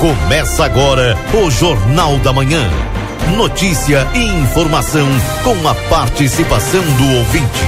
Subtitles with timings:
[0.00, 2.70] Começa agora o Jornal da Manhã.
[3.36, 5.08] Notícia e informação
[5.42, 7.64] com a participação do ouvinte.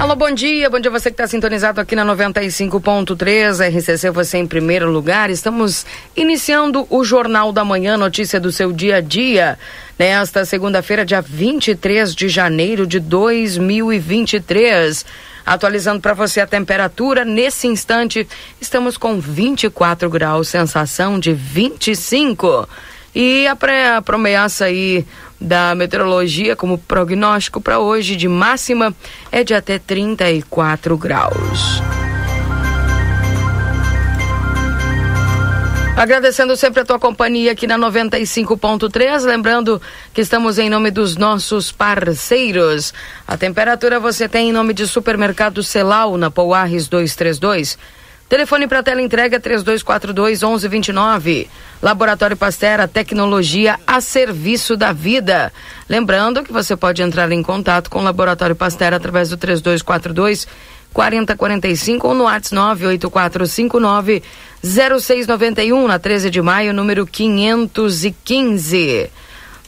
[0.00, 4.46] Alô, bom dia, bom dia você que está sintonizado aqui na 95.3, RCC você em
[4.48, 5.30] primeiro lugar.
[5.30, 5.86] Estamos
[6.16, 9.56] iniciando o Jornal da Manhã, notícia do seu dia a dia,
[9.96, 15.06] nesta segunda-feira, dia 23 de janeiro de 2023.
[15.44, 18.26] Atualizando para você a temperatura, nesse instante
[18.60, 22.68] estamos com 24 graus, sensação de 25.
[23.14, 25.06] E a, pré, a promessa aí
[25.40, 28.94] da meteorologia como prognóstico para hoje de máxima
[29.30, 31.82] é de até 34 graus.
[35.96, 39.80] Agradecendo sempre a tua companhia aqui na 95.3, lembrando
[40.12, 42.92] que estamos em nome dos nossos parceiros.
[43.28, 47.78] A temperatura você tem em nome de Supermercado Celal na Pouarres 232.
[48.28, 51.48] Telefone para tela entrega 3242 1129.
[51.80, 55.52] Laboratório Pastera, tecnologia a serviço da vida.
[55.88, 60.48] Lembrando que você pode entrar em contato com o Laboratório Pastera através do 3242
[60.94, 64.22] 4045 ou no WhatsApp 98459
[64.62, 69.10] 0691 na 13 de maio, número 515.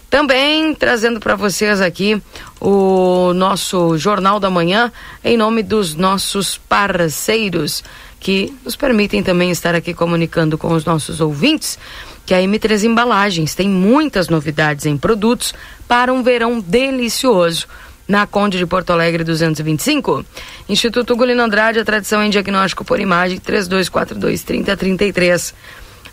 [0.09, 2.23] Também trazendo para vocês aqui
[2.61, 7.83] o nosso Jornal da Manhã em nome dos nossos parceiros
[8.21, 11.79] que nos permitem também estar aqui comunicando com os nossos ouvintes
[12.25, 15.53] que a M3 Embalagens tem muitas novidades em produtos
[15.87, 17.67] para um verão delicioso
[18.07, 20.25] na Conde de Porto Alegre 225.
[20.69, 25.55] Instituto Gulino Andrade, a tradição em diagnóstico por imagem 3242 3033.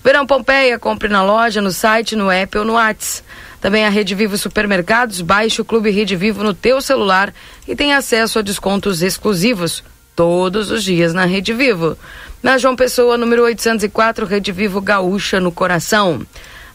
[0.03, 3.23] Verão Pompeia, compre na loja, no site, no app ou no Whats.
[3.61, 7.33] Também a Rede Vivo Supermercados, baixe o Clube Rede Vivo no teu celular
[7.65, 9.81] e tem acesso a descontos exclusivos
[10.13, 11.97] todos os dias na Rede Vivo.
[12.41, 16.25] Na João Pessoa, número 804, Rede Vivo Gaúcha no coração.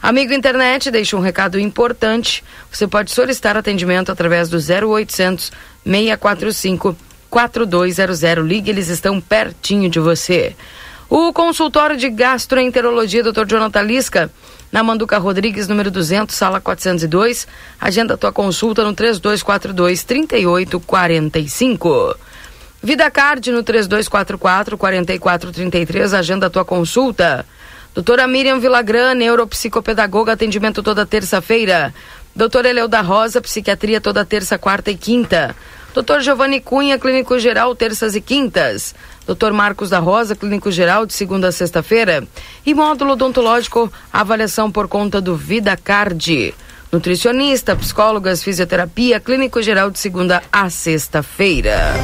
[0.00, 2.44] Amigo internet, deixa um recado importante.
[2.70, 5.50] Você pode solicitar atendimento através do 0800
[5.84, 6.96] 645
[7.28, 8.46] 4200.
[8.46, 10.54] Ligue, eles estão pertinho de você.
[11.10, 13.46] O consultório de gastroenterologia Dr.
[13.46, 14.30] Jonathan Lisca,
[14.70, 17.48] na Manduca Rodrigues, número 200, sala 402.
[17.80, 22.14] Agenda tua consulta no 3242 3845.
[22.82, 26.14] Vida Card no 3244 4433.
[26.14, 27.44] Agenda tua consulta.
[27.98, 31.92] Doutora Miriam Vilagran, neuropsicopedagoga, atendimento toda terça-feira.
[32.32, 35.56] Doutora Eleu da Rosa, psiquiatria toda terça, quarta e quinta.
[35.92, 38.94] Doutor Giovanni Cunha, clínico geral, terças e quintas.
[39.26, 42.24] Doutor Marcos da Rosa, clínico geral, de segunda a sexta-feira.
[42.64, 46.54] E módulo odontológico, avaliação por conta do Vida Card.
[46.92, 51.94] Nutricionista, psicólogas, fisioterapia, clínico geral, de segunda a sexta-feira.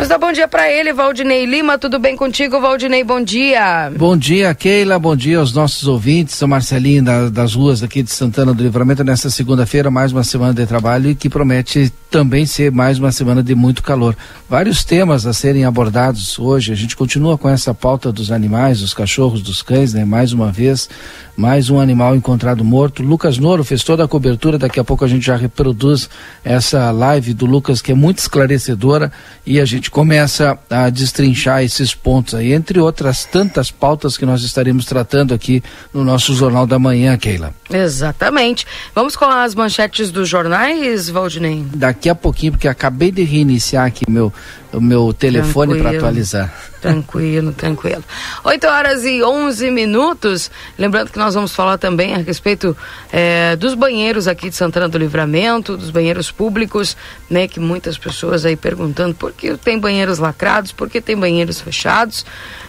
[0.00, 1.76] Vamos dar bom dia para ele, Valdinei Lima.
[1.76, 3.04] Tudo bem contigo, Valdinei?
[3.04, 3.92] Bom dia.
[3.94, 4.98] Bom dia, Keila.
[4.98, 6.36] Bom dia aos nossos ouvintes.
[6.36, 9.04] Sou Marcelinho da, das ruas aqui de Santana do Livramento.
[9.04, 13.42] Nesta segunda-feira, mais uma semana de trabalho e que promete também ser mais uma semana
[13.42, 14.16] de muito calor.
[14.50, 16.72] Vários temas a serem abordados hoje.
[16.72, 20.04] A gente continua com essa pauta dos animais, dos cachorros, dos cães, né?
[20.04, 20.90] Mais uma vez,
[21.36, 23.00] mais um animal encontrado morto.
[23.00, 24.58] Lucas Noro fez toda a cobertura.
[24.58, 26.10] Daqui a pouco a gente já reproduz
[26.42, 29.12] essa live do Lucas que é muito esclarecedora
[29.46, 34.42] e a gente começa a destrinchar esses pontos aí, entre outras tantas pautas que nós
[34.42, 35.62] estaremos tratando aqui
[35.94, 37.54] no nosso Jornal da Manhã, Keila.
[37.70, 38.66] Exatamente.
[38.96, 41.64] Vamos com as manchetes dos jornais, Valdinei?
[41.72, 44.32] Daqui a pouquinho, porque acabei de reiniciar aqui meu,
[44.72, 46.52] o meu telefone para atualizar.
[46.80, 48.02] Tranquilo, tranquilo.
[48.42, 50.50] 8 horas e 11 minutos.
[50.78, 52.76] Lembrando que nós vamos falar também a respeito
[53.12, 56.96] é, dos banheiros aqui de Santana do Livramento, dos banheiros públicos,
[57.28, 57.46] né?
[57.46, 62.24] Que muitas pessoas aí perguntando por que tem banheiros lacrados, por que tem banheiros fechados.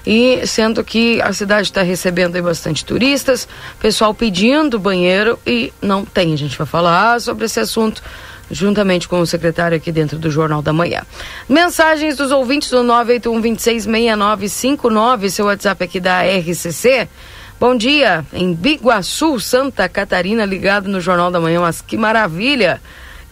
[0.06, 3.48] E sendo que a cidade está recebendo aí bastante turistas,
[3.80, 6.34] pessoal pedindo banheiro e não tem.
[6.34, 8.02] A gente vai falar sobre esse assunto
[8.52, 11.02] juntamente com o secretário aqui dentro do Jornal da Manhã.
[11.48, 17.08] Mensagens dos ouvintes do 981266959, seu WhatsApp aqui da RCC.
[17.60, 22.82] Bom dia, em Biguaçu, Santa Catarina, ligado no Jornal da Manhã, mas que maravilha,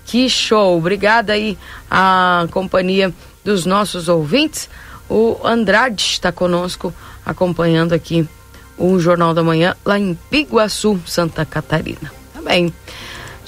[0.06, 0.78] que show.
[0.78, 1.58] Obrigada aí
[1.90, 3.12] à companhia
[3.44, 4.70] dos nossos ouvintes.
[5.10, 6.94] O Andrade está conosco
[7.26, 8.30] acompanhando aqui
[8.78, 12.10] o Jornal da Manhã lá em Biguaçu, Santa Catarina.
[12.34, 12.74] Tá bem.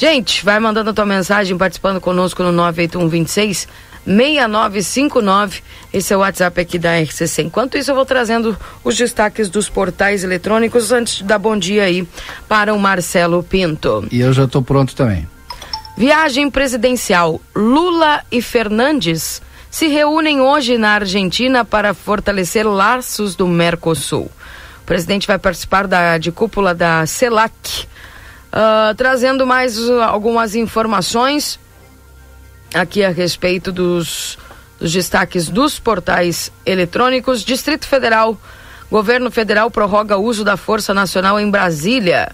[0.02, 3.68] Gente, vai mandando a tua mensagem, participando conosco no 98126
[4.04, 5.62] 6959.
[5.94, 7.44] Esse é o WhatsApp aqui da RCC.
[7.44, 11.84] Enquanto isso, eu vou trazendo os destaques dos portais eletrônicos antes de dar bom dia
[11.84, 12.08] aí
[12.50, 14.08] para o Marcelo Pinto.
[14.12, 15.30] E eu já estou pronto também.
[15.96, 17.40] Viagem presidencial.
[17.56, 19.40] Lula e Fernandes
[19.70, 24.32] se reúnem hoje na Argentina para fortalecer laços do Mercosul.
[24.82, 27.88] O presidente vai participar da, de cúpula da CELAC,
[28.52, 31.60] uh, trazendo mais uh, algumas informações
[32.74, 34.38] aqui a respeito dos,
[34.80, 37.44] dos destaques dos portais eletrônicos.
[37.44, 38.40] Distrito Federal,
[38.90, 42.32] Governo Federal prorroga o uso da Força Nacional em Brasília.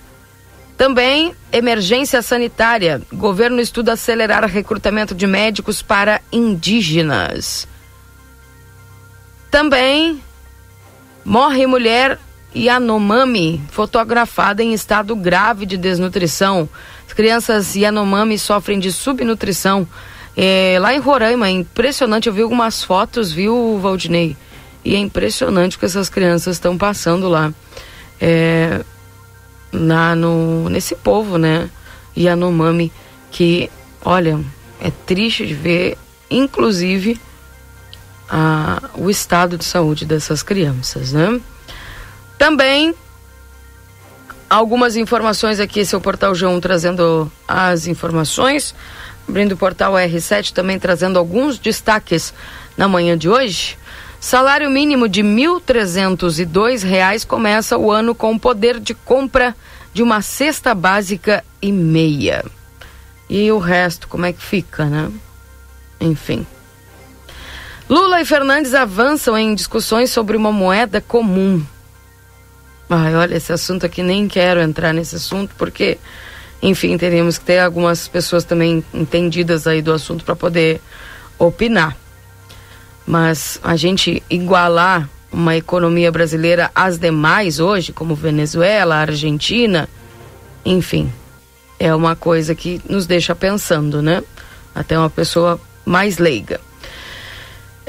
[0.77, 3.01] Também emergência sanitária.
[3.11, 7.67] Governo estuda acelerar recrutamento de médicos para indígenas.
[9.49, 10.21] Também
[11.25, 12.19] morre mulher
[12.55, 16.67] Yanomami, fotografada em estado grave de desnutrição.
[17.05, 19.87] As crianças Yanomami sofrem de subnutrição.
[20.35, 22.27] É, lá em Roraima, é impressionante.
[22.27, 24.35] Eu vi algumas fotos, viu, Valdinei?
[24.83, 27.53] E é impressionante o que essas crianças estão passando lá.
[28.19, 28.81] É,
[29.71, 31.69] na, no, nesse povo, né?
[32.15, 32.91] Yanomami,
[33.31, 33.69] que,
[34.03, 34.39] olha,
[34.81, 35.97] é triste de ver,
[36.29, 37.19] inclusive,
[38.29, 41.39] a, o estado de saúde dessas crianças, né?
[42.37, 42.93] Também
[44.49, 48.73] algumas informações aqui, o Portal G1 trazendo as informações,
[49.27, 52.33] abrindo o Portal R7 também trazendo alguns destaques
[52.77, 53.77] na manhã de hoje.
[54.19, 59.55] Salário mínimo de R$ 1.302 começa o ano com poder de compra
[59.93, 62.43] de uma cesta básica e meia.
[63.29, 65.11] E o resto, como é que fica, né?
[65.99, 66.47] Enfim.
[67.89, 71.63] Lula e Fernandes avançam em discussões sobre uma moeda comum.
[72.89, 75.97] Ai, olha, esse assunto aqui nem quero entrar nesse assunto, porque,
[76.61, 80.79] enfim, teríamos que ter algumas pessoas também entendidas aí do assunto para poder
[81.37, 81.97] opinar.
[83.05, 89.89] Mas a gente igualar uma economia brasileira às demais hoje, como Venezuela, Argentina,
[90.65, 91.11] enfim,
[91.79, 94.23] é uma coisa que nos deixa pensando, né?
[94.73, 96.59] Até uma pessoa mais leiga.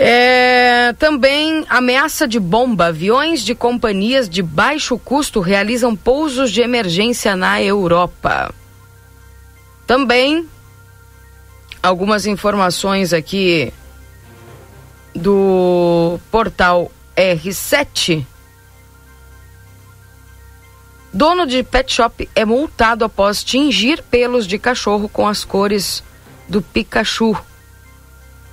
[0.01, 2.87] É, também ameaça de bomba.
[2.87, 8.55] Aviões de companhias de baixo custo realizam pousos de emergência na Europa.
[9.89, 10.49] Também
[11.83, 13.73] algumas informações aqui
[15.13, 18.25] do portal R7.
[21.13, 26.05] Dono de pet shop é multado após tingir pelos de cachorro com as cores
[26.49, 27.37] do Pikachu.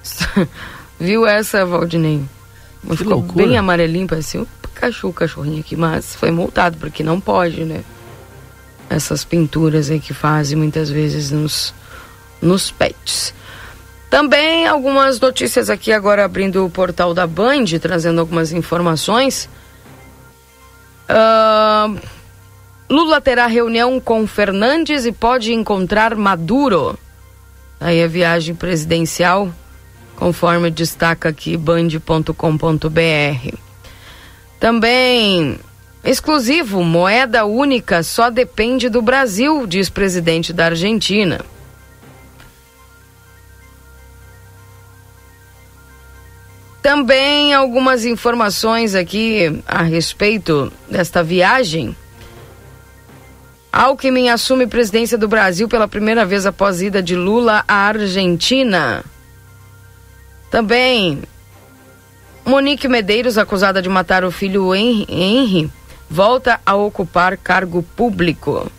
[0.99, 2.23] Viu essa, Valdinei?
[2.87, 3.45] Que Ficou loucura.
[3.45, 7.83] bem amarelinho, parecia um Pikachu, o cachorrinho aqui, mas foi multado, porque não pode, né?
[8.89, 11.73] Essas pinturas aí que fazem muitas vezes nos,
[12.41, 13.33] nos pets.
[14.09, 19.49] Também algumas notícias aqui agora abrindo o portal da Band, trazendo algumas informações.
[21.09, 21.99] Uh,
[22.89, 26.97] Lula terá reunião com Fernandes e pode encontrar Maduro.
[27.79, 29.51] Aí a viagem presidencial,
[30.15, 33.55] conforme destaca aqui band.com.br.
[34.59, 35.59] Também
[36.03, 41.41] exclusivo, moeda única só depende do Brasil, diz presidente da Argentina.
[46.81, 51.95] Também algumas informações aqui a respeito desta viagem.
[53.73, 59.03] Alckmin assume presidência do Brasil pela primeira vez após ida de Lula à Argentina.
[60.55, 61.21] Também,
[62.45, 65.69] Monique Medeiros, acusada de matar o filho Henry,
[66.09, 68.71] volta a ocupar cargo público.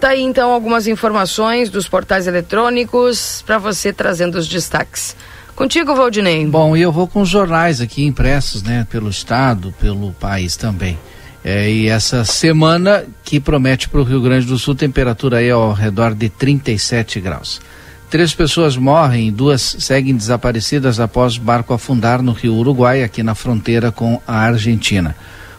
[0.00, 5.14] Tá aí então algumas informações dos portais eletrônicos para você trazendo os destaques.
[5.54, 6.46] Contigo, Valdinei.
[6.46, 10.98] Bom, eu vou com os jornais aqui impressos, né, pelo estado, pelo país também.
[11.44, 15.72] É, e essa semana que promete para o Rio Grande do Sul temperatura aí ao
[15.72, 17.60] redor de 37 graus.
[18.08, 23.34] Três pessoas morrem e duas seguem desaparecidas após barco afundar no Rio Uruguai, aqui na
[23.34, 25.16] fronteira com a Argentina.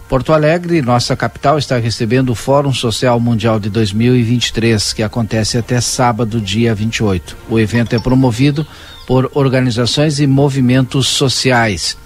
[0.07, 5.81] Porto Alegre, nossa capital, está recebendo o Fórum Social Mundial de 2023, que acontece até
[5.81, 7.35] sábado, dia 28.
[7.49, 8.67] O evento é promovido
[9.07, 11.97] por organizações e movimentos sociais.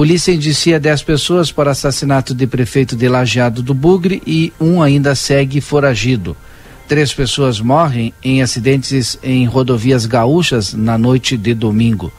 [0.00, 5.14] Polícia indicia 10 pessoas por assassinato de prefeito de Lajeado do Bugre e um ainda
[5.14, 6.34] segue foragido.
[6.88, 12.10] Três pessoas morrem em acidentes em rodovias gaúchas na noite de domingo.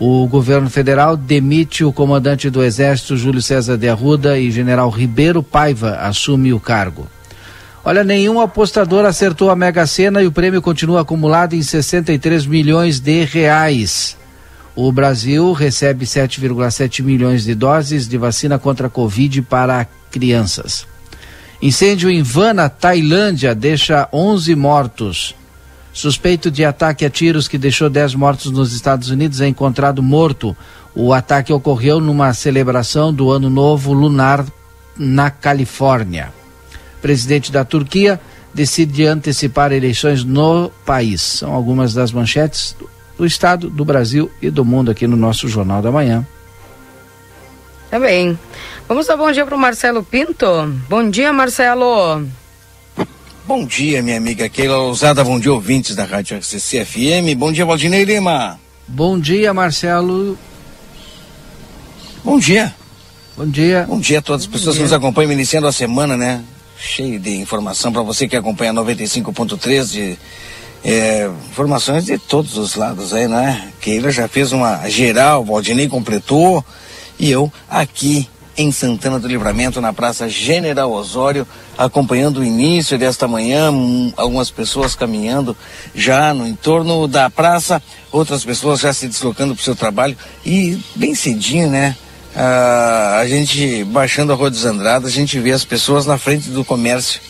[0.00, 5.44] O governo federal demite o comandante do Exército, Júlio César de Arruda, e general Ribeiro
[5.44, 7.06] Paiva assume o cargo.
[7.84, 12.98] Olha, nenhum apostador acertou a Mega Sena e o prêmio continua acumulado em 63 milhões
[12.98, 14.20] de reais.
[14.74, 20.86] O Brasil recebe 7,7 milhões de doses de vacina contra a Covid para crianças.
[21.60, 25.34] Incêndio em van na Tailândia deixa 11 mortos.
[25.92, 30.56] Suspeito de ataque a tiros que deixou 10 mortos nos Estados Unidos é encontrado morto.
[30.94, 34.44] O ataque ocorreu numa celebração do Ano Novo Lunar
[34.96, 36.32] na Califórnia.
[37.02, 38.18] Presidente da Turquia
[38.54, 41.20] decide antecipar eleições no país.
[41.20, 42.74] São algumas das manchetes
[43.22, 46.26] do Estado, do Brasil e do mundo aqui no nosso Jornal da Manhã.
[47.88, 48.36] Tá bem.
[48.88, 50.44] Vamos dar bom dia para o Marcelo Pinto.
[50.88, 52.26] Bom dia, Marcelo.
[53.46, 55.22] Bom dia, minha amiga Keila Ousada.
[55.22, 57.38] Bom dia, ouvintes da Rádio RCC FM.
[57.38, 58.58] Bom dia, Valdinei Lima.
[58.88, 60.36] Bom dia, Marcelo.
[62.24, 62.74] Bom dia.
[63.36, 63.84] Bom dia.
[63.88, 66.42] Bom dia a todas as pessoas que nos acompanham iniciando a semana, né?
[66.76, 70.18] Cheio de informação para você que acompanha 95.3 de
[70.84, 73.72] é, informações de todos os lados aí, né?
[73.80, 76.64] Keila já fez uma geral, Valdinei completou
[77.18, 81.46] e eu aqui em Santana do Livramento, na Praça General Osório,
[81.78, 83.70] acompanhando o início desta manhã,
[84.16, 85.56] algumas pessoas caminhando
[85.94, 90.78] já no entorno da praça, outras pessoas já se deslocando para o seu trabalho e
[90.94, 91.96] bem cedinho, né?
[92.34, 96.50] Ah, a gente baixando a Rua dos Andradas, a gente vê as pessoas na frente
[96.50, 97.20] do comércio.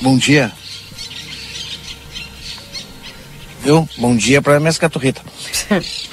[0.00, 0.52] Bom dia.
[3.62, 3.86] Viu?
[3.98, 5.22] Bom dia para minhas caturritas.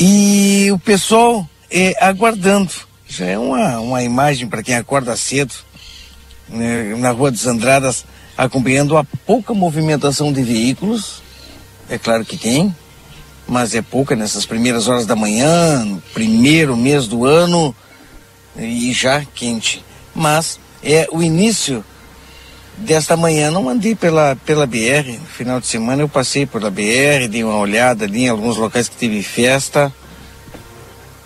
[0.00, 2.70] E o pessoal é, aguardando.
[3.08, 5.52] Já é uma, uma imagem para quem acorda cedo,
[6.48, 8.04] né, na Rua dos Andradas,
[8.36, 11.20] acompanhando a pouca movimentação de veículos.
[11.90, 12.72] É claro que tem,
[13.44, 17.74] mas é pouca nessas primeiras horas da manhã, no primeiro mês do ano,
[18.56, 19.84] e já quente.
[20.14, 21.84] Mas é o início
[22.78, 23.50] desta manhã.
[23.50, 27.58] Não andei pela, pela BR, no final de semana eu passei pela BR, dei uma
[27.58, 29.92] olhada ali em alguns locais que teve festa.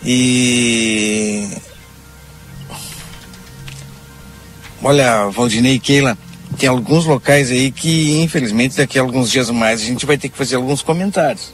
[0.04, 1.48] E.
[4.82, 6.18] Olha, Valdinei e Keila,
[6.58, 10.28] tem alguns locais aí que, infelizmente, daqui a alguns dias mais a gente vai ter
[10.28, 11.52] que fazer alguns comentários.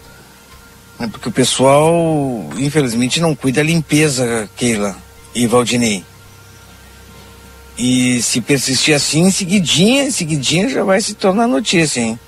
[0.98, 1.08] Né?
[1.12, 4.96] Porque o pessoal, infelizmente, não cuida da limpeza, Keila
[5.34, 6.04] e Valdinei.
[7.78, 12.18] E se persistir assim, em seguidinha, em seguidinha já vai se tornar notícia, hein?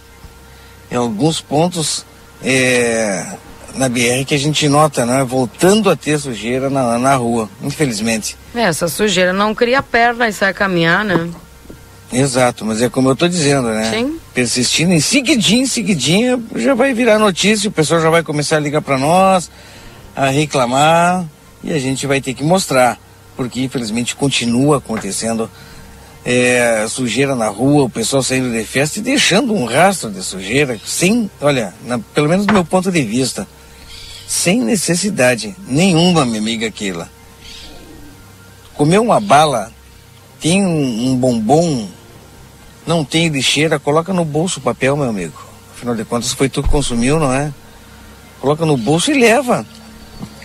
[0.91, 2.07] Em alguns pontos
[2.43, 3.27] é,
[3.75, 5.25] na BR que a gente nota, né?
[5.25, 8.37] Voltando a ter sujeira na, na rua, infelizmente.
[8.55, 11.29] É, essa sujeira não cria perna e sai caminhar, né?
[12.13, 13.91] Exato, mas é como eu estou dizendo, né?
[13.91, 14.19] Sim.
[14.35, 18.61] Persistindo em seguidinha, em seguidinha, já vai virar notícia, o pessoal já vai começar a
[18.61, 19.51] ligar para nós,
[20.15, 21.25] a reclamar,
[21.63, 22.99] e a gente vai ter que mostrar
[23.41, 25.51] porque infelizmente continua acontecendo
[26.23, 30.79] é, sujeira na rua, o pessoal saindo de festa e deixando um rastro de sujeira,
[30.85, 33.49] sem, olha, na, pelo menos do meu ponto de vista,
[34.29, 37.11] sem necessidade nenhuma, minha amiga Keila.
[38.75, 39.73] Comer uma bala,
[40.39, 41.89] tem um, um bombom,
[42.87, 45.43] não tem lixeira, coloca no bolso o papel, meu amigo.
[45.75, 47.51] Afinal de contas, foi tu que consumiu, não é?
[48.39, 49.65] Coloca no bolso e leva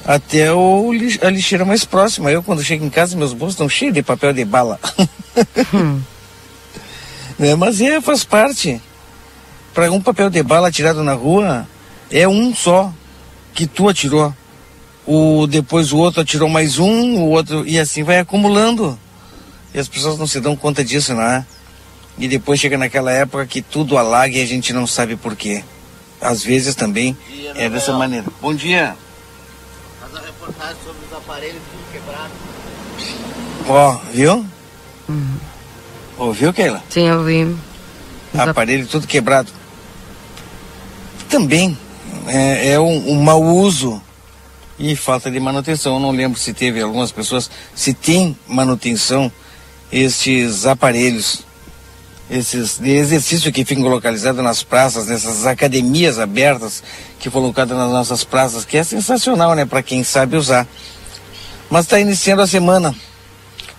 [0.05, 2.31] até o, a lixeira mais próxima.
[2.31, 4.79] Eu, quando chego em casa, meus bolsos estão cheios de papel de bala.
[5.73, 5.99] Hum.
[7.39, 7.55] né?
[7.55, 8.79] Mas é, faz parte.
[9.73, 11.67] Para um papel de bala tirado na rua,
[12.11, 12.93] é um só
[13.53, 14.33] que tu atirou.
[15.07, 18.97] O, depois o outro atirou mais um, o outro, e assim vai acumulando.
[19.73, 21.45] E as pessoas não se dão conta disso, não é?
[22.17, 25.63] E depois chega naquela época que tudo alaga e a gente não sabe por quê.
[26.21, 27.17] Às vezes também
[27.55, 28.25] é dessa maneira.
[28.41, 28.95] Bom dia
[30.45, 32.31] reportagem sobre os aparelhos tudo quebrado.
[33.67, 34.45] Ó, oh, viu?
[35.09, 35.37] Uhum.
[36.17, 36.83] Ouviu, Keila?
[36.89, 37.43] Sim, eu vi.
[38.33, 39.51] Os Aparelho tudo quebrado.
[41.29, 41.77] Também
[42.27, 44.01] é, é um, um mau uso
[44.77, 45.95] e falta de manutenção.
[45.95, 49.31] Eu não lembro se teve algumas pessoas, se tem manutenção
[49.91, 51.44] estes aparelhos
[52.29, 56.83] esses de exercício que ficam localizados nas praças, nessas academias abertas
[57.19, 60.67] que foram colocadas nas nossas praças, que é sensacional, né, para quem sabe usar.
[61.69, 62.93] Mas está iniciando a semana.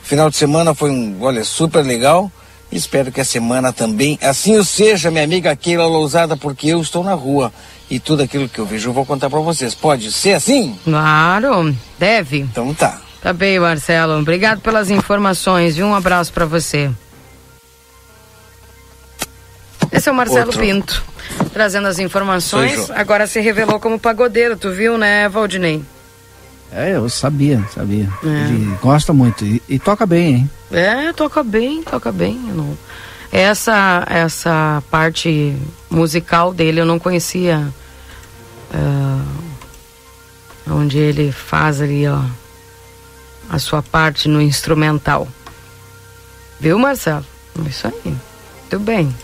[0.02, 2.30] Final de semana foi um, olha, super legal.
[2.70, 7.04] Espero que a semana também assim o seja, minha amiga Keila Lousada, porque eu estou
[7.04, 7.52] na rua
[7.88, 9.74] e tudo aquilo que eu vejo eu vou contar para vocês.
[9.74, 10.76] Pode ser assim?
[10.84, 12.40] Claro, deve.
[12.40, 13.00] Então tá.
[13.22, 14.18] Tá bem, Marcelo.
[14.18, 16.90] Obrigado pelas informações e um abraço para você.
[19.96, 20.60] Esse é o Marcelo Outro.
[20.60, 21.02] Pinto,
[21.52, 22.90] trazendo as informações.
[22.90, 25.82] Agora se revelou como pagodeiro, tu viu, né, Valdinei?
[26.70, 28.08] É, eu sabia, sabia.
[28.24, 28.48] É.
[28.48, 30.50] Ele gosta muito e, e, toca bem, hein?
[30.70, 32.34] É, toca bem, toca bem.
[32.34, 32.76] Não...
[33.32, 35.56] Essa, essa parte
[35.88, 37.66] musical dele eu não conhecia.
[38.74, 39.46] Uh,
[40.70, 42.20] onde ele faz ali, ó,
[43.48, 45.28] a sua parte no instrumental.
[46.58, 47.24] Viu, Marcelo?
[47.66, 47.94] Isso aí.
[48.04, 49.14] Muito bem.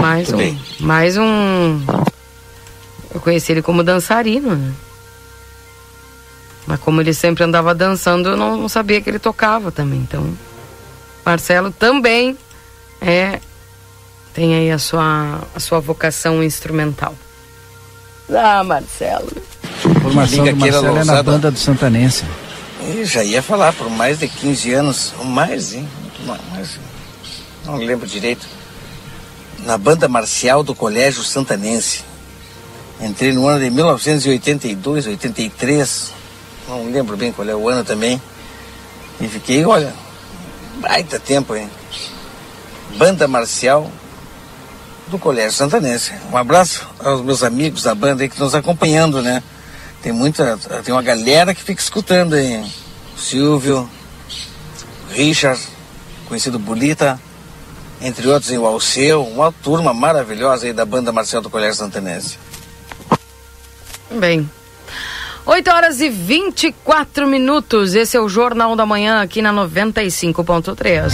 [0.00, 0.38] Mais Muito um.
[0.38, 0.60] Bem.
[0.80, 1.80] Mais um.
[3.14, 4.72] Eu conheci ele como dançarino, né?
[6.66, 10.00] Mas como ele sempre andava dançando, eu não, não sabia que ele tocava também.
[10.00, 10.36] Então,
[11.24, 12.36] Marcelo também
[13.00, 13.38] é
[14.32, 17.14] tem aí a sua, a sua vocação instrumental.
[18.28, 19.30] Ah, Marcelo.
[19.84, 22.24] A formação do Marcelo é na banda do Santanense.
[22.80, 25.88] Eu já ia falar, por mais de 15 anos, ou mais, hein?
[26.26, 26.80] Mais,
[27.64, 28.46] não lembro direito.
[29.64, 32.04] Na banda marcial do Colégio Santanense.
[33.00, 36.12] Entrei no ano de 1982, 83,
[36.68, 38.20] não lembro bem qual é o ano também.
[39.20, 39.92] E fiquei, olha,
[40.80, 41.68] baita tempo, hein?
[42.96, 43.90] Banda marcial
[45.08, 46.12] do Colégio Santanense.
[46.30, 49.42] Um abraço aos meus amigos da banda aí que estão nos acompanhando, né?
[50.02, 52.64] Tem muita, tem uma galera que fica escutando aí.
[53.16, 53.88] Silvio,
[55.10, 55.60] Richard,
[56.26, 57.18] conhecido Bolita,
[58.04, 62.38] entre outros em Alceu, uma turma maravilhosa aí da banda marcial do Colégio Santanense.
[64.10, 64.48] Bem,
[65.46, 67.94] 8 horas e 24 minutos.
[67.94, 71.12] Esse é o Jornal da Manhã aqui na 95.3.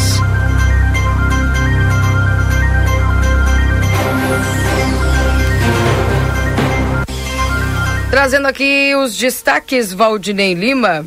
[8.11, 11.07] Trazendo aqui os destaques, Valdinei Lima.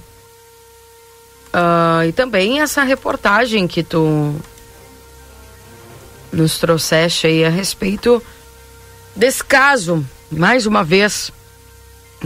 [1.53, 4.33] Uh, e também essa reportagem que tu
[6.33, 8.21] nos trouxeste aí a respeito
[9.15, 11.31] desse caso, mais uma vez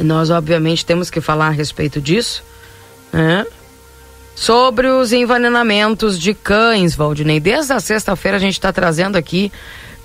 [0.04, 2.44] nós, obviamente, temos que falar a respeito disso,
[3.12, 3.46] né?
[4.36, 7.40] Sobre os envenenamentos de cães, Valdinei.
[7.40, 9.52] Desde a sexta-feira a gente está trazendo aqui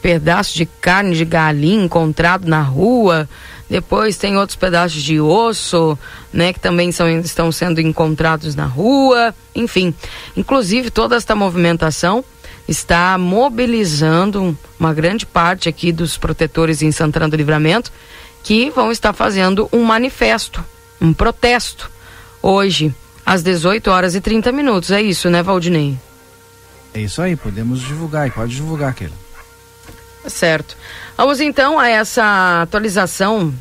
[0.00, 3.28] pedaços de carne de galinha encontrado na rua.
[3.68, 5.99] Depois tem outros pedaços de osso,
[6.32, 9.35] né, que também são, estão sendo encontrados na rua.
[9.54, 9.94] Enfim,
[10.35, 12.25] inclusive toda esta movimentação
[12.69, 17.92] está mobilizando uma grande parte aqui dos protetores em Santana do Livramento
[18.42, 20.65] que vão estar fazendo um manifesto,
[21.00, 21.91] um protesto,
[22.41, 24.91] hoje, às 18 horas e 30 minutos.
[24.91, 25.97] É isso, né, Valdinei?
[26.93, 29.15] É isso aí, podemos divulgar e pode divulgar aquilo.
[30.26, 30.76] Certo.
[31.17, 33.54] Vamos então a essa atualização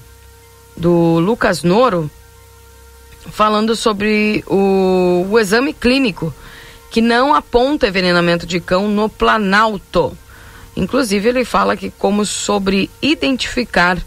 [0.76, 2.10] do Lucas Noro,
[3.32, 6.34] falando sobre o, o exame clínico
[6.92, 10.16] que não aponta envenenamento de cão no Planalto.
[10.76, 13.98] Inclusive, ele fala que como sobre identificar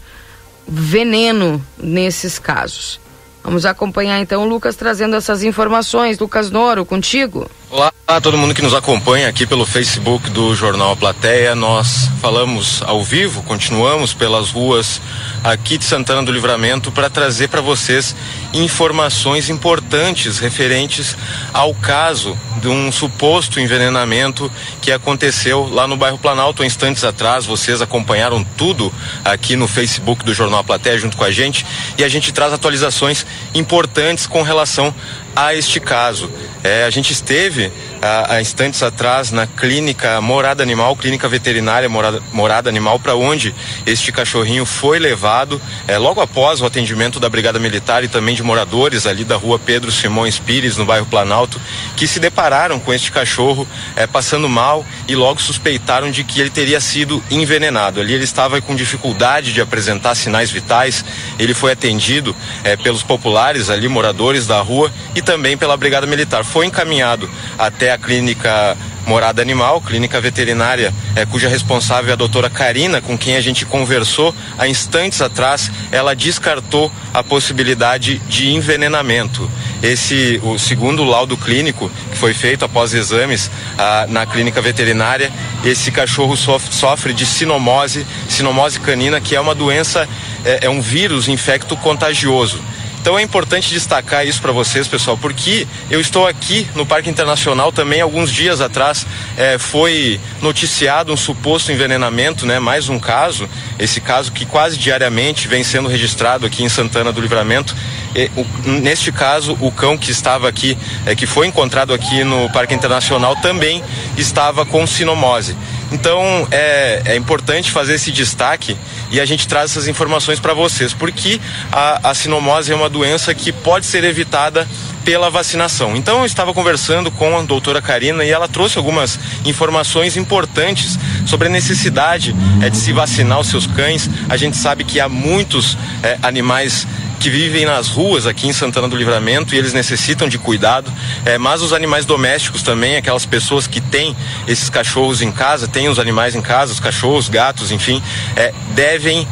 [0.67, 2.99] veneno nesses casos.
[3.43, 6.17] Vamos acompanhar então o Lucas trazendo essas informações.
[6.19, 7.49] Lucas Noro, contigo.
[7.71, 11.55] Olá a todo mundo que nos acompanha aqui pelo Facebook do Jornal Plateia.
[11.55, 15.01] Nós falamos ao vivo, continuamos pelas ruas
[15.43, 18.15] aqui de Santana do Livramento para trazer para vocês
[18.53, 21.17] informações importantes referentes
[21.51, 27.45] ao caso de um suposto envenenamento que aconteceu lá no bairro Planalto instantes atrás.
[27.47, 31.65] Vocês acompanharam tudo aqui no Facebook do Jornal Plateia junto com a gente
[31.97, 33.25] e a gente traz atualizações
[33.55, 34.93] importantes com relação
[35.35, 36.31] a este caso.
[36.63, 37.71] É, a gente esteve
[38.01, 43.53] há, instantes atrás na clínica Morada Animal, clínica veterinária Morada, Morada Animal, para onde
[43.85, 48.41] este cachorrinho foi levado é, logo após o atendimento da Brigada Militar e também de
[48.41, 51.59] moradores ali da rua Pedro Simões Pires, no bairro Planalto,
[51.95, 56.49] que se depararam com este cachorro é, passando mal e logo suspeitaram de que ele
[56.49, 57.99] teria sido envenenado.
[57.99, 61.03] Ali ele estava com dificuldade de apresentar sinais vitais,
[61.37, 66.45] ele foi atendido é, pelos populares ali, moradores da rua e também pela Brigada Militar.
[66.45, 72.49] Foi encaminhado até a clínica Morada Animal, clínica veterinária, é, cuja responsável é a doutora
[72.49, 79.49] Karina, com quem a gente conversou há instantes atrás, ela descartou a possibilidade de envenenamento.
[79.83, 85.31] Esse, o segundo laudo clínico que foi feito após exames ah, na clínica veterinária,
[85.63, 90.09] esse cachorro sofre, sofre de sinomose, sinomose canina, que é uma doença,
[90.43, 92.59] é, é um vírus infecto contagioso.
[93.05, 97.71] Então é importante destacar isso para vocês, pessoal, porque eu estou aqui no Parque Internacional
[97.71, 99.05] também alguns dias atrás
[99.37, 102.57] é, foi noticiado um suposto envenenamento, né?
[102.57, 107.21] Mais um caso, esse caso que quase diariamente vem sendo registrado aqui em Santana do
[107.21, 107.75] Livramento.
[108.15, 112.51] E, o, neste caso, o cão que estava aqui, é, que foi encontrado aqui no
[112.51, 113.83] Parque Internacional, também
[114.17, 115.55] estava com sinomose.
[115.91, 118.77] Então é, é importante fazer esse destaque
[119.11, 121.39] e a gente traz essas informações para vocês, porque
[121.71, 124.67] a, a sinomose é uma doença que pode ser evitada
[125.05, 125.95] pela vacinação.
[125.95, 131.47] Então eu estava conversando com a doutora Karina e ela trouxe algumas informações importantes sobre
[131.47, 134.09] a necessidade é, de se vacinar os seus cães.
[134.27, 136.87] A gente sabe que há muitos é, animais
[137.19, 140.91] que vivem nas ruas aqui em Santana do Livramento e eles necessitam de cuidado,
[141.23, 144.15] é, mas os animais domésticos também, aquelas pessoas que têm
[144.47, 148.01] esses cachorros em casa, têm os animais em casa, os cachorros, gatos, enfim,
[148.35, 149.27] é, devem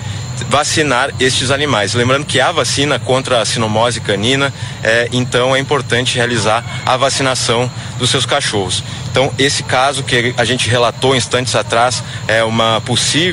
[0.50, 1.94] vacinar estes animais.
[1.94, 7.70] Lembrando que há vacina contra a sinomose canina, é, então é importante realizar a vacinação
[7.98, 8.84] dos seus cachorros.
[9.12, 12.82] Então, esse caso que a gente relatou instantes atrás é uma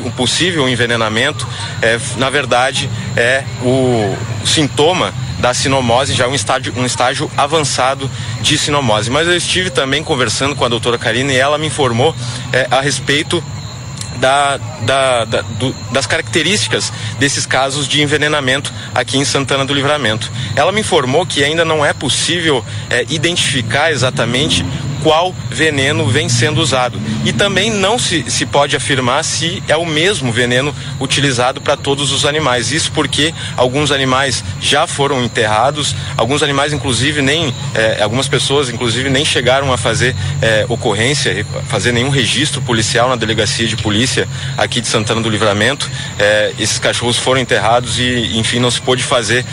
[0.05, 1.49] um possível envenenamento,
[1.81, 8.11] é, na verdade, é o sintoma da sinomose, já um estágio, um estágio avançado
[8.43, 9.11] de sinomose.
[9.11, 12.15] Mas eu estive também conversando com a doutora Karina e ela me informou
[12.53, 13.43] é, a respeito
[14.21, 20.31] da, da, da, do, das características desses casos de envenenamento aqui em Santana do Livramento.
[20.55, 24.65] Ela me informou que ainda não é possível é, identificar exatamente
[25.03, 27.01] qual veneno vem sendo usado.
[27.25, 32.13] E também não se, se pode afirmar se é o mesmo veneno utilizado para todos
[32.13, 32.73] os animais.
[32.73, 37.53] Isso porque alguns animais já foram enterrados, alguns animais, inclusive, nem.
[37.75, 43.17] É, algumas pessoas, inclusive, nem chegaram a fazer é, ocorrência, fazer nenhum registro policial na
[43.17, 45.91] delegacia de polícia aqui de Santana do Livramento.
[46.19, 49.45] É, esses cachorros foram enterrados e, enfim, não se pôde fazer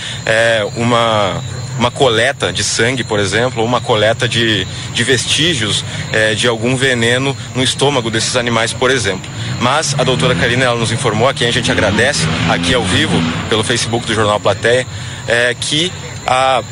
[0.75, 1.41] uma
[1.77, 6.75] uma coleta de sangue, por exemplo, ou uma coleta de, de vestígios é, de algum
[6.75, 9.29] veneno no estômago desses animais, por exemplo.
[9.59, 13.15] Mas a doutora Karina ela nos informou, a quem a gente agradece aqui ao vivo
[13.49, 14.85] pelo Facebook do Jornal Plateia,
[15.27, 15.91] é, que
[16.25, 16.63] a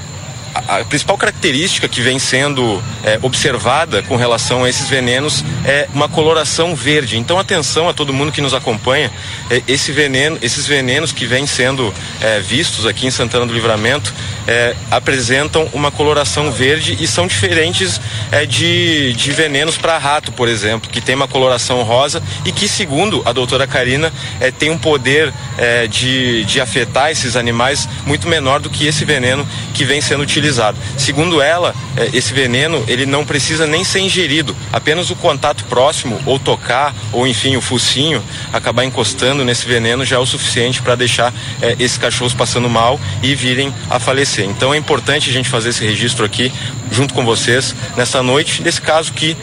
[0.55, 6.07] a, principal característica que vem sendo é, observada com relação a esses venenos é uma
[6.07, 7.17] coloração verde.
[7.17, 9.11] Então, atenção a todo mundo que nos acompanha,
[9.49, 14.13] é, esse veneno, esses venenos que vêm sendo é, vistos aqui em Santana do Livramento
[14.47, 17.99] é, apresentam uma coloração verde e são diferentes
[18.31, 22.67] é, de, de venenos para rato, por exemplo, que tem uma coloração rosa e que,
[22.67, 28.27] segundo a doutora Karina, é, tem um poder é, de, de afetar esses animais muito
[28.27, 30.77] menor do que esse veneno que vem sendo utilizado.
[30.97, 36.19] Segundo ela, é, esse veneno ele não precisa nem ser ingerido, apenas o contato próximo
[36.25, 40.95] ou tocar ou enfim o focinho acabar encostando nesse veneno já é o suficiente para
[40.95, 44.34] deixar é, esses cachorros passando mal e virem a falecer.
[44.43, 46.51] Então é importante a gente fazer esse registro aqui
[46.91, 49.37] junto com vocês nessa noite desse caso que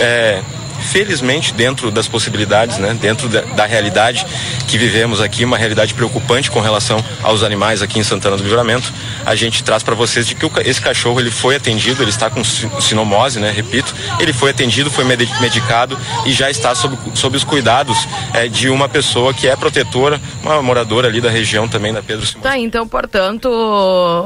[0.00, 0.42] é,
[0.90, 4.26] felizmente dentro das possibilidades, né, dentro da, da, realidade
[4.66, 8.92] que vivemos aqui, uma realidade preocupante com relação aos animais aqui em Santana do Livramento,
[9.24, 12.30] a gente traz para vocês de que o, esse cachorro ele foi atendido, ele está
[12.30, 17.44] com sinomose, né, repito, ele foi atendido, foi medicado e já está sob, sob os
[17.44, 22.02] cuidados é, de uma pessoa que é protetora, uma moradora ali da região também da
[22.02, 22.44] Pedro Simões.
[22.44, 23.48] Tá, então, portanto,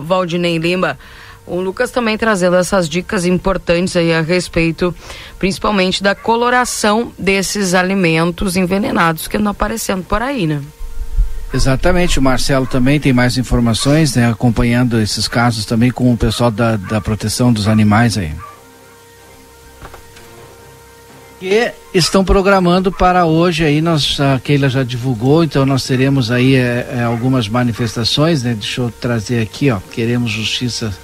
[0.05, 0.99] Valdinei Lima,
[1.53, 4.95] o Lucas também trazendo essas dicas importantes aí a respeito,
[5.39, 10.63] principalmente da coloração desses alimentos envenenados que andam aparecendo por aí, né?
[11.53, 16.51] Exatamente, o Marcelo também tem mais informações, né, acompanhando esses casos também com o pessoal
[16.51, 18.33] da, da proteção dos animais aí.
[21.43, 26.55] E estão programando para hoje aí, nós, a Keila já divulgou, então nós teremos aí
[26.55, 28.55] é, algumas manifestações, né?
[28.55, 30.97] Deixa eu trazer aqui, ó, queremos justiça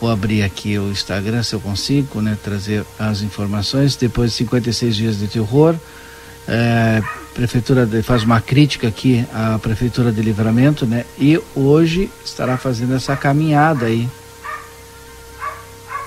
[0.00, 2.36] Vou abrir aqui o Instagram se eu consigo, né?
[2.42, 3.96] Trazer as informações.
[3.96, 5.76] Depois de 56 dias de terror,
[6.48, 7.02] é,
[7.34, 11.04] prefeitura de, faz uma crítica aqui à prefeitura de Livramento, né?
[11.18, 14.08] E hoje estará fazendo essa caminhada aí.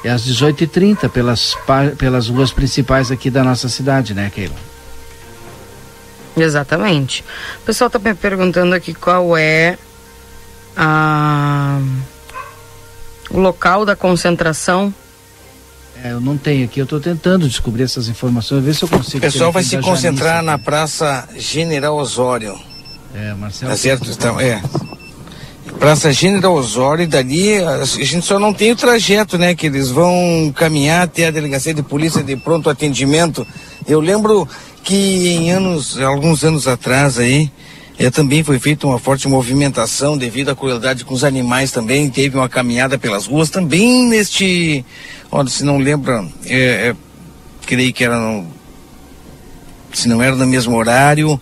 [0.04, 1.56] É às 18h30 pelas,
[1.98, 4.56] pelas ruas principais aqui da nossa cidade, né, Keila?
[6.36, 7.24] Exatamente.
[7.62, 9.78] O pessoal está me perguntando aqui qual é
[10.76, 11.80] a
[13.34, 14.94] o local da concentração?
[16.04, 19.18] É, eu não tenho aqui, eu estou tentando descobrir essas informações, ver se eu consigo.
[19.18, 22.58] O pessoal vai se concentrar na Praça General Osório.
[23.14, 23.72] É, Marcelo.
[23.72, 24.10] Tá certo?
[24.10, 24.62] Então, é.
[25.80, 29.56] Praça General Osório, e dali a gente só não tem o trajeto, né?
[29.56, 33.46] Que eles vão caminhar até a delegacia de polícia de pronto atendimento.
[33.88, 34.48] Eu lembro
[34.84, 37.52] que em anos, alguns anos atrás aí,
[37.98, 42.10] é, também foi feita uma forte movimentação devido à crueldade com os animais também.
[42.10, 44.84] Teve uma caminhada pelas ruas também neste.
[45.32, 46.96] Olha, se não lembra, é, é,
[47.66, 48.18] creio que era.
[48.18, 48.48] No,
[49.94, 51.40] se não era no mesmo horário,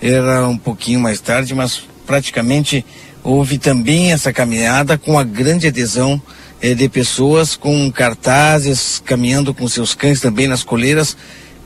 [0.00, 2.84] era um pouquinho mais tarde, mas praticamente
[3.24, 6.20] houve também essa caminhada com a grande adesão
[6.60, 11.16] é, de pessoas com cartazes, caminhando com seus cães também nas coleiras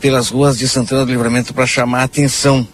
[0.00, 2.66] pelas ruas de Santana do Livramento para chamar a atenção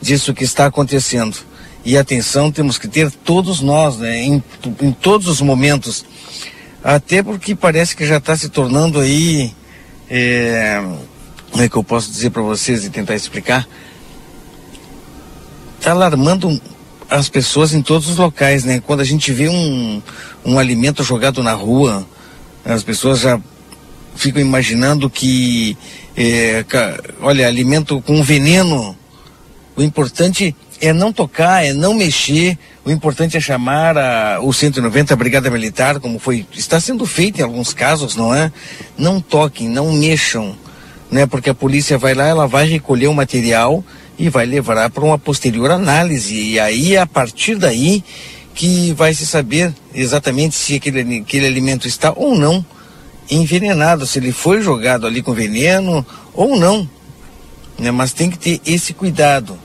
[0.00, 1.36] disso que está acontecendo.
[1.84, 4.42] E atenção temos que ter todos nós, né, em,
[4.82, 6.04] em todos os momentos.
[6.82, 9.54] Até porque parece que já está se tornando aí.
[10.08, 10.82] É,
[11.50, 13.66] como é que eu posso dizer para vocês e tentar explicar?
[15.78, 16.60] Está alarmando
[17.08, 18.80] as pessoas em todos os locais, né?
[18.86, 20.00] Quando a gente vê um,
[20.44, 22.06] um alimento jogado na rua,
[22.64, 23.40] as pessoas já
[24.14, 25.76] ficam imaginando que,
[26.16, 26.64] é,
[27.20, 28.96] olha, alimento com veneno.
[29.80, 32.58] O importante é não tocar, é não mexer.
[32.84, 37.40] O importante é chamar a, o 190, a Brigada Militar, como foi, está sendo feito
[37.40, 38.52] em alguns casos, não é?
[38.98, 40.54] Não toquem, não mexam,
[41.10, 41.24] né?
[41.24, 43.82] Porque a polícia vai lá, ela vai recolher o material
[44.18, 46.34] e vai levar para uma posterior análise.
[46.34, 48.04] E aí, a partir daí,
[48.54, 52.62] que vai se saber exatamente se aquele, aquele alimento está ou não
[53.30, 56.86] envenenado, se ele foi jogado ali com veneno ou não.
[57.78, 57.90] Né?
[57.90, 59.58] Mas tem que ter esse cuidado.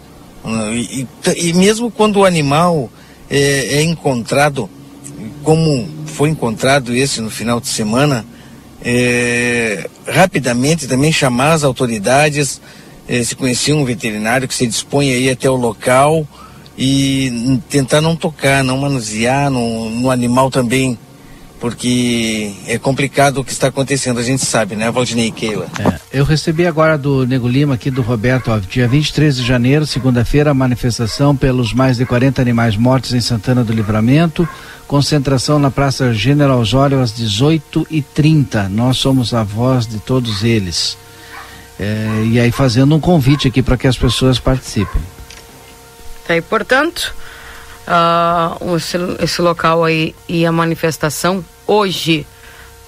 [0.74, 2.90] E, e, e mesmo quando o animal
[3.30, 4.70] é, é, encontrado,
[5.44, 8.26] como foi encontrado esse no final de semana,
[8.84, 12.62] é, rapidamente também chamar as autoridades,
[13.08, 16.28] é, se conhecer um veterinário que se dispõe aí até o local
[16.78, 20.98] e tentar não tocar, não manusear no, no animal também
[21.66, 25.66] porque é complicado o que está acontecendo, a gente sabe, né, Valdinei e Keila?
[25.80, 29.84] É, eu recebi agora do Nego Lima, aqui do Roberto, ó, dia 23 de janeiro,
[29.84, 34.48] segunda-feira, manifestação pelos mais de 40 animais mortos em Santana do Livramento,
[34.88, 38.68] concentração na Praça General Osório às 18h30.
[38.70, 40.96] Nós somos a voz de todos eles.
[41.80, 45.02] É, e aí fazendo um convite aqui para que as pessoas participem.
[46.28, 47.16] Tá, e portanto,
[47.88, 52.26] uh, esse, esse local aí e a manifestação hoje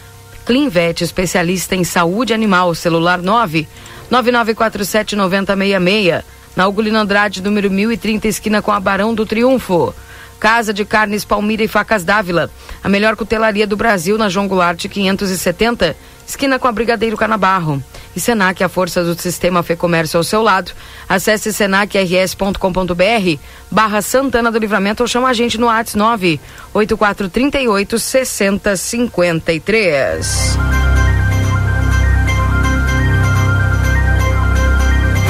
[0.44, 3.66] Clinvet, especialista em saúde animal, celular 9
[4.10, 6.22] 9947 9066.
[6.54, 9.94] Na Ugolino Andrade, número 1030, esquina com a Barão do Triunfo.
[10.38, 12.50] Casa de Carnes Palmira e Facas Dávila.
[12.84, 17.82] A melhor cutelaria do Brasil na João Goulart 570, esquina com a Brigadeiro Canabarro.
[18.14, 20.72] E Senac, a força do sistema Fê Comércio ao seu lado.
[21.08, 23.38] Acesse senacrs.com.br
[23.70, 30.58] barra Santana do Livramento ou chama a gente no ATS 98438 6053.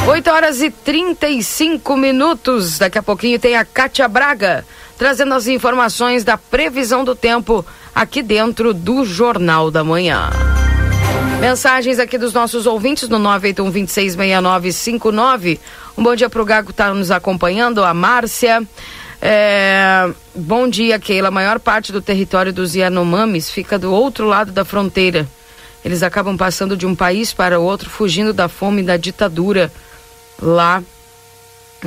[0.09, 2.79] 8 horas e 35 minutos.
[2.79, 4.65] Daqui a pouquinho tem a Cátia Braga
[5.03, 10.31] trazendo as informações da previsão do tempo aqui dentro do Jornal da Manhã.
[11.43, 15.11] Mensagens aqui dos nossos ouvintes no 981
[15.99, 18.63] Um bom dia para o Gago que está nos acompanhando, a Márcia.
[19.21, 21.27] É, bom dia, Keila.
[21.27, 25.27] A maior parte do território dos Yanomamis fica do outro lado da fronteira.
[25.85, 29.73] Eles acabam passando de um país para o outro, fugindo da fome e da ditadura
[30.41, 30.81] lá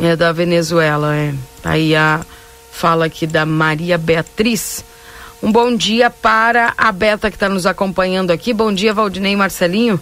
[0.02, 1.16] é, da Venezuela.
[1.16, 1.34] É.
[1.64, 2.20] Aí a
[2.74, 4.84] fala aqui da Maria Beatriz.
[5.46, 8.52] Um bom dia para a Beta que está nos acompanhando aqui.
[8.52, 10.00] Bom dia, Valdinei Marcelinho.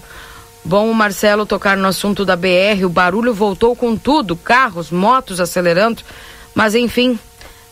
[0.63, 2.85] Bom, Marcelo, tocar no assunto da BR.
[2.85, 6.01] O barulho voltou com tudo: carros, motos acelerando.
[6.55, 7.19] Mas, enfim,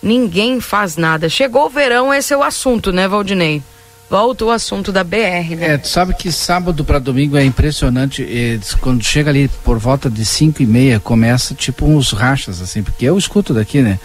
[0.04, 1.30] ninguém faz nada.
[1.30, 3.64] Chegou o verão, esse é o assunto, né, Valdinei?
[4.10, 5.76] Volta o assunto da BR, né?
[5.76, 8.60] É, tu sabe que sábado para domingo é impressionante.
[8.82, 13.06] quando chega ali por volta de 5 e meia, começa tipo uns rachas, assim, porque
[13.06, 13.98] eu escuto daqui, né?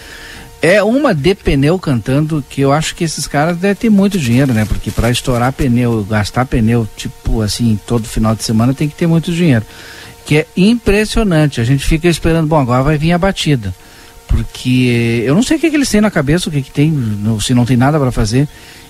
[0.63, 4.53] É uma de pneu cantando que eu acho que esses caras devem ter muito dinheiro,
[4.53, 4.65] né?
[4.65, 9.07] Porque para estourar pneu, gastar pneu, tipo assim, todo final de semana tem que ter
[9.07, 9.65] muito dinheiro.
[10.25, 11.61] Que é impressionante.
[11.61, 13.75] A gente fica esperando, bom, agora vai vir a batida.
[14.27, 16.93] Porque eu não sei o que, que eles têm na cabeça, o que, que tem,
[17.41, 18.49] se não tem nada para fazer.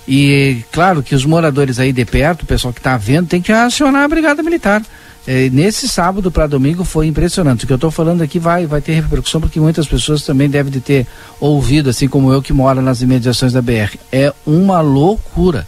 [0.09, 3.53] E claro que os moradores aí de perto, o pessoal que está vendo, tem que
[3.53, 4.83] acionar a Brigada Militar
[5.27, 7.65] é, nesse sábado para domingo foi impressionante.
[7.65, 10.73] O que eu estou falando aqui vai, vai ter repercussão porque muitas pessoas também devem
[10.73, 11.07] de ter
[11.41, 13.99] ouvido, assim como eu que moro nas imediações da BR.
[14.13, 15.67] É uma loucura.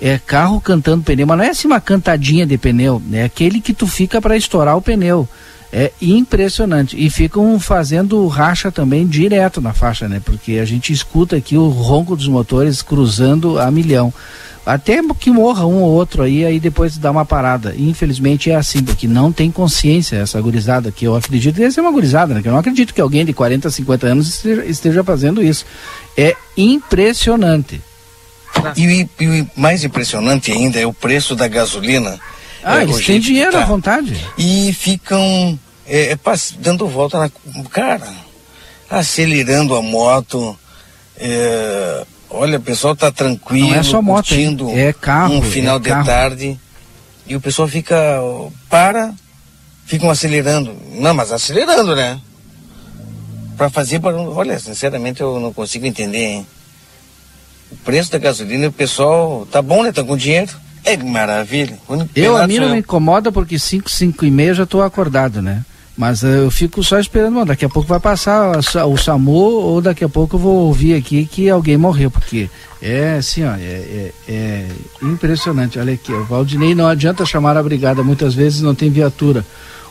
[0.00, 3.72] É carro cantando pneu, mas não é assim uma cantadinha de pneu, é aquele que
[3.72, 5.28] tu fica para estourar o pneu.
[5.72, 6.96] É impressionante.
[6.96, 10.22] E ficam fazendo racha também direto na faixa, né?
[10.24, 14.14] Porque a gente escuta aqui o ronco dos motores cruzando a milhão.
[14.66, 17.74] Até que morra um ou outro aí, aí depois dá uma parada.
[17.76, 21.92] Infelizmente é assim, porque não tem consciência essa gurizada, que eu acredito que é uma
[21.92, 22.40] gurizada, né?
[22.40, 25.66] Que eu não acredito que alguém de 40, 50 anos esteja, esteja fazendo isso.
[26.16, 27.82] É impressionante.
[28.76, 32.18] E, e, o mais impressionante ainda é o preço da gasolina.
[32.62, 33.62] Ah, é, eles têm dinheiro tá.
[33.62, 34.18] à vontade.
[34.38, 36.18] E ficam é, é
[36.58, 37.30] dando volta na.
[37.70, 38.08] Cara,
[38.88, 40.58] acelerando a moto.
[41.16, 45.76] É, olha, o pessoal tá tranquilo, Não é só moto, curtindo é carro, um final
[45.76, 46.06] é de carro.
[46.06, 46.60] tarde.
[47.26, 47.96] E o pessoal fica.
[48.68, 49.14] para,
[49.86, 50.76] ficam acelerando.
[50.92, 52.20] Não, mas acelerando, né?
[53.56, 54.00] Para fazer.
[54.04, 56.46] Olha, sinceramente eu não consigo entender, hein?
[57.70, 59.90] O preço da gasolina, o pessoal tá bom, né?
[59.92, 60.52] Tá com dinheiro.
[60.84, 61.78] É maravilha.
[62.14, 65.64] Eu, a mim não me incomoda porque 5, 5 e meia já estou acordado, né?
[65.96, 69.80] Mas uh, eu fico só esperando, mano, daqui a pouco vai passar o SAMU ou
[69.80, 72.50] daqui a pouco eu vou ouvir aqui que alguém morreu, porque
[72.82, 74.66] é assim, ó, é, é, é
[75.02, 75.78] impressionante.
[75.78, 79.44] Olha aqui, o Valdinei não adianta chamar a brigada, muitas vezes não tem viatura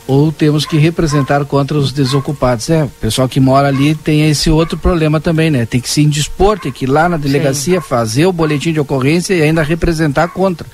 [0.06, 2.68] ou temos que representar contra os desocupados.
[2.68, 5.64] É, o pessoal que mora ali tem esse outro problema também, né?
[5.66, 7.86] Tem que se indispor, tem que ir lá na delegacia Sim.
[7.86, 10.66] fazer o boletim de ocorrência e ainda representar contra.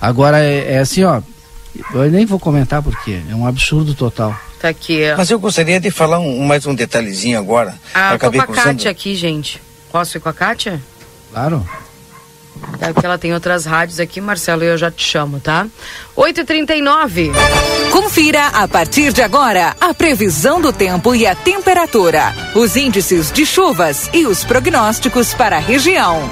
[0.00, 1.22] Agora é, é, assim, ó,
[1.92, 4.36] eu nem vou comentar porque é um absurdo total.
[4.60, 5.02] Tá aqui.
[5.12, 5.16] Ó.
[5.16, 7.74] Mas eu gostaria de falar um, mais um detalhezinho agora.
[7.94, 8.64] Ah, eu tô com a cruzando...
[8.64, 9.60] Kátia aqui, gente.
[9.92, 10.80] Posso ir com a Kátia?
[11.30, 11.66] Claro.
[12.80, 15.66] É porque ela tem outras rádios aqui, Marcelo, e eu já te chamo, tá?
[16.16, 17.32] 8h39.
[17.90, 23.44] Confira a partir de agora a previsão do tempo e a temperatura, os índices de
[23.44, 26.22] chuvas e os prognósticos para a região.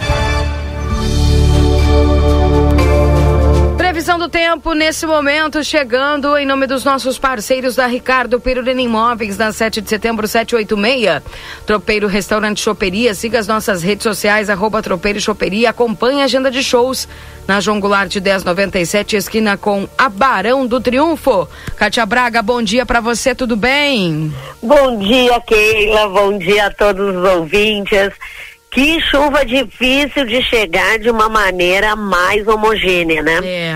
[3.95, 9.39] Previsão do tempo nesse momento, chegando em nome dos nossos parceiros da Ricardo Pirulina Imóveis,
[9.39, 11.23] na 7 de setembro, 786.
[11.65, 16.61] Tropeiro Restaurante Choperia, siga as nossas redes sociais, arroba Tropeiro Choperia, acompanhe a agenda de
[16.61, 17.07] shows
[17.47, 21.49] na João Goulart 1097, esquina com a Barão do Triunfo.
[21.77, 24.35] Cátia Braga, bom dia para você, tudo bem?
[24.61, 28.11] Bom dia, Keila, bom dia a todos os ouvintes.
[28.75, 33.41] Que chuva difícil de chegar de uma maneira mais homogênea, né?
[33.45, 33.75] É.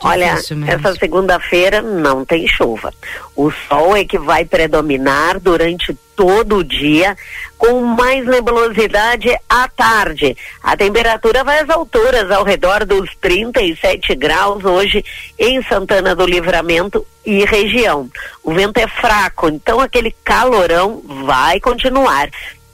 [0.00, 0.36] Olha,
[0.66, 2.92] essa segunda-feira não tem chuva.
[3.36, 7.16] O sol é que vai predominar durante todo o dia,
[7.56, 10.36] com mais nebulosidade à tarde.
[10.64, 15.04] A temperatura vai às alturas, ao redor dos 37 graus hoje
[15.38, 18.10] em Santana do Livramento e região.
[18.42, 22.28] O vento é fraco, então aquele calorão vai continuar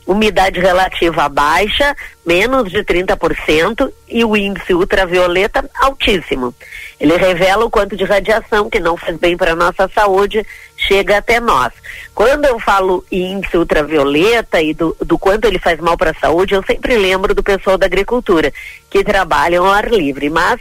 [0.07, 6.55] umidade relativa baixa, menos de 30%, e o índice ultravioleta altíssimo.
[6.99, 11.19] Ele revela o quanto de radiação que não faz bem para a nossa saúde chega
[11.19, 11.73] até nós.
[12.15, 16.55] Quando eu falo índice ultravioleta e do, do quanto ele faz mal para a saúde,
[16.55, 18.53] eu sempre lembro do pessoal da agricultura,
[18.89, 20.61] que trabalham ao ar livre, mas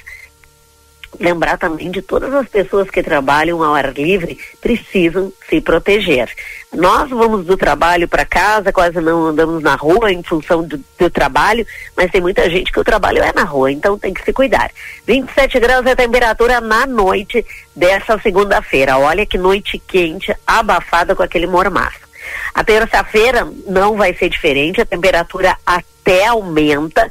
[1.19, 6.29] lembrar também de todas as pessoas que trabalham ao ar livre precisam se proteger.
[6.73, 11.09] Nós vamos do trabalho para casa, quase não andamos na rua em função do, do,
[11.09, 14.33] trabalho, mas tem muita gente que o trabalho é na rua, então tem que se
[14.33, 14.71] cuidar.
[15.05, 18.97] 27 graus é a temperatura na noite dessa segunda-feira.
[18.97, 22.05] Olha que noite quente, abafada com aquele mormaço.
[22.53, 27.09] A terça-feira não vai ser diferente, a temperatura até aumenta,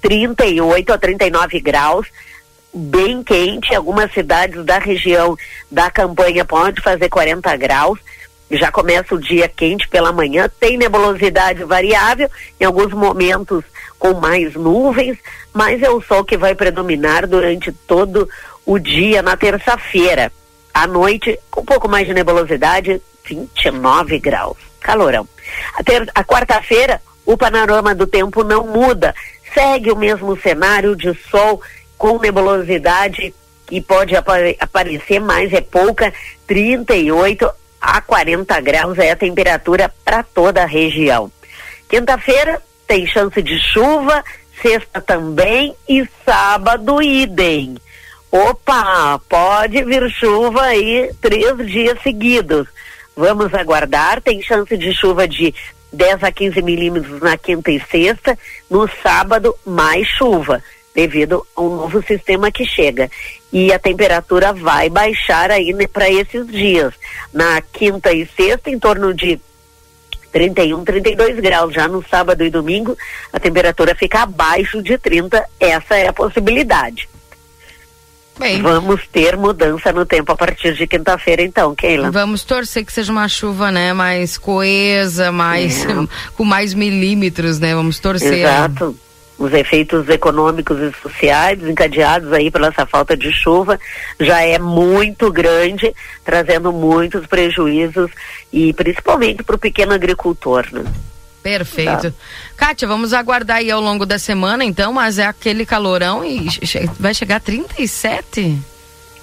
[0.00, 2.06] 38 a 39 graus
[2.72, 3.74] bem quente.
[3.74, 5.36] Algumas cidades da região
[5.70, 7.98] da campanha pode fazer 40 graus.
[8.50, 12.28] Já começa o dia quente pela manhã, tem nebulosidade variável,
[12.58, 13.64] em alguns momentos
[13.96, 15.18] com mais nuvens,
[15.52, 18.28] mas é o sol que vai predominar durante todo
[18.66, 20.32] o dia na terça-feira.
[20.74, 24.56] À noite, com um pouco mais de nebulosidade, 29 graus.
[24.80, 25.28] Calorão.
[25.74, 29.14] A, a quarta-feira, o panorama do tempo não muda.
[29.52, 31.60] Segue o mesmo cenário de sol
[32.00, 33.34] com nebulosidade
[33.66, 36.10] que pode apare aparecer, mas é pouca,
[36.46, 41.30] 38 a 40 graus é a temperatura para toda a região.
[41.90, 44.24] Quinta-feira tem chance de chuva,
[44.62, 47.76] sexta também e sábado idem.
[48.32, 52.66] Opa, pode vir chuva aí três dias seguidos.
[53.14, 55.54] Vamos aguardar, tem chance de chuva de
[55.92, 58.38] 10 a 15 milímetros na quinta e sexta,
[58.70, 60.62] no sábado mais chuva
[60.94, 63.10] devido a um novo sistema que chega.
[63.52, 66.94] E a temperatura vai baixar aí né, para esses dias.
[67.32, 69.40] Na quinta e sexta, em torno de
[70.32, 71.74] 31, 32 graus.
[71.74, 72.96] Já no sábado e domingo,
[73.32, 75.44] a temperatura fica abaixo de 30.
[75.58, 77.08] Essa é a possibilidade.
[78.38, 78.62] Bem.
[78.62, 82.10] Vamos ter mudança no tempo a partir de quinta-feira, então, Keila.
[82.10, 85.88] Vamos torcer que seja uma chuva, né, mais coesa, mais é.
[86.34, 87.74] com mais milímetros, né?
[87.74, 88.32] Vamos torcer.
[88.32, 88.96] Exato.
[89.40, 93.80] Os efeitos econômicos e sociais encadeados aí pela essa falta de chuva
[94.20, 98.10] já é muito grande, trazendo muitos prejuízos
[98.52, 100.84] e principalmente para o pequeno agricultor, né?
[101.42, 102.10] Perfeito.
[102.10, 102.12] Tá.
[102.54, 106.46] Kátia, vamos aguardar aí ao longo da semana, então, mas é aquele calorão e
[106.98, 108.58] vai chegar a 37?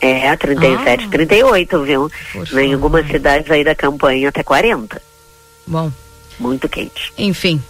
[0.01, 1.09] É, 37, ah.
[1.11, 2.11] 38, viu?
[2.34, 4.99] Poxa, em algumas cidades aí da campanha até 40.
[5.68, 5.91] Bom.
[6.39, 7.13] Muito quente.
[7.20, 7.61] Enfim.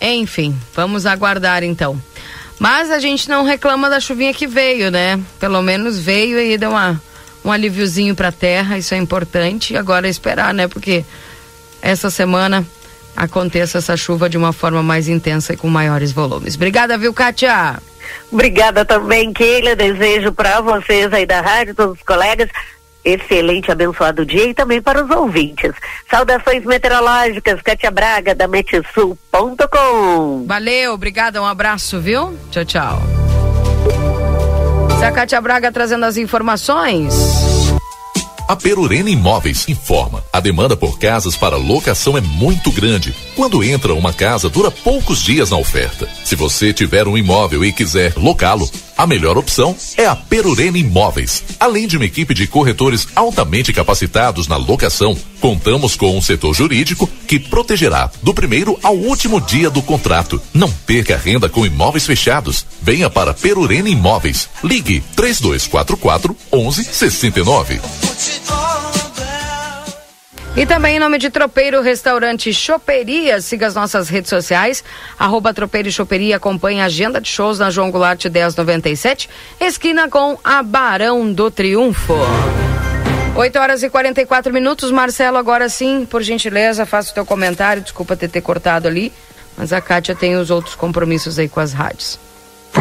[0.00, 2.00] Enfim, vamos aguardar então.
[2.58, 5.20] Mas a gente não reclama da chuvinha que veio, né?
[5.38, 7.00] Pelo menos veio e deu uma,
[7.44, 9.76] um alíviozinho pra terra, isso é importante.
[9.76, 10.66] Agora é esperar, né?
[10.66, 11.04] Porque
[11.82, 12.66] essa semana
[13.16, 16.54] aconteça essa chuva de uma forma mais intensa e com maiores volumes.
[16.54, 17.80] Obrigada, viu, Kátia?
[18.30, 19.74] Obrigada também, Keila.
[19.74, 22.48] Desejo para vocês aí da rádio, todos os colegas,
[23.06, 25.72] excelente, abençoado dia e também para os ouvintes.
[26.10, 30.44] Saudações meteorológicas, Kátia Braga, da Metsul.com.
[30.46, 32.36] Valeu, obrigada, um abraço, viu?
[32.50, 33.02] Tchau, tchau.
[34.96, 37.14] Essa é a Kátia Braga trazendo as informações.
[38.48, 43.14] A Perurena Imóveis informa: a demanda por casas para locação é muito grande.
[43.34, 46.08] Quando entra uma casa, dura poucos dias na oferta.
[46.24, 51.44] Se você tiver um imóvel e quiser locá-lo, a melhor opção é a Perurena Imóveis.
[51.60, 57.08] Além de uma equipe de corretores altamente capacitados na locação, contamos com um setor jurídico
[57.26, 60.40] que protegerá do primeiro ao último dia do contrato.
[60.54, 62.64] Não perca renda com imóveis fechados.
[62.80, 64.48] Venha para Perurena Imóveis.
[64.62, 67.80] Ligue 3244 1169.
[70.56, 74.82] E também em nome de Tropeiro Restaurante Choperia, siga as nossas redes sociais,
[75.18, 79.28] arroba Tropeiro Choperia, acompanhe a agenda de shows na João Goulart 1097,
[79.60, 82.14] esquina com a Barão do Triunfo.
[83.36, 88.16] 8 horas e 44 minutos, Marcelo, agora sim, por gentileza, faça o teu comentário, desculpa
[88.16, 89.12] ter, ter cortado ali,
[89.58, 92.18] mas a Kátia tem os outros compromissos aí com as rádios.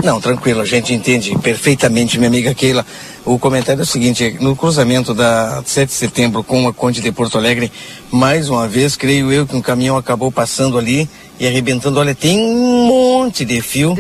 [0.04, 2.86] Não, tranquilo, a gente entende perfeitamente, minha amiga Keila.
[3.24, 7.12] O comentário é o seguinte, no cruzamento da 7 de setembro com a Conde de
[7.12, 7.72] Porto Alegre,
[8.12, 12.00] mais uma vez, creio eu que um caminhão acabou passando ali e arrebentando.
[12.00, 13.96] Olha, tem um monte de fio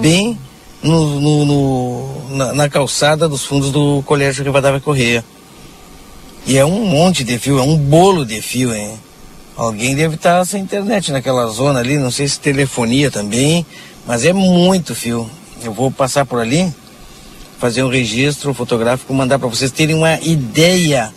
[0.00, 0.38] bem
[0.82, 5.24] no, no, no na, na, calçada dos fundos do Colégio Rivadavia Correia.
[6.46, 8.92] E é um monte de fio, é um bolo de fio, hein?
[9.56, 13.64] Alguém deve estar sem internet naquela zona ali, não sei se telefonia também,
[14.06, 15.28] mas é muito fio.
[15.62, 16.72] Eu vou passar por ali,
[17.58, 21.12] fazer um registro fotográfico, mandar para vocês terem uma ideia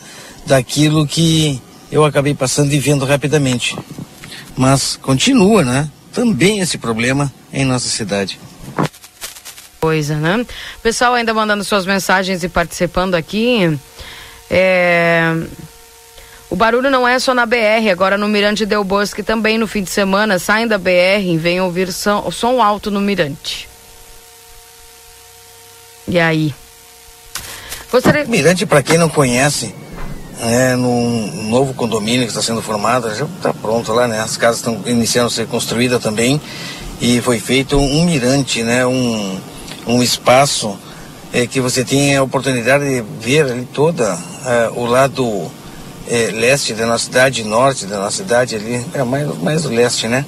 [0.46, 1.62] daquilo que
[1.92, 3.78] eu acabei passando e vendo rapidamente.
[4.56, 5.90] Mas continua, né?
[6.14, 8.40] Também esse problema em nossa cidade.
[9.80, 10.46] Coisa, né?
[10.82, 13.78] Pessoal ainda mandando suas mensagens e participando aqui.
[14.50, 15.36] É...
[16.50, 19.84] O barulho não é só na BR, agora no Mirante Del Bosque também no fim
[19.84, 20.40] de semana.
[20.40, 23.68] Saem da BR e venham ouvir som, som alto no Mirante.
[26.08, 26.56] E aí?
[27.92, 28.24] Gostaria...
[28.26, 29.76] Mirante, para quem não conhece,
[30.40, 34.22] é num novo condomínio que está sendo formado, já está pronto lá, né?
[34.22, 36.40] As casas estão iniciando a ser construídas também
[37.02, 38.86] e foi feito um mirante, né?
[38.86, 39.40] Um,
[39.86, 40.78] um espaço
[41.34, 45.52] é, que você tem a oportunidade de ver ali toda é, o lado
[46.10, 50.08] é, leste da nossa cidade, norte da nossa cidade ali, é mais, mais o leste,
[50.08, 50.26] né?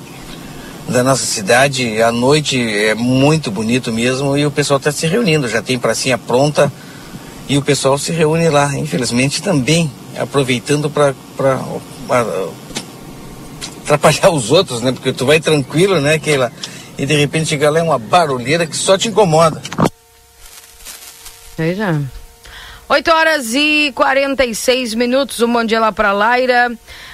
[0.88, 5.48] Da nossa cidade, à noite é muito bonito mesmo e o pessoal está se reunindo,
[5.48, 6.72] já tem pracinha pronta
[7.48, 11.14] e o pessoal se reúne lá, infelizmente também aproveitando para
[13.84, 14.92] atrapalhar os outros, né?
[14.92, 16.52] Porque tu vai tranquilo, né, Keila?
[16.98, 19.62] E de repente chega lá é uma barulheira que só te incomoda.
[21.58, 22.02] Veja.
[22.90, 25.40] 8 horas e 46 minutos.
[25.42, 26.72] Um bom dia lá para Laira.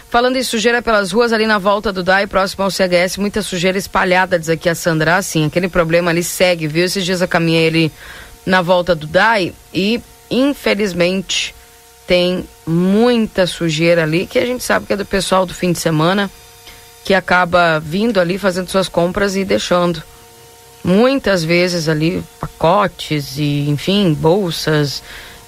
[0.10, 3.78] Falando em sujeira pelas ruas ali na volta do DAI, próximo ao CHS, muita sujeira
[3.78, 5.18] espalhada, diz aqui a Sandra.
[5.18, 6.86] Assim, aquele problema ali segue, viu?
[6.86, 7.92] Esses dias eu caminhei ali
[8.46, 10.02] na volta do DAI e,
[10.32, 11.54] infelizmente,
[12.08, 15.80] tem muita sujeira ali, que a gente sabe que é do pessoal do fim de
[15.80, 16.32] semana,
[17.04, 20.02] que acaba vindo ali fazendo suas compras e deixando.
[20.82, 25.04] Muitas vezes ali pacotes e, enfim, bolsas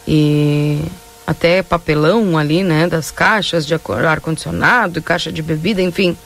[0.08, 0.82] e
[1.26, 6.18] até papelão ali, né, das caixas de ar-condicionado, caixa de bebida, enfim,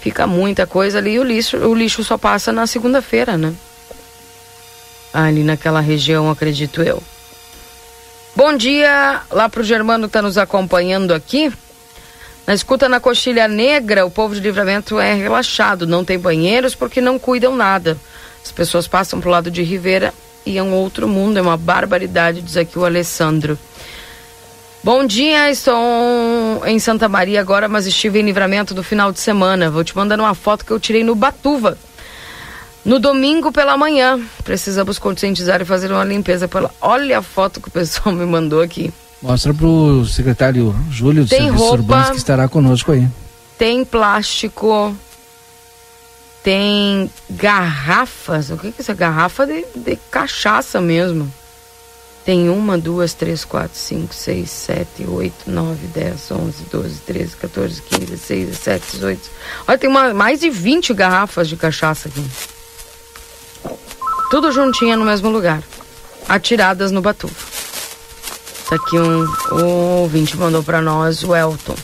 [0.00, 3.52] fica muita coisa ali e o lixo, o lixo só passa na segunda-feira, né?
[5.12, 7.02] Ali naquela região, acredito eu.
[8.34, 11.52] Bom dia lá pro Germano que está nos acompanhando aqui.
[12.46, 17.00] Na escuta na Coxilha Negra, o povo de livramento é relaxado, não tem banheiros porque
[17.00, 17.98] não cuidam nada.
[18.42, 20.14] As pessoas passam pro lado de Ribeira
[20.48, 23.58] e é um outro mundo, é uma barbaridade, diz aqui o Alessandro.
[24.82, 25.76] Bom dia, estou
[26.64, 29.70] em Santa Maria agora, mas estive em livramento no final de semana.
[29.70, 31.76] Vou te mandando uma foto que eu tirei no Batuva.
[32.84, 36.70] No domingo pela manhã, precisamos conscientizar e fazer uma limpeza pela.
[36.80, 38.90] Olha a foto que o pessoal me mandou aqui.
[39.20, 43.06] Mostra pro secretário Júlio do tem Serviços roupa, Urbanos que estará conosco aí.
[43.58, 44.96] Tem plástico,
[46.48, 48.48] tem garrafas.
[48.48, 51.30] O que, é essa garrafa de, de cachaça mesmo?
[52.24, 57.82] Tem uma, duas, três, quatro, cinco, seis, sete, oito, nove, dez, onze, doze, treze, 14,
[57.82, 59.30] 15, 16, 17, 18.
[59.66, 62.24] Olha, tem uma, mais de 20 garrafas de cachaça aqui.
[64.30, 65.62] Tudo juntinho no mesmo lugar.
[66.26, 67.46] Atiradas no Batufa.
[68.70, 71.76] Tá aqui um, um ouvinte mandou para nós, o Elton.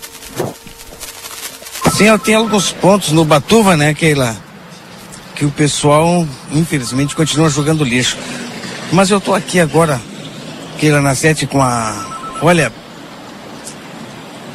[1.92, 4.43] Sim, eu tenho alguns pontos no Batuva, né, Keila?
[5.34, 8.16] Que o pessoal, infelizmente, continua jogando lixo.
[8.92, 10.00] Mas eu tô aqui agora
[10.78, 12.36] Keila na sete com a.
[12.42, 12.72] Olha,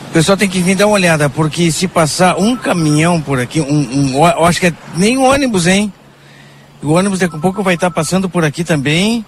[0.09, 3.61] o pessoal tem que vir dar uma olhada, porque se passar um caminhão por aqui,
[3.61, 5.91] um, um acho que é nem um ônibus, hein?
[6.81, 9.25] O ônibus daqui a pouco vai estar passando por aqui também.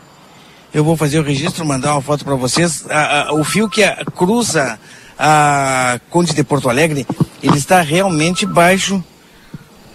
[0.74, 2.86] Eu vou fazer o registro, mandar uma foto para vocês.
[2.90, 4.80] A, a, o fio que a, cruza
[5.20, 7.06] a Conde de Porto Alegre,
[7.44, 9.04] ele está realmente baixo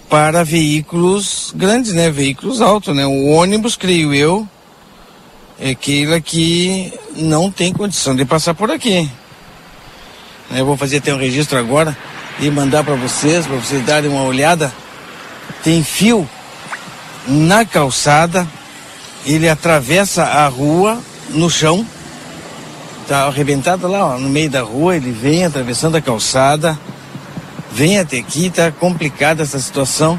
[0.09, 2.11] para veículos grandes, né?
[2.11, 3.07] Veículos altos, né?
[3.07, 4.49] O ônibus, creio eu,
[5.59, 9.11] é aquela que não tem condição de passar por aqui.
[10.51, 11.97] Eu vou fazer até um registro agora
[12.39, 14.73] e mandar para vocês, para vocês darem uma olhada.
[15.65, 16.29] Tem fio
[17.27, 18.47] na calçada,
[19.25, 21.01] ele atravessa a rua
[21.31, 21.85] no chão,
[23.09, 26.79] tá arrebentado lá ó, no meio da rua, ele vem atravessando a calçada,
[27.77, 30.18] vem até aqui, tá complicada essa situação.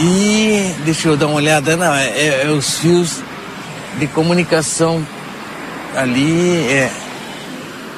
[0.00, 3.20] E deixa eu dar uma olhada, não, é, é, é os fios
[3.98, 5.06] de comunicação
[5.94, 6.90] ali é.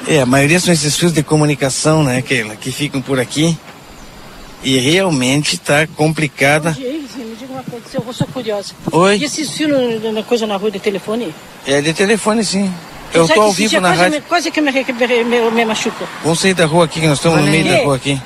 [0.07, 3.57] É, a maioria são esses fios de comunicação, né, Keila, que ficam por aqui.
[4.63, 6.71] E realmente está complicada.
[6.71, 8.73] Me diga uma coisa, eu sou curiosa.
[8.91, 9.17] Oi?
[9.17, 11.33] E esses fios na coisa na rua de telefone?
[11.65, 12.71] É de telefone, sim.
[13.13, 14.19] Eu estou ao vivo na rádio.
[14.19, 16.05] Me, quase que me, me, me, me machuca.
[16.23, 18.21] Vamos sair da rua aqui, que nós estamos no meio da rua aqui.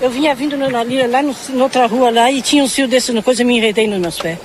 [0.00, 2.88] Eu vinha vindo na, ali, lá no, na outra rua lá e tinha um fio
[2.88, 4.38] desse na coisa e me enredei nos meus pés.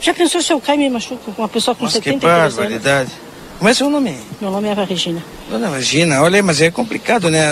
[0.00, 2.56] Já pensou se eu caio e me machuco com uma pessoa com Nossa, 73 que
[2.56, 3.10] barbaridade.
[3.58, 4.14] Como é seu nome?
[4.40, 5.24] Meu nome é Regina.
[5.48, 7.46] Dona Regina, olha, mas é complicado, né?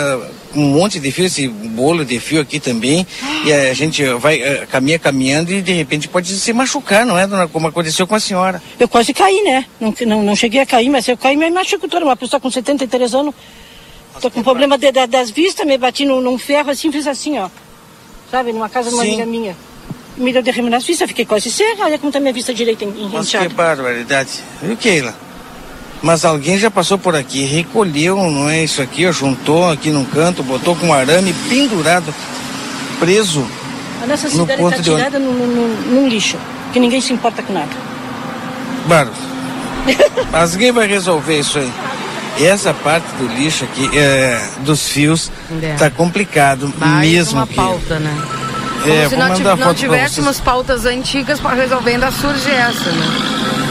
[0.55, 3.07] Um monte de fio, esse bolo de fio aqui também.
[3.45, 7.25] E a gente vai, uh, caminha caminhando e de repente pode se machucar, não é,
[7.25, 7.47] dona?
[7.47, 8.61] Como aconteceu com a senhora.
[8.79, 9.65] Eu quase caí, né?
[9.79, 12.05] Não, não, não cheguei a cair, mas eu caí e me machuco toda.
[12.05, 13.33] Uma pessoa com 73 anos.
[14.23, 17.37] Tô com problema de, de, das vistas, me bati num, num ferro assim, fiz assim,
[17.37, 17.49] ó.
[18.31, 19.55] Sabe, numa casa de uma amiga minha
[20.17, 23.09] me deu derrame nas vistas, fiquei quase cega, olha como está minha vista direita em
[23.09, 24.41] Nossa, que barbaridade.
[24.61, 25.13] Viu, Keila?
[26.01, 30.05] Mas alguém já passou por aqui, recolheu, não é isso aqui, ó, juntou aqui num
[30.05, 32.13] canto, botou com um arame pendurado,
[32.99, 33.45] preso.
[34.01, 35.25] A nossa cidade está tirada de...
[35.25, 36.37] num, num, num, lixo,
[36.71, 37.71] que ninguém se importa com nada.
[38.85, 39.11] Claro.
[40.31, 41.71] Mas alguém vai resolver isso aí.
[42.39, 45.31] Essa parte do lixo aqui, é, dos fios,
[45.71, 45.89] está é.
[45.89, 47.39] complicado Mais mesmo.
[47.39, 48.21] uma pauta, né?
[48.85, 53.05] É, se não, não tivéssemos pautas antigas para resolver, ainda surge essa, né?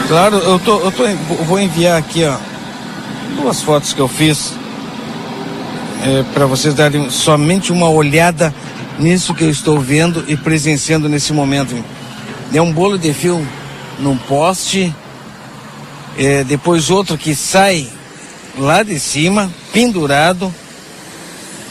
[0.07, 1.03] Claro, eu, tô, eu tô,
[1.43, 2.35] vou enviar aqui, ó,
[3.35, 4.53] duas fotos que eu fiz
[6.03, 8.53] é, para vocês darem somente uma olhada
[8.99, 11.75] nisso que eu estou vendo e presenciando nesse momento.
[12.53, 13.45] É um bolo de fio
[13.99, 14.93] num poste,
[16.17, 17.87] é, depois outro que sai
[18.57, 20.53] lá de cima, pendurado.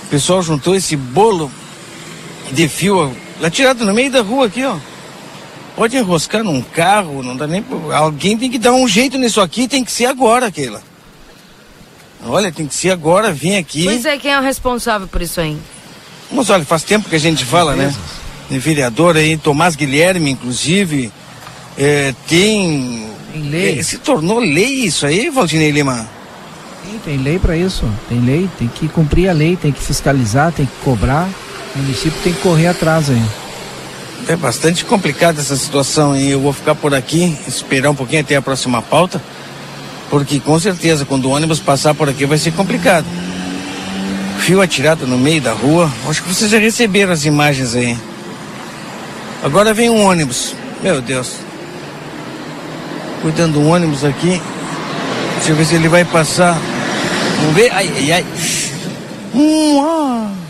[0.05, 1.51] O pessoal juntou esse bolo
[2.53, 4.77] de fio Atirado no meio da rua aqui, ó.
[5.75, 7.65] Pode enroscar num carro, não dá nem.
[7.93, 10.81] Alguém tem que dar um jeito nisso aqui, tem que ser agora, Keila.
[12.25, 13.85] Olha, tem que ser agora, vem aqui.
[13.85, 15.57] Pois é, quem é o responsável por isso aí?
[16.31, 17.93] Mas olha, faz tempo que a gente fala, né?
[18.49, 21.11] De vereador aí, Tomás Guilherme, inclusive,
[21.77, 23.11] é, tem.
[23.33, 23.79] Tem lei.
[23.79, 26.09] É, se tornou lei isso aí, Valdinei Lima?
[26.93, 27.89] Tem, tem lei para isso.
[28.09, 31.29] Tem lei, tem que cumprir a lei, tem que fiscalizar, tem que cobrar.
[31.75, 33.23] O município tem que correr atrás aí.
[34.29, 38.37] É bastante complicada essa situação e eu vou ficar por aqui, esperar um pouquinho até
[38.37, 39.21] a próxima pauta,
[40.11, 43.07] porque com certeza quando o ônibus passar por aqui vai ser complicado.
[44.39, 47.99] Fio atirado no meio da rua, acho que vocês já receberam as imagens aí.
[49.43, 51.37] Agora vem um ônibus, meu Deus.
[53.23, 54.41] Cuidando do ônibus aqui,
[55.37, 56.57] deixa eu ver se ele vai passar.
[57.43, 58.27] Vamos ver, ai, ai, ai.
[59.35, 60.43] Hum, ah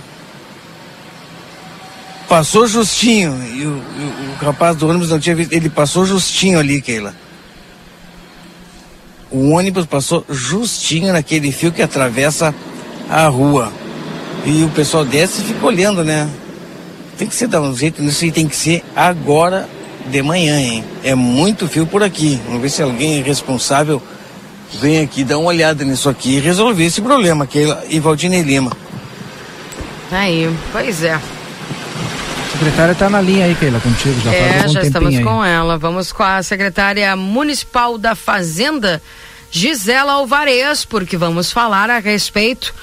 [2.32, 3.38] passou justinho.
[3.55, 5.53] E o, o, o, rapaz do ônibus não tinha visto.
[5.53, 7.14] Ele passou justinho ali, Keila.
[9.30, 12.55] O ônibus passou justinho naquele fio que atravessa
[13.11, 13.70] a rua.
[14.47, 16.26] E o pessoal desce e fica olhando, né?
[17.18, 19.68] Tem que ser dar um jeito nisso e tem que ser agora,
[20.07, 20.82] de manhã, hein?
[21.05, 22.40] É muito fio por aqui.
[22.47, 24.03] Vamos ver se alguém é responsável
[24.81, 28.73] vem aqui dar uma olhada nisso aqui e resolver esse problema, que é Ivaldine Lima.
[30.11, 31.14] Aí, pois é.
[31.14, 31.20] A
[32.53, 34.20] secretária está na linha aí, Keila, contigo.
[34.20, 35.25] Já é, já estamos aí.
[35.25, 35.79] com ela.
[35.79, 39.03] Vamos com a secretária municipal da Fazenda,
[39.51, 42.75] Gisela Alvarez, porque vamos falar a respeito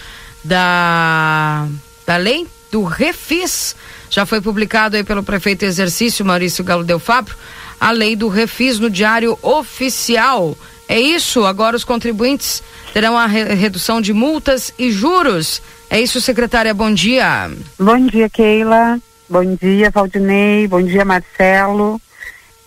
[0.43, 1.67] da,
[2.05, 3.75] da lei do Refis.
[4.09, 7.35] Já foi publicado aí pelo prefeito exercício Maurício Galo Del Fabro
[7.79, 10.57] a lei do Refis no Diário Oficial.
[10.89, 15.61] É isso, agora os contribuintes terão a re redução de multas e juros.
[15.87, 17.51] É isso, secretária, bom dia.
[17.79, 18.99] Bom dia, Keila.
[19.29, 20.67] Bom dia, Valdinei.
[20.67, 22.01] Bom dia, Marcelo.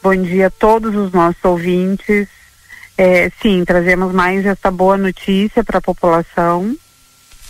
[0.01, 2.29] Bom dia a todos os nossos ouvintes.
[2.97, 6.77] É, sim, trazemos mais essa boa notícia para a população,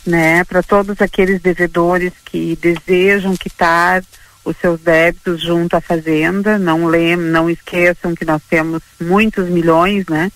[0.07, 0.43] né?
[0.45, 4.03] Para todos aqueles devedores que desejam quitar
[4.43, 6.59] os seus débitos junto à fazenda.
[6.59, 10.33] Não lem não esqueçam que nós temos muitos milhões, né?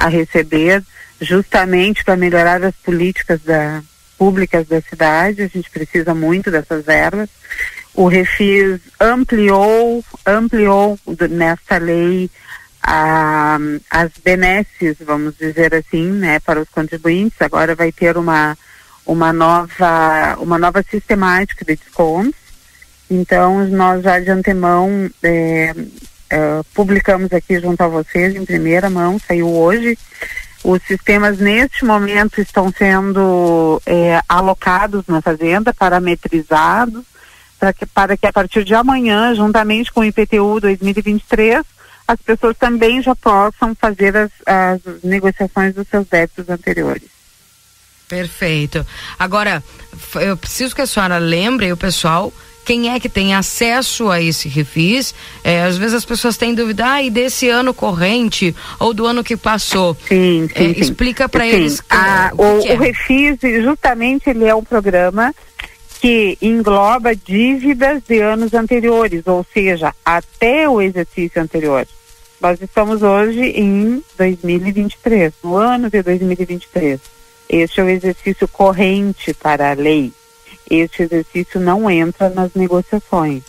[0.00, 0.82] A receber
[1.20, 3.82] justamente para melhorar as políticas da,
[4.16, 5.42] públicas da cidade.
[5.42, 7.28] A gente precisa muito dessas verbas.
[7.92, 10.98] O Refis ampliou, ampliou
[11.28, 12.30] nesta lei
[12.82, 13.58] a,
[13.90, 17.42] as benesses, vamos dizer assim, né, para os contribuintes.
[17.42, 18.56] Agora vai ter uma,
[19.04, 22.40] uma, nova, uma nova sistemática de descontos.
[23.10, 25.74] Então, nós já de antemão é,
[26.32, 29.98] uh, publicamos aqui junto a vocês em primeira mão, saiu hoje.
[30.62, 37.02] Os sistemas neste momento estão sendo é, alocados na fazenda, parametrizados,
[37.58, 41.64] para que, para que a partir de amanhã, juntamente com o IPTU 2023,
[42.06, 47.08] as pessoas também já possam fazer as, as negociações dos seus débitos anteriores.
[48.08, 48.84] Perfeito.
[49.18, 49.62] Agora,
[50.16, 52.32] eu preciso que a senhora lembre o pessoal
[52.70, 55.12] quem é que tem acesso a esse refis.
[55.42, 59.24] É, às vezes as pessoas têm dúvida, ah, e desse ano corrente ou do ano
[59.24, 59.96] que passou.
[60.06, 60.70] Sim, sim.
[60.70, 60.80] É, sim.
[60.80, 61.82] Explica para eles.
[61.90, 62.74] Ah, o, o, é.
[62.74, 65.34] o refis, justamente, ele é um programa
[66.00, 71.88] que engloba dívidas de anos anteriores, ou seja, até o exercício anterior.
[72.40, 77.00] Nós estamos hoje em 2023, no ano de 2023.
[77.48, 80.12] Este é o exercício corrente para a lei
[80.70, 83.42] este exercício não entra nas negociações.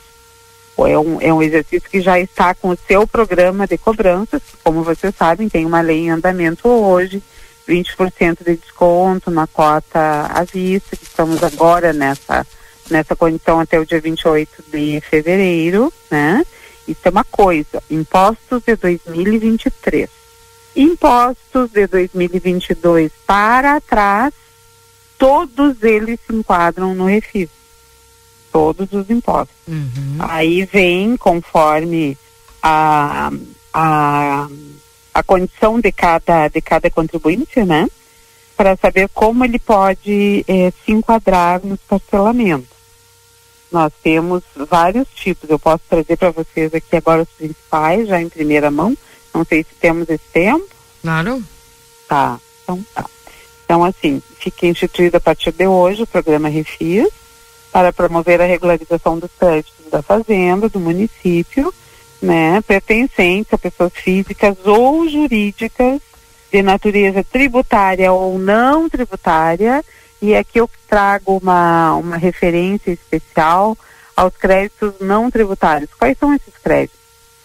[0.77, 4.83] É um, é um exercício que já está com o seu programa de cobranças, como
[4.83, 7.21] vocês sabem, tem uma lei em andamento hoje,
[7.69, 12.47] 20% de desconto na cota à vista, que estamos agora nessa,
[12.89, 16.43] nessa condição até o dia 28 de fevereiro, né?
[16.87, 17.83] Isso é uma coisa.
[17.89, 20.09] Impostos de 2023.
[20.75, 24.33] Impostos de 2022 para trás
[25.21, 27.47] todos eles se enquadram no refis.
[28.51, 29.55] Todos os impostos.
[29.67, 30.17] Uhum.
[30.17, 32.17] Aí vem conforme
[32.61, 33.31] a,
[33.71, 34.47] a,
[35.13, 37.87] a condição de cada, de cada contribuinte, né?
[38.57, 42.75] Para saber como ele pode eh, se enquadrar nos parcelamentos.
[43.71, 45.47] Nós temos vários tipos.
[45.47, 48.97] Eu posso trazer para vocês aqui agora os principais, já em primeira mão.
[49.33, 50.67] Não sei se temos esse tempo.
[51.03, 51.43] Claro.
[52.07, 53.05] Tá, então tá.
[53.71, 57.07] Então, assim, fica instituído a partir de hoje o programa Refis
[57.71, 61.73] para promover a regularização dos créditos da fazenda, do município,
[62.21, 66.01] né, pertencentes a pessoas físicas ou jurídicas
[66.51, 69.81] de natureza tributária ou não tributária,
[70.21, 73.77] e aqui eu trago uma, uma referência especial
[74.17, 75.89] aos créditos não tributários.
[75.97, 77.00] Quais são esses créditos?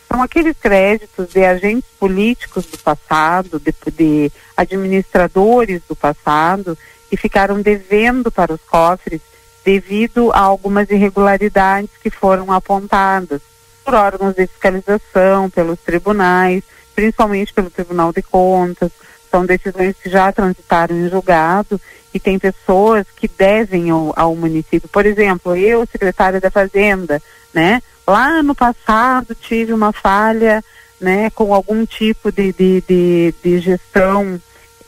[0.08, 6.78] São aqueles créditos de agentes políticos do passado, de, de administradores do passado,
[7.08, 9.20] que ficaram devendo para os cofres
[9.64, 13.42] devido a algumas irregularidades que foram apontadas
[13.84, 16.62] por órgãos de fiscalização, pelos tribunais,
[16.94, 18.90] principalmente pelo Tribunal de Contas.
[19.30, 21.80] São decisões que já transitaram em julgado
[22.14, 24.88] e tem pessoas que devem ao, ao município.
[24.88, 27.20] Por exemplo, eu, secretária da Fazenda,
[27.52, 27.82] né?
[28.06, 30.64] Lá no passado tive uma falha,
[31.00, 34.40] né, com algum tipo de, de, de, de gestão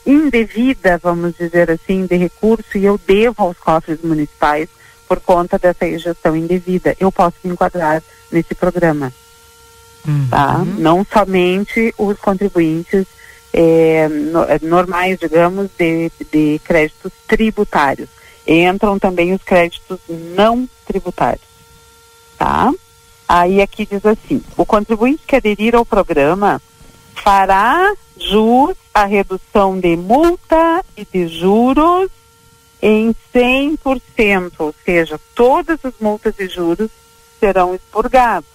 [0.06, 4.68] indevida, vamos dizer assim, de recurso e eu devo aos cofres municipais
[5.06, 6.96] por conta dessa gestão indevida.
[6.98, 9.12] Eu posso me enquadrar nesse programa.
[10.06, 10.28] Uhum.
[10.30, 10.64] Tá?
[10.78, 13.06] Não somente os contribuintes
[13.52, 18.08] é, no, é, normais, digamos, de, de créditos tributários.
[18.46, 21.46] Entram também os créditos não tributários.
[22.38, 22.72] Tá?
[23.28, 26.62] Aí aqui diz assim: o contribuinte que aderir ao programa
[27.14, 32.10] fará jus à redução de multa e de juros
[32.80, 36.90] em 100%, ou seja, todas as multas e juros
[37.38, 38.48] serão expurgados.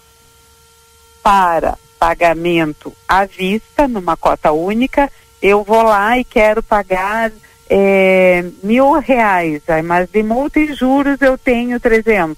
[1.22, 5.10] para pagamento à vista, numa cota única,
[5.42, 7.32] eu vou lá e quero pagar
[7.70, 12.38] é, mil reais, mas de multa e juros eu tenho 300.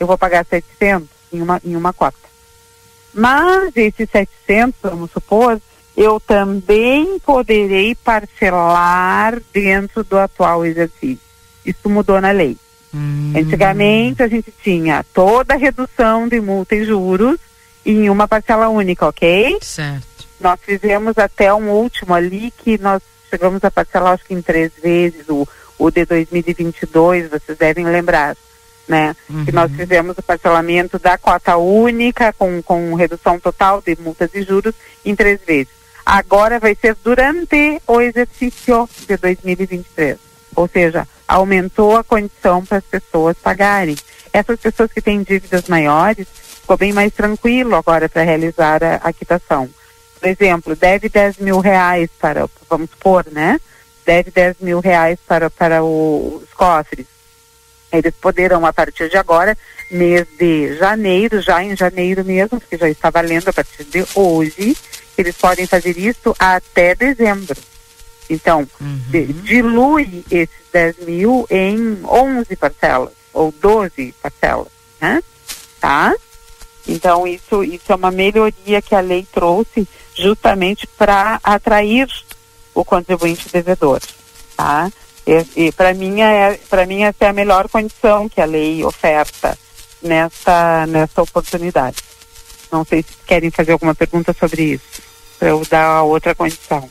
[0.00, 2.16] Eu vou pagar 700 em uma, em uma cota.
[3.12, 5.60] Mas esses 700, vamos supor,
[5.96, 11.24] eu também poderei parcelar dentro do atual exercício.
[11.64, 12.56] Isso mudou na lei.
[12.94, 13.32] Hum.
[13.34, 17.38] Antigamente a gente tinha toda a redução de multa e juros
[17.84, 19.58] em uma parcela única, ok?
[19.62, 20.26] Certo.
[20.40, 24.72] Nós fizemos até um último ali que nós chegamos a parcelar acho que em três
[24.82, 28.36] vezes o, o de 2022, vocês devem lembrar,
[28.86, 29.14] né?
[29.28, 29.44] Uhum.
[29.44, 34.42] Que nós fizemos o parcelamento da cota única com, com redução total de multas e
[34.42, 34.74] juros
[35.04, 35.72] em três vezes.
[36.04, 40.16] Agora vai ser durante o exercício de 2023.
[40.54, 43.96] Ou seja, aumentou a condição para as pessoas pagarem.
[44.32, 46.28] Essas pessoas que têm dívidas maiores,
[46.60, 49.68] ficou bem mais tranquilo agora para realizar a, a quitação.
[50.20, 53.60] Por exemplo, deve 10 mil reais para, vamos supor, né?
[54.04, 57.06] Deve 10 mil reais para, para o, os cofres.
[57.96, 59.56] Eles poderão, a partir de agora,
[59.90, 64.76] mês de janeiro, já em janeiro mesmo, porque já está valendo a partir de hoje,
[65.16, 67.56] eles podem fazer isso até dezembro.
[68.28, 69.00] Então, uhum.
[69.08, 74.68] de, dilui esses 10 mil em 11 parcelas, ou 12 parcelas,
[75.00, 75.22] né?
[75.80, 76.14] Tá?
[76.88, 82.08] Então, isso, isso é uma melhoria que a lei trouxe justamente para atrair
[82.74, 84.00] o contribuinte devedor,
[84.56, 84.90] tá?
[85.26, 88.84] E, e para mim, é, para mim essa é a melhor condição que a lei
[88.84, 89.58] oferta
[90.00, 91.96] nessa, nessa oportunidade.
[92.70, 95.02] Não sei se querem fazer alguma pergunta sobre isso,
[95.38, 96.88] para eu dar outra condição.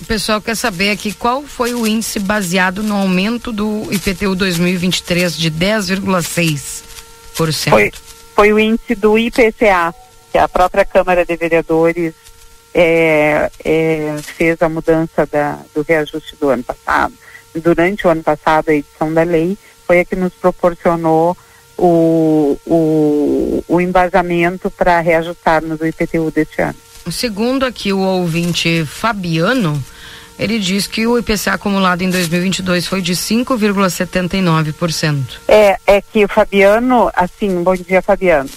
[0.00, 5.36] O pessoal quer saber aqui qual foi o índice baseado no aumento do IPTU 2023
[5.36, 7.70] de 10,6%.
[7.70, 7.92] Foi,
[8.34, 9.94] foi o índice do IPCA,
[10.30, 12.14] que a própria Câmara de Vereadores
[12.78, 17.14] é, é, fez a mudança da, do reajuste do ano passado.
[17.54, 19.56] Durante o ano passado, a edição da lei
[19.86, 21.34] foi a que nos proporcionou
[21.78, 26.76] o, o, o embasamento para reajustarmos o IPTU deste ano.
[27.10, 29.82] Segundo aqui o ouvinte Fabiano,
[30.38, 35.38] ele diz que o IPCA acumulado em 2022 foi de 5,79%.
[35.48, 38.48] É, é que o Fabiano, assim, bom dia Fabiano.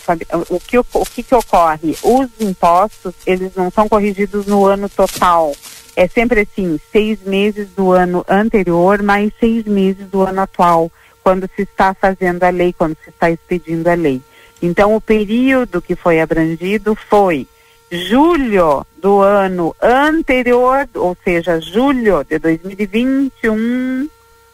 [0.49, 1.95] o, que, o, o que que ocorre?
[2.03, 5.53] Os impostos, eles não são corrigidos no ano total.
[5.95, 10.91] É sempre assim, seis meses do ano anterior mais seis meses do ano atual,
[11.23, 14.21] quando se está fazendo a lei, quando se está expedindo a lei.
[14.61, 17.47] Então, o período que foi abrangido foi
[17.91, 24.09] julho do ano anterior, ou seja, julho de 2021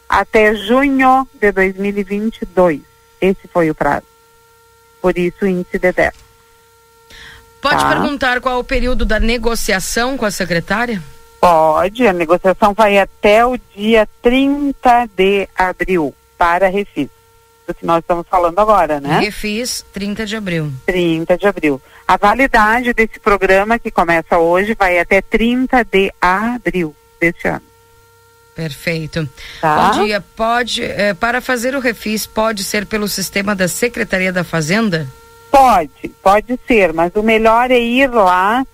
[0.08, 2.80] até junho de 2022.
[3.20, 4.06] Esse foi o prazo.
[5.00, 6.14] Por isso o índice de 10.
[7.60, 7.88] Pode tá?
[7.88, 11.02] perguntar qual é o período da negociação com a secretária?
[11.40, 17.08] Pode, a negociação vai até o dia 30 de abril para refis
[17.66, 19.18] do que nós estamos falando agora, né?
[19.18, 20.72] Refis 30 de abril.
[20.86, 21.82] 30 de abril.
[22.08, 27.62] A validade desse programa que começa hoje vai até 30 de abril deste ano.
[28.54, 29.28] Perfeito.
[29.60, 29.92] Tá.
[29.92, 30.24] Bom dia.
[30.34, 35.06] Pode, eh, para fazer o refis, pode ser pelo sistema da Secretaria da Fazenda?
[35.50, 38.64] Pode, pode ser, mas o melhor é ir lá,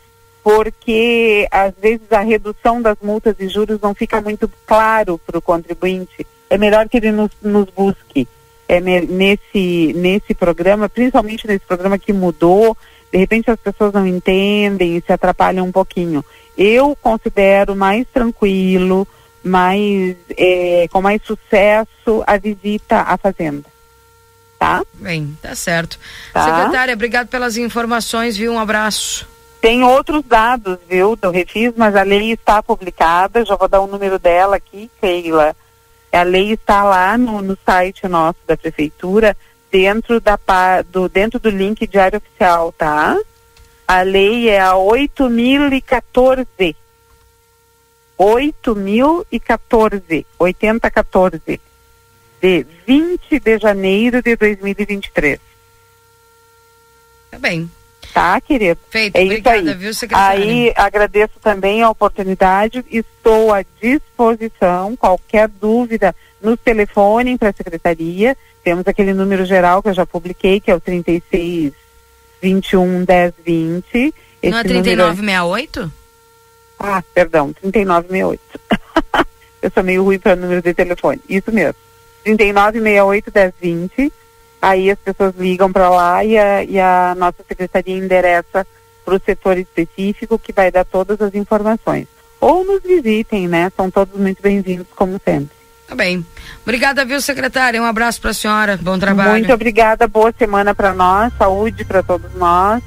[0.43, 5.43] porque às vezes a redução das multas e juros não fica muito claro para o
[5.43, 6.27] contribuinte.
[6.51, 8.29] É melhor que ele nos, nos busque
[8.69, 12.77] é, nesse, nesse programa, principalmente nesse programa que mudou,
[13.13, 16.25] de repente as pessoas não entendem e se atrapalham um pouquinho.
[16.57, 19.07] Eu considero mais tranquilo,
[19.45, 23.71] mais é, com mais sucesso a visita à fazenda.
[24.59, 24.83] Tá?
[24.95, 25.99] Bem, tá certo.
[26.33, 26.45] Tá?
[26.45, 28.53] Secretária, obrigado pelas informações, viu?
[28.53, 29.29] Um abraço.
[29.61, 33.87] Tem outros dados, viu, do Refis, mas a lei está publicada, já vou dar o
[33.87, 35.55] número dela aqui, Keila.
[36.11, 39.37] A lei está lá no, no site nosso da prefeitura,
[39.73, 40.39] dentro, da,
[40.83, 43.19] do, dentro do link diário oficial, tá?
[43.89, 46.77] A lei é a 8.014.
[48.19, 51.59] 8.014, 8014,
[52.41, 55.41] de 20 de janeiro de 2023.
[57.31, 57.71] Tá bem.
[58.13, 58.79] Tá, querido?
[58.91, 59.75] Feito, é obrigada, isso aí.
[59.75, 60.45] viu, secretária?
[60.45, 68.37] Aí agradeço também a oportunidade, estou à disposição, qualquer dúvida, nos telefonem para a secretaria,
[68.63, 71.73] temos aquele número geral que eu já publiquei, que é o 36
[72.43, 74.15] 21 10 20.
[74.45, 75.81] Não é 3968?
[75.81, 75.93] Número...
[76.79, 78.41] Ah, perdão, 3968.
[79.63, 81.21] eu sou meio ruim para número de telefone.
[81.29, 81.77] Isso mesmo.
[82.25, 84.13] 3968 1020
[84.63, 88.65] aí as pessoas ligam para lá e a, e a nossa secretaria endereça
[89.05, 92.07] para o setor específico que vai dar todas as informações.
[92.41, 93.71] Ou nos visitem, né?
[93.77, 95.51] São todos muito bem-vindos, como sempre.
[95.89, 96.25] Tá bem.
[96.63, 97.83] Obrigada, viu, secretária?
[97.83, 98.79] Um abraço para a senhora.
[98.81, 99.33] Bom trabalho.
[99.33, 100.07] Muito obrigada.
[100.07, 101.33] Boa semana para nós.
[101.37, 102.83] Saúde para todos nós,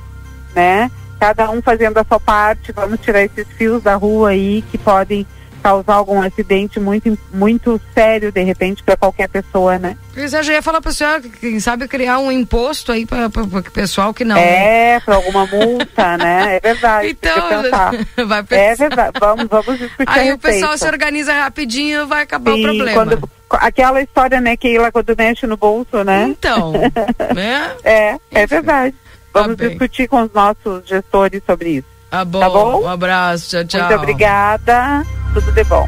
[0.55, 0.89] né?
[1.19, 2.71] Cada um fazendo a sua parte.
[2.71, 5.27] Vamos tirar esses fios da rua aí que podem
[5.65, 9.97] causar algum acidente muito, muito sério, de repente, para qualquer pessoa, né?
[10.15, 14.13] Eu já ia falar para senhora, quem sabe criar um imposto aí para o pessoal
[14.13, 14.37] que não.
[14.37, 16.57] É, para alguma multa, né?
[16.57, 17.07] É verdade.
[17.09, 17.49] Então,
[18.27, 18.61] vai pensar.
[18.61, 19.11] É verdade.
[19.19, 22.93] Vamos, vamos discutir Aí o pessoal se organiza rapidinho vai acabar Sim, o problema.
[22.93, 26.27] Quando, aquela história, né, que lá quando mexe no bolso, né?
[26.29, 26.73] Então,
[27.33, 27.71] né?
[27.83, 28.93] É, é verdade.
[29.33, 31.87] Vamos tá discutir com os nossos gestores sobre isso.
[32.11, 32.39] Tá bom.
[32.39, 32.83] Tá bom?
[32.83, 33.81] Um abraço, tchau, tchau.
[33.81, 35.03] Muito obrigada.
[35.35, 35.85] Tudo de bom.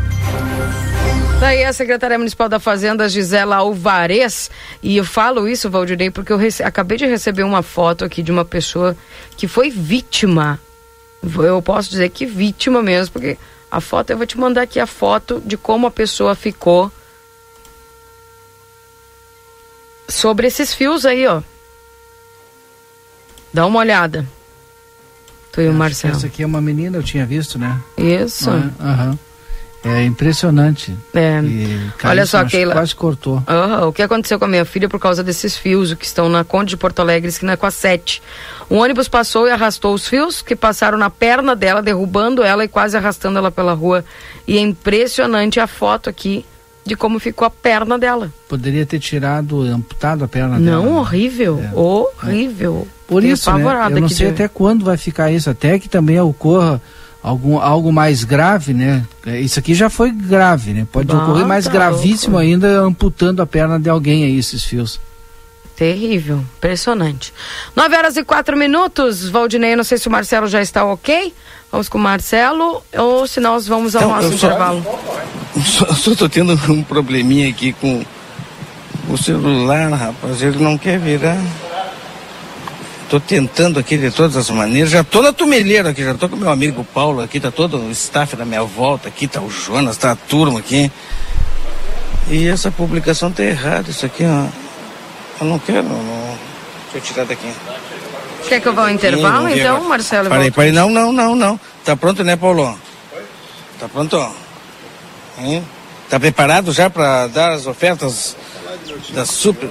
[1.40, 4.52] Daí a secretária municipal da Fazenda, Gisela Alvarez,
[4.84, 8.44] e eu falo isso, Valdirei, porque eu acabei de receber uma foto aqui de uma
[8.44, 8.94] pessoa
[9.38, 10.60] que foi vítima.
[11.24, 13.38] Eu posso dizer que vítima mesmo, porque
[13.72, 16.92] a foto, eu vou te mandar aqui a foto de como a pessoa ficou
[20.10, 21.42] sobre esses fios aí, ó.
[23.54, 24.28] Dá uma olhada.
[25.54, 26.18] Tu e o Marcelo.
[26.18, 27.82] Essa aqui é uma menina, eu tinha visto, né?
[27.98, 28.50] Isso.
[28.50, 29.18] Aham.
[29.90, 30.96] É impressionante.
[31.14, 31.42] É.
[32.04, 32.74] Olha só, Keila.
[32.74, 33.36] Quase cortou.
[33.48, 33.88] Uhum.
[33.88, 36.72] O que aconteceu com a minha filha por causa desses fios que estão na Conde
[36.72, 38.22] de Porto Alegre, esquina com a 7.
[38.70, 42.68] Um ônibus passou e arrastou os fios que passaram na perna dela, derrubando ela e
[42.68, 44.04] quase arrastando ela pela rua.
[44.48, 46.46] E é impressionante a foto aqui
[46.88, 48.32] de como ficou a perna dela.
[48.48, 50.84] Poderia ter tirado, amputado a perna não, dela.
[50.84, 51.76] Não, horrível, é.
[51.76, 52.88] horrível.
[53.06, 53.64] Por isso, né?
[53.92, 54.34] eu não sei de...
[54.34, 56.82] até quando vai ficar isso, até que também ocorra
[57.28, 59.06] algum, algo mais grave, né?
[59.26, 60.88] É, isso aqui já foi grave, né?
[60.92, 62.48] Pode ah, ocorrer mais tá gravíssimo louco.
[62.48, 65.00] ainda amputando a perna de alguém aí, esses fios.
[65.76, 67.34] Terrível, impressionante.
[67.76, 71.34] 9 horas e 4 minutos, Valdinei, não sei se o Marcelo já está ok.
[71.72, 74.86] Vamos com o Marcelo, ou se nós vamos ao então, nosso intervalo.
[75.96, 78.04] Só estou tendo um probleminha aqui com
[79.10, 80.42] o celular, rapaz.
[80.42, 81.38] Ele não quer virar.
[83.10, 84.90] Tô tentando aqui de todas as maneiras.
[84.90, 87.92] Já tô na tumeleira aqui, já tô com meu amigo Paulo aqui, tá todo o
[87.92, 90.92] staff da minha volta aqui, tá o Jonas, tá a turma aqui.
[92.30, 94.48] E essa publicação tá errada, isso aqui, ó.
[95.40, 96.38] Eu não quero, não.
[96.92, 97.50] Deixa eu tirar daqui.
[98.50, 99.90] Quer que eu vá ao intervalo, então, agora.
[99.90, 100.30] Marcelo?
[100.30, 101.60] Parei, parei, não, não, não, não.
[101.86, 102.78] Tá pronto, né, Paulo?
[103.80, 104.32] Tá pronto?
[105.38, 105.64] Hein?
[106.10, 108.36] Tá preparado já para dar as ofertas
[109.14, 109.70] da super...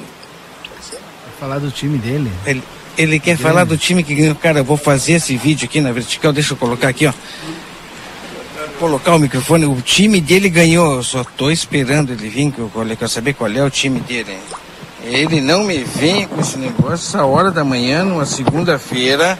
[1.38, 2.32] Falar do time dele.
[2.46, 2.62] Ele,
[2.96, 4.34] ele quer falar do time que ganhou.
[4.34, 6.32] Cara, eu vou fazer esse vídeo aqui na vertical.
[6.32, 7.12] Deixa eu colocar aqui, ó.
[8.78, 9.66] Colocar o microfone.
[9.66, 10.96] O time dele ganhou.
[10.96, 14.36] Eu só tô esperando ele vir, que eu quero saber qual é o time dele.
[15.04, 19.38] Ele não me vem com esse negócio essa hora da manhã, numa segunda-feira.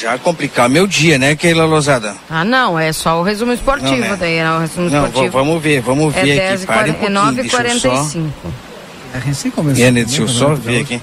[0.00, 2.16] Já complicar meu dia, né, Keila Lozada?
[2.28, 4.16] Ah, não, é só o resumo esportivo não, né?
[4.18, 5.32] daí, é o resumo não, esportivo.
[5.32, 6.66] vamos ver, vamos ver é aqui.
[6.66, 8.26] Pare um pouquinho, é 9h45.
[9.14, 9.84] É recém começou.
[9.84, 11.00] É, né, deixa eu só ver aqui.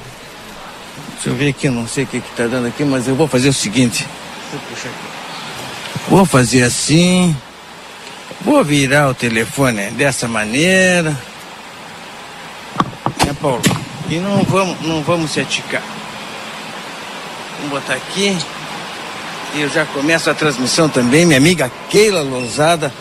[1.21, 3.49] Deixa eu ver aqui, não sei o que está dando aqui, mas eu vou fazer
[3.49, 4.07] o seguinte.
[6.09, 7.35] Vou fazer assim.
[8.43, 11.11] Vou virar o telefone dessa maneira.
[13.23, 13.61] Né, Paulo?
[14.09, 15.83] E não vamos, não vamos se aticar.
[17.57, 18.35] Vamos botar aqui.
[19.53, 22.91] E eu já começo a transmissão também, minha amiga Keila Lousada.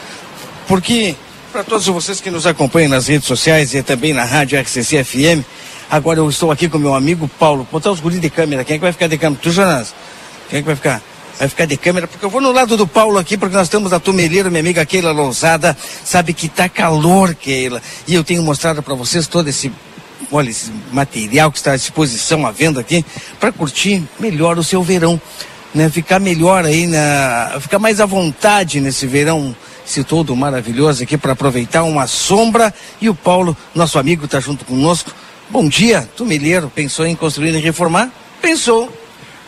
[0.68, 1.16] Porque,
[1.50, 5.42] para todos vocês que nos acompanham nas redes sociais e também na rádio RCC FM,
[5.91, 7.66] Agora eu estou aqui com meu amigo Paulo.
[7.70, 8.62] Botar os guris de câmera.
[8.62, 9.43] Quem é que vai ficar de câmera?
[9.43, 9.93] Tu, Jonas?
[10.49, 11.03] Quem é que vai ficar?
[11.36, 13.91] Vai ficar de câmera, porque eu vou no lado do Paulo aqui, porque nós estamos
[13.91, 15.76] na Tumeleira, minha amiga Keila Lousada.
[16.05, 17.82] Sabe que tá calor, Keila.
[18.07, 19.72] E eu tenho mostrado para vocês todo esse
[20.30, 23.05] olha, esse material que está à disposição à venda aqui,
[23.41, 25.20] para curtir melhor o seu verão.
[25.74, 25.88] Né?
[25.91, 31.32] Ficar melhor aí, na, ficar mais à vontade nesse verão, esse todo maravilhoso aqui, para
[31.32, 32.72] aproveitar uma sombra.
[33.01, 35.12] E o Paulo, nosso amigo, está junto conosco
[35.51, 36.70] Bom dia, Tumilheiro.
[36.72, 38.09] Pensou em construir e reformar?
[38.40, 38.88] Pensou.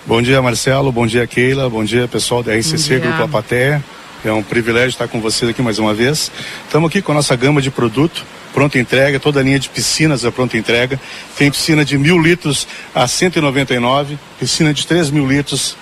[0.05, 0.91] Bom dia, Marcelo.
[0.91, 1.71] Bom dia, Keila.
[1.71, 3.81] Bom dia, pessoal da RCC Grupo Apaté.
[4.25, 6.33] É um privilégio estar com vocês aqui mais uma vez.
[6.65, 10.25] Estamos aqui com a nossa gama de produto, pronta entrega, toda a linha de piscinas
[10.25, 11.01] é pronta entrega.
[11.39, 15.77] Tem piscina de mil litros a 199, piscina de 3 mil litros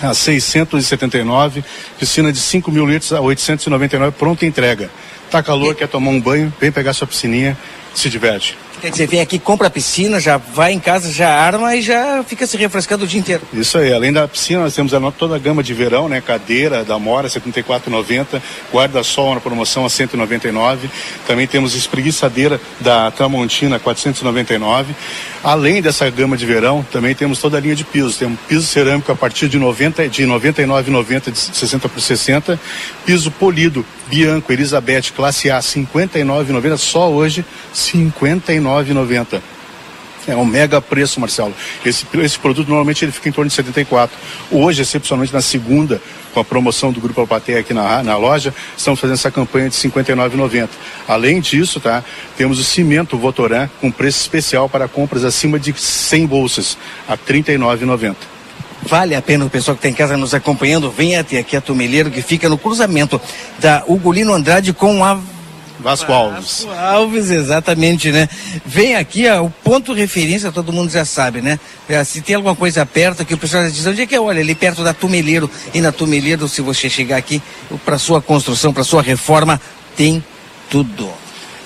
[0.00, 1.64] a 679,
[1.98, 4.88] piscina de 5 mil litros a 899, pronta entrega.
[5.28, 7.58] Tá calor, quer tomar um banho, vem pegar sua piscininha,
[7.92, 8.56] se diverte.
[8.80, 12.24] Quer dizer, vem aqui, compra a piscina, já vai em casa, já arma e já
[12.24, 13.42] fica se refrescando o dia inteiro.
[13.52, 16.20] Isso aí, além da piscina, nós temos a, toda a gama de verão, né?
[16.22, 18.40] Cadeira da Mora, 74,90,
[18.72, 20.88] guarda-sol na promoção a 199.
[21.26, 24.94] Também temos espreguiçadeira da Tramontina, 499.
[25.42, 28.18] Além dessa gama de verão, também temos toda a linha de pisos.
[28.18, 32.60] Temos piso cerâmico a partir de 90, de 99,90 de 60 por 60,
[33.06, 39.40] piso polido Bianco Elizabeth classe A 59,90 só hoje 59,90.
[40.28, 41.54] É um mega preço, Marcelo.
[41.84, 44.16] Esse, esse produto normalmente ele fica em torno de 74.
[44.50, 46.00] Hoje, excepcionalmente na segunda,
[46.32, 49.76] com a promoção do Grupo Alpaté aqui na, na loja, estamos fazendo essa campanha de
[49.76, 50.68] 59,90.
[51.08, 52.04] Além disso, tá,
[52.36, 57.20] temos o cimento Votoran com preço especial para compras acima de 100 bolsas, a R$
[57.26, 58.14] 39,90.
[58.82, 61.60] Vale a pena o pessoal que está em casa nos acompanhando, venha até aqui a
[61.60, 63.20] Tumeleiro, que fica no cruzamento
[63.58, 65.18] da Ugolino Andrade com a
[65.82, 66.64] Vasco Alves.
[66.64, 68.28] Vasco Alves, exatamente, né?
[68.64, 71.58] Vem aqui, ó, o ponto de referência, todo mundo já sabe, né?
[71.88, 74.20] É, se tem alguma coisa perto aqui, o pessoal já diz, onde é que é?
[74.20, 75.50] Olha, ali perto da Tumeleiro.
[75.74, 77.42] E na Tumeleiro, se você chegar aqui,
[77.84, 79.60] para sua construção, para sua reforma,
[79.96, 80.22] tem
[80.68, 81.10] tudo.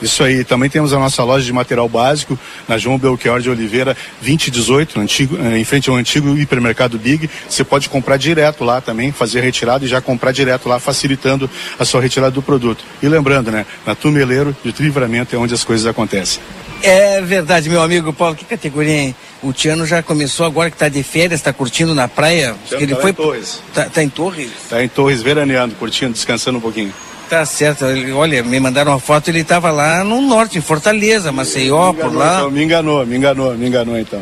[0.05, 0.45] Isso aí.
[0.45, 2.39] Também temos a nossa loja de material básico
[2.69, 7.31] na João Belchior de Oliveira 2018, antigo, eh, em frente ao antigo hipermercado Big.
[7.49, 11.49] Você pode comprar direto lá também, fazer retirada e já comprar direto lá, facilitando
[11.79, 12.85] a sua retirada do produto.
[13.03, 16.43] E lembrando, né, na Tumeleiro de Livramento é onde as coisas acontecem.
[16.83, 18.37] É verdade, meu amigo Paulo.
[18.37, 19.17] Que categoria, hein?
[19.43, 22.55] O Tiano já começou agora que está de férias, está curtindo na praia.
[22.73, 23.63] ele tá foi em Torres.
[23.73, 24.51] Tá, tá em Torres?
[24.65, 26.93] Está em Torres veraneando, curtindo, descansando um pouquinho.
[27.29, 27.85] Tá certo.
[28.15, 32.19] Olha, me mandaram uma foto, ele estava lá no norte, em Fortaleza, Maceió, enganou, por
[32.19, 32.37] lá.
[32.37, 34.21] Então, me enganou, me enganou, me enganou então.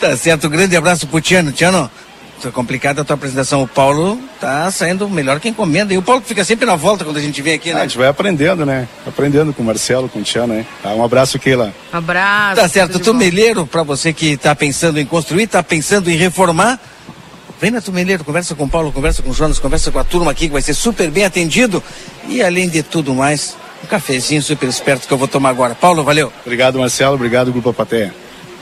[0.00, 0.46] Tá certo.
[0.46, 1.52] Um grande abraço pro Tiano.
[1.52, 1.90] Tiano,
[2.42, 3.62] tá complicada a tua apresentação.
[3.62, 5.92] O Paulo tá saindo melhor que encomenda.
[5.92, 7.80] E o Paulo fica sempre na volta quando a gente vem aqui, né?
[7.80, 8.88] Ah, a gente vai aprendendo, né?
[9.06, 10.66] Aprendendo com o Marcelo, com o Tiano, né?
[10.82, 11.72] Tá, um abraço, Keila.
[11.92, 12.60] Abraço.
[12.60, 12.98] Tá certo.
[12.98, 16.78] Tumeleiro, para você que tá pensando em construir, tá pensando em reformar.
[17.60, 20.30] Vem na Tumeleiro, conversa com o Paulo, conversa com o Jonas, conversa com a turma
[20.30, 21.82] aqui que vai ser super bem atendido.
[22.28, 25.74] E além de tudo mais, um cafezinho super esperto que eu vou tomar agora.
[25.74, 26.32] Paulo, valeu.
[26.44, 27.14] Obrigado, Marcelo.
[27.14, 28.14] Obrigado, Grupo Apateia.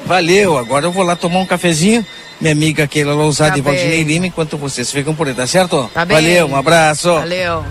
[0.05, 0.59] Valeu.
[0.59, 2.05] Agora eu vou lá tomar um cafezinho.
[2.41, 5.89] Minha amiga Keila Lousada tá e Valdinei Lima, enquanto vocês ficam por aí, tá certo?
[5.95, 6.17] Tá bem.
[6.17, 7.13] Valeu, um abraço.
[7.15, 7.65] Valeu.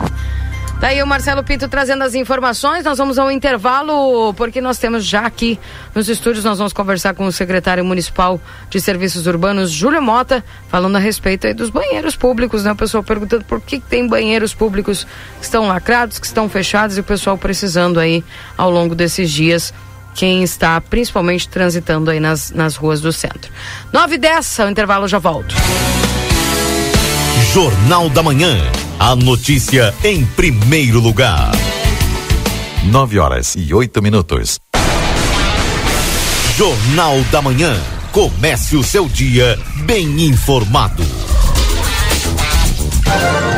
[0.81, 2.83] Daí o Marcelo Pinto trazendo as informações.
[2.83, 5.59] Nós vamos ao intervalo, porque nós temos já aqui
[5.93, 10.95] nos estúdios, nós vamos conversar com o secretário municipal de serviços urbanos, Júlio Mota, falando
[10.95, 12.71] a respeito dos banheiros públicos, né?
[12.71, 15.05] O pessoal perguntando por que tem banheiros públicos
[15.37, 18.23] que estão lacrados, que estão fechados e o pessoal precisando aí
[18.57, 19.71] ao longo desses dias
[20.15, 23.51] quem está principalmente transitando aí nas, nas ruas do centro.
[23.93, 25.53] 9 e 10, o intervalo já volto.
[27.53, 28.55] Jornal da Manhã.
[28.97, 31.51] A notícia em primeiro lugar.
[32.85, 34.57] 9 horas e 8 minutos.
[36.55, 37.77] Jornal da Manhã.
[38.13, 41.03] Comece o seu dia bem informado.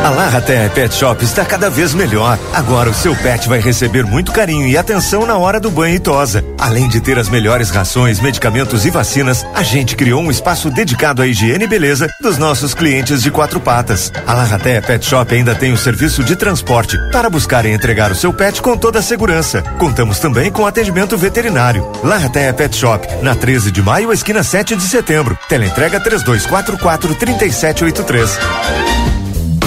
[0.03, 2.37] A Larraté Pet Shop está cada vez melhor.
[2.53, 5.99] Agora o seu pet vai receber muito carinho e atenção na hora do banho e
[5.99, 6.43] tosa.
[6.59, 11.21] Além de ter as melhores rações, medicamentos e vacinas, a gente criou um espaço dedicado
[11.21, 14.11] à higiene e beleza dos nossos clientes de quatro patas.
[14.27, 18.15] A Larraté Pet Shop ainda tem o serviço de transporte para buscar e entregar o
[18.15, 19.61] seu pet com toda a segurança.
[19.77, 21.89] Contamos também com atendimento veterinário.
[22.03, 25.39] Larraté Pet Shop, na 13 de maio, esquina 7 de setembro.
[25.47, 29.12] Teleentrega 3244 3783.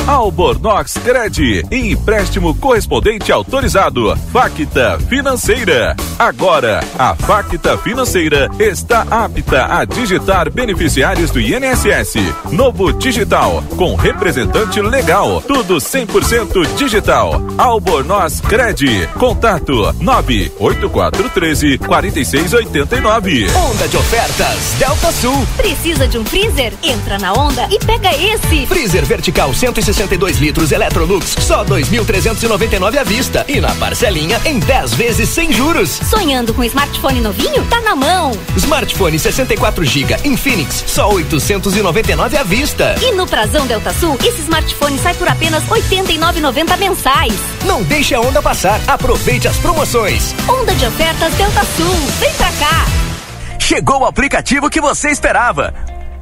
[0.06, 4.16] Albornoz Cred, empréstimo correspondente autorizado.
[4.32, 5.96] Facta Financeira.
[6.16, 12.18] Agora, a Facta Financeira está apta a digitar beneficiários do INSS.
[12.52, 15.42] Novo digital, com representante legal.
[15.42, 17.42] Tudo 100% digital.
[17.58, 19.08] Albornoz Cred.
[19.18, 23.48] Contato 98413 4689.
[23.56, 25.44] Onda de ofertas Delta Sul.
[25.56, 26.72] Precisa de um freezer?
[26.80, 28.66] Entra na onda e pega esse.
[28.66, 33.46] Freezer vertical 160 62 litros Electrolux, só 2.399 à vista.
[33.48, 35.88] E na parcelinha em 10 vezes sem juros.
[36.10, 37.64] Sonhando com smartphone novinho?
[37.70, 38.30] Tá na mão.
[38.56, 42.94] Smartphone 64 GB Infinix, só 899 à vista.
[43.00, 47.34] E no Prazão Delta Sul, esse smartphone sai por apenas 89,90 mensais.
[47.64, 48.78] Não deixe a onda passar.
[48.86, 50.34] Aproveite as promoções.
[50.46, 51.94] Onda de ofertas Delta Sul.
[52.20, 52.86] Vem pra cá.
[53.58, 55.95] Chegou o aplicativo que você esperava.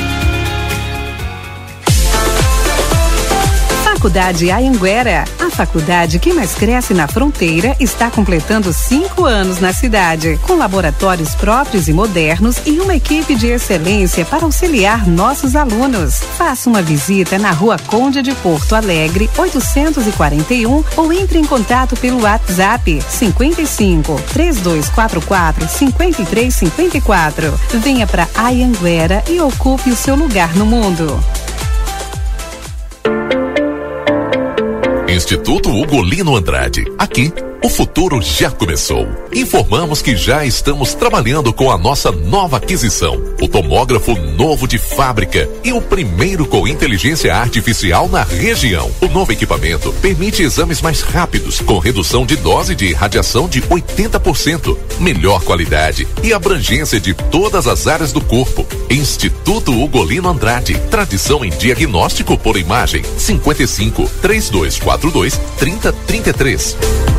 [4.00, 10.40] Faculdade Ayanguera, a faculdade que mais cresce na fronteira, está completando cinco anos na cidade,
[10.48, 16.22] com laboratórios próprios e modernos e uma equipe de excelência para auxiliar nossos alunos.
[16.38, 22.22] Faça uma visita na Rua Conde de Porto Alegre, 841 ou entre em contato pelo
[22.22, 27.60] WhatsApp 55 3244 5354.
[27.82, 31.22] Venha para Ayanguera e ocupe o seu lugar no mundo.
[35.20, 36.86] Instituto Ugolino Andrade.
[36.98, 37.30] Aqui,
[37.62, 39.08] o futuro já começou.
[39.34, 45.50] Informamos que já estamos trabalhando com a nossa nova aquisição, o tomógrafo novo de fábrica
[45.64, 48.90] e o primeiro com inteligência artificial na região.
[49.02, 54.78] O novo equipamento permite exames mais rápidos, com redução de dose de radiação de 80%,
[55.00, 58.66] melhor qualidade e abrangência de todas as áreas do corpo.
[58.90, 63.04] Instituto Ugolino Andrade, tradição em diagnóstico por imagem.
[63.18, 67.19] 55 3242 3033.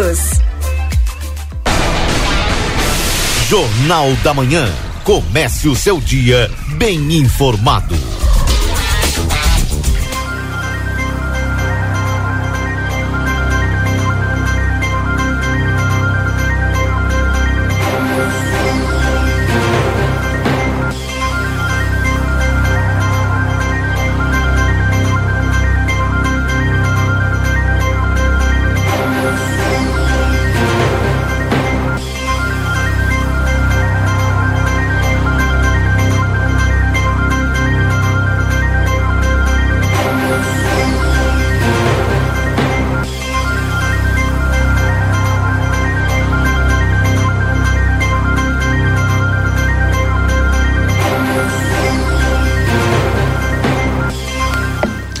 [3.47, 4.67] Jornal da Manhã.
[5.03, 7.95] Comece o seu dia bem informado.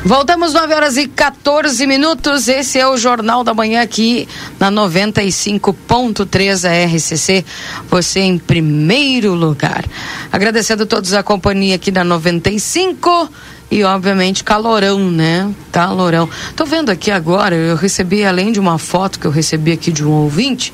[0.03, 2.47] Voltamos 9 horas e 14 minutos.
[2.47, 4.27] Esse é o Jornal da Manhã aqui
[4.59, 7.45] na 95.3 a RCC.
[7.87, 9.85] Você em primeiro lugar.
[10.31, 13.29] Agradecendo a todos a companhia aqui na 95
[13.69, 15.53] e obviamente calorão, né?
[15.71, 16.27] Calorão.
[16.55, 20.03] Tô vendo aqui agora, eu recebi além de uma foto que eu recebi aqui de
[20.03, 20.73] um ouvinte,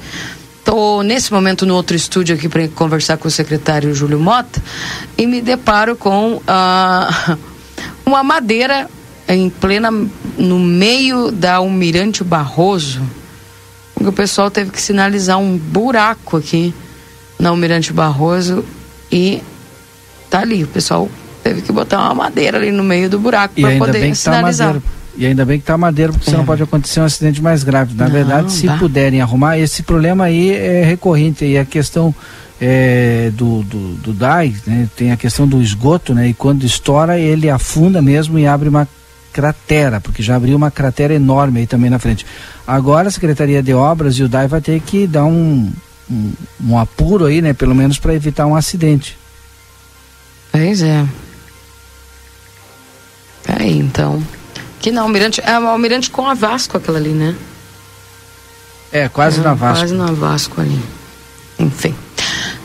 [0.59, 4.61] Estou nesse momento no outro estúdio aqui para conversar com o secretário Júlio Mota
[5.17, 7.37] e me deparo com uh,
[8.05, 8.89] uma madeira
[9.27, 9.91] em plena
[10.37, 13.01] no meio da Almirante Barroso,
[13.99, 16.73] o pessoal teve que sinalizar um buraco aqui
[17.39, 18.63] na Almirante Barroso
[19.11, 19.41] e
[20.29, 21.09] tá ali, o pessoal
[21.43, 24.73] teve que botar uma madeira ali no meio do buraco para poder tá sinalizar.
[24.75, 24.81] Tá
[25.17, 26.31] e ainda bem que tá madeira, porque é.
[26.31, 27.95] senão pode acontecer um acidente mais grave.
[27.95, 28.77] Na não, verdade, se dá.
[28.77, 32.13] puderem arrumar, esse problema aí é recorrente e a questão
[32.61, 37.19] é, do, do, do DAI, né, tem a questão do esgoto, né, e quando estoura
[37.19, 38.87] ele afunda mesmo e abre uma
[39.37, 42.25] cratera, porque já abriu uma cratera enorme aí também na frente.
[42.65, 45.71] Agora a Secretaria de Obras e o DAI vai ter que dar um,
[46.09, 46.33] um,
[46.65, 47.53] um apuro aí, né?
[47.53, 49.15] Pelo menos para evitar um acidente.
[50.51, 51.05] Pois é.
[53.47, 54.23] Aí, então.
[54.79, 55.39] Que não, Almirante.
[55.41, 57.35] É o Almirante com a Vasco aquela ali, né?
[58.91, 59.83] É, quase é, na Vasco.
[59.83, 60.81] Quase na Vasco ali.
[61.59, 61.93] Enfim.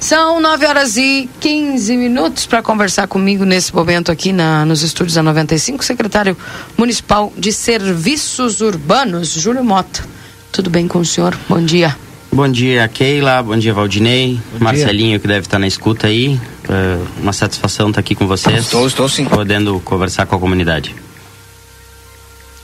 [0.03, 5.15] São 9 horas e 15 minutos para conversar comigo nesse momento aqui na, nos estúdios
[5.15, 6.37] da 95, secretário
[6.77, 10.05] municipal de Serviços Urbanos, Júlio Mota.
[10.51, 11.39] Tudo bem com o senhor?
[11.49, 11.97] Bom dia.
[12.33, 13.45] Bom dia, Keila.
[13.45, 14.41] Bom dia, Valdinei.
[14.55, 15.19] Bom Marcelinho, dia.
[15.21, 16.35] que deve estar na escuta aí.
[16.69, 18.65] Uh, uma satisfação estar aqui com vocês.
[18.65, 19.25] Estou, estou sim.
[19.25, 20.97] Podendo conversar com a comunidade.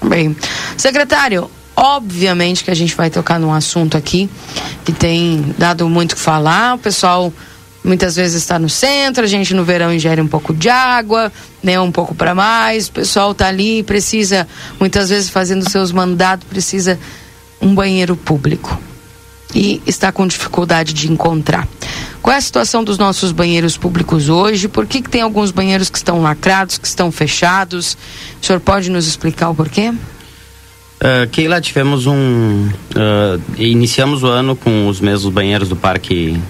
[0.03, 0.37] Bem,
[0.77, 1.49] secretário,
[1.79, 4.29] obviamente que a gente vai tocar num assunto aqui
[4.85, 6.75] que tem dado muito o que falar.
[6.75, 7.33] O pessoal
[7.85, 11.33] muitas vezes está no centro, a gente no verão ingere um pouco de água,
[11.63, 12.89] né, um pouco para mais.
[12.89, 14.49] O pessoal está ali, precisa
[14.81, 16.99] muitas vezes fazendo seus mandatos, precisa
[17.63, 18.77] um banheiro público
[19.55, 21.67] e está com dificuldade de encontrar.
[22.21, 24.67] Qual é a situação dos nossos banheiros públicos hoje?
[24.67, 27.97] Por que, que tem alguns banheiros que estão lacrados, que estão fechados?
[28.43, 29.95] O senhor pode nos explicar o porquê?
[30.99, 32.69] Uh, Keila, tivemos um.
[32.69, 36.41] Uh, iniciamos o ano com os mesmos banheiros do parque.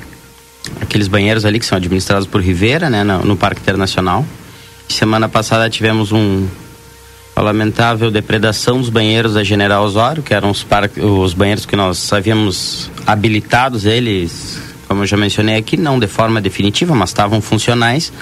[0.80, 4.24] Aqueles banheiros ali que são administrados por Rivera, né, no, no Parque Internacional.
[4.88, 6.46] Semana passada tivemos um,
[7.42, 10.66] lamentável depredação dos banheiros da General Osório, que eram os,
[10.96, 16.40] os banheiros que nós havíamos habilitados, eles, como eu já mencionei aqui, não de forma
[16.40, 18.12] definitiva, mas estavam funcionais,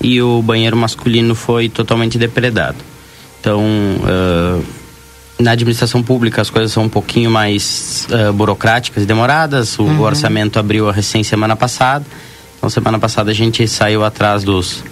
[0.00, 2.78] e o banheiro masculino foi totalmente depredado.
[3.40, 4.64] Então, uh,
[5.40, 10.00] na administração pública as coisas são um pouquinho mais uh, burocráticas e demoradas, o uhum.
[10.00, 12.04] orçamento abriu a recém semana passada,
[12.56, 14.84] então semana passada a gente saiu atrás dos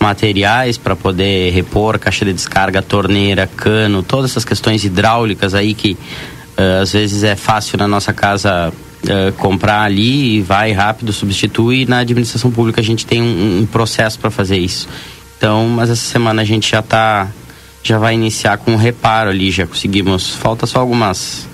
[0.00, 5.92] materiais para poder repor caixa de descarga, torneira, cano, todas essas questões hidráulicas aí que
[5.92, 11.86] uh, às vezes é fácil na nossa casa uh, comprar ali e vai rápido, substitui.
[11.86, 14.88] Na administração pública a gente tem um, um processo para fazer isso.
[15.36, 17.28] Então, mas essa semana a gente já tá
[17.88, 20.34] já vai iniciar com um reparo ali, já conseguimos.
[20.34, 21.48] Falta só algumas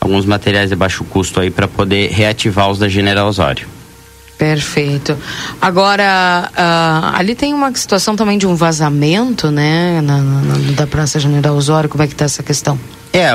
[0.00, 3.66] alguns materiais de baixo custo aí para poder reativar os da General Osório.
[4.38, 5.16] Perfeito.
[5.60, 11.18] Agora, uh, ali tem uma situação também de um vazamento, né, na, na, da Praça
[11.18, 11.88] General Osório.
[11.88, 12.78] Como é que está essa questão?
[13.18, 13.32] É,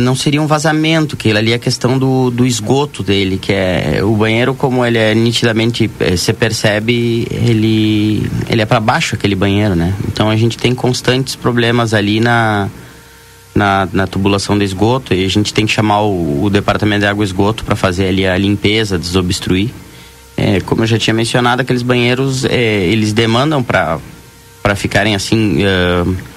[0.00, 4.00] não seria um vazamento, que ali é a questão do, do esgoto dele, que é
[4.02, 9.36] o banheiro, como ele é nitidamente, eh, você percebe, ele, ele é para baixo aquele
[9.36, 9.94] banheiro, né?
[10.08, 12.68] Então a gente tem constantes problemas ali na,
[13.54, 17.06] na, na tubulação do esgoto e a gente tem que chamar o, o departamento de
[17.06, 19.70] água e esgoto para fazer ali a limpeza, desobstruir.
[20.36, 24.00] É, como eu já tinha mencionado, aqueles banheiros é, eles demandam para
[24.74, 26.33] ficarem assim uh,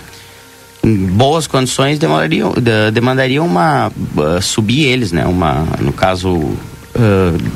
[0.84, 5.26] boas condições demandariam de, demandariam uma uh, subir eles, né?
[5.26, 6.58] Uma no caso uh,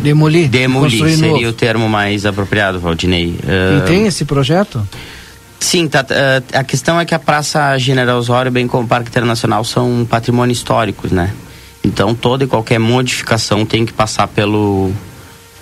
[0.02, 1.48] demolir, demolir seria novo.
[1.48, 3.38] o termo mais apropriado, Valdinei.
[3.38, 4.85] e tem esse projeto?
[5.60, 6.03] Sim, tá,
[6.53, 10.52] a questão é que a Praça General Osório, bem como o Parque Internacional, são patrimônio
[10.52, 11.31] históricos, né?
[11.84, 14.91] Então toda e qualquer modificação tem que passar pelo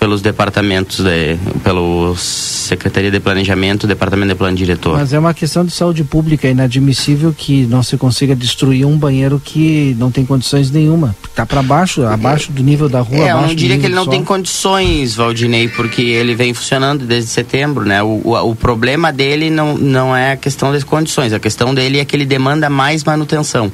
[0.00, 4.96] pelos departamentos, de, pelo Secretaria de Planejamento, Departamento de Plano Diretor.
[4.96, 8.96] Mas é uma questão de saúde pública, é inadmissível que não se consiga destruir um
[8.96, 11.14] banheiro que não tem condições nenhuma.
[11.28, 13.18] Está para baixo, abaixo do nível da rua.
[13.18, 17.30] É, eu não diria que ele não tem condições, Valdinei, porque ele vem funcionando desde
[17.30, 18.02] setembro, né?
[18.02, 21.98] O, o, o problema dele não, não é a questão das condições, a questão dele
[21.98, 23.70] é que ele demanda mais manutenção.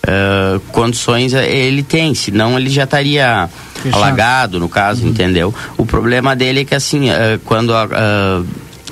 [0.00, 4.02] Uh, condições eh, ele tem, senão ele já estaria Fechado.
[4.02, 5.10] alagado, no caso, uhum.
[5.10, 5.54] entendeu?
[5.76, 8.46] O problema dele é que assim, uh, quando uh,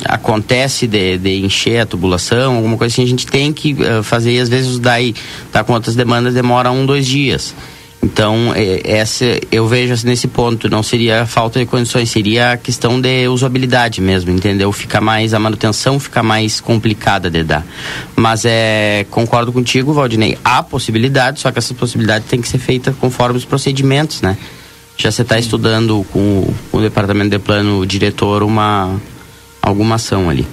[0.05, 4.39] acontece de, de, encher a tubulação, alguma coisa assim, a gente tem que fazer e
[4.39, 5.15] às vezes daí
[5.51, 7.55] tá com outras demandas demora um, dois dias.
[8.09, 12.57] Então, é, essa, eu vejo assim, nesse ponto, não seria falta de condições, seria a
[12.57, 14.73] questão de usabilidade mesmo, entendeu?
[14.73, 17.67] Fica mais, a manutenção fica mais complicada de dar.
[18.17, 22.97] Mas é, concordo contigo, Valdinei, há possibilidade, só que essa possibilidade tem que ser feita
[22.99, 24.39] conforme os procedimentos, né?
[24.97, 28.99] Já você está estudando com, com o departamento de plano diretor uma,
[29.61, 30.47] alguma ação ali.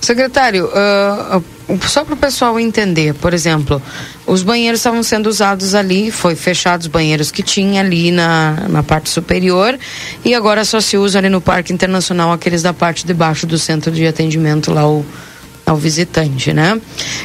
[0.00, 3.82] Secretário, uh, só para o pessoal entender, por exemplo,
[4.26, 8.82] os banheiros estavam sendo usados ali, foi fechados os banheiros que tinha ali na, na
[8.82, 9.76] parte superior
[10.24, 13.58] e agora só se usa ali no Parque Internacional aqueles da parte de baixo do
[13.58, 15.04] centro de atendimento lá, o
[15.68, 16.80] ao visitante, né?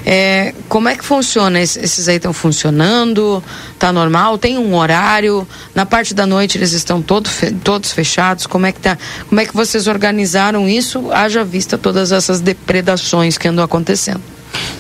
[0.06, 1.62] É, como é que funciona?
[1.62, 3.42] Esses aí estão funcionando?
[3.80, 4.38] Tá normal?
[4.38, 5.48] Tem um horário?
[5.74, 7.30] Na parte da noite eles estão todo,
[7.64, 8.46] todos fechados?
[8.46, 8.98] Como é que tá?
[9.30, 11.12] Como é que vocês organizaram isso?
[11.12, 14.22] Haja vista todas essas depredações que andam acontecendo.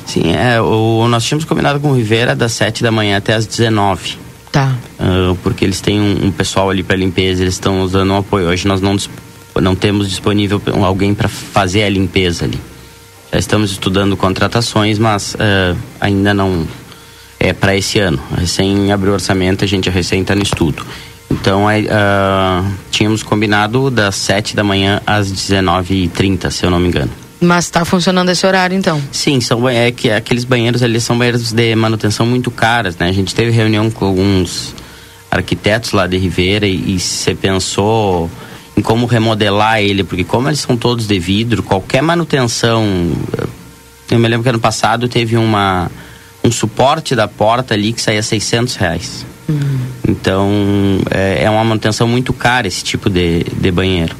[0.05, 3.45] Sim, é, o, nós tínhamos combinado com o Rivera das 7 da manhã até as
[3.45, 4.17] 19.
[4.51, 4.75] Tá.
[4.99, 8.47] Uh, porque eles têm um, um pessoal ali para limpeza, eles estão usando um apoio.
[8.47, 8.97] Hoje nós não,
[9.59, 12.59] não temos disponível alguém para fazer a limpeza ali.
[13.33, 16.67] Estamos estudando contratações, mas uh, ainda não.
[17.39, 18.21] é para esse ano.
[18.37, 20.85] Recém abriu o orçamento, a gente recém está no estudo.
[21.31, 27.11] Então, uh, tínhamos combinado das 7 da manhã às 19h30, se eu não me engano.
[27.41, 29.01] Mas está funcionando esse horário, então?
[29.11, 33.09] Sim, são é que aqueles banheiros ali são banheiros de manutenção muito caras, né?
[33.09, 34.73] A gente teve reunião com alguns
[35.29, 38.29] arquitetos lá de Ribeira e, e você pensou
[38.75, 42.85] em como remodelar ele, porque como eles são todos de vidro, qualquer manutenção.
[44.09, 45.89] Eu me lembro que ano passado teve uma
[46.43, 49.25] um suporte da porta ali que saía 600 reais.
[49.47, 49.79] Uhum.
[50.07, 50.49] Então
[51.09, 54.15] é, é, uma manutenção muito cara esse tipo de, de banheiro.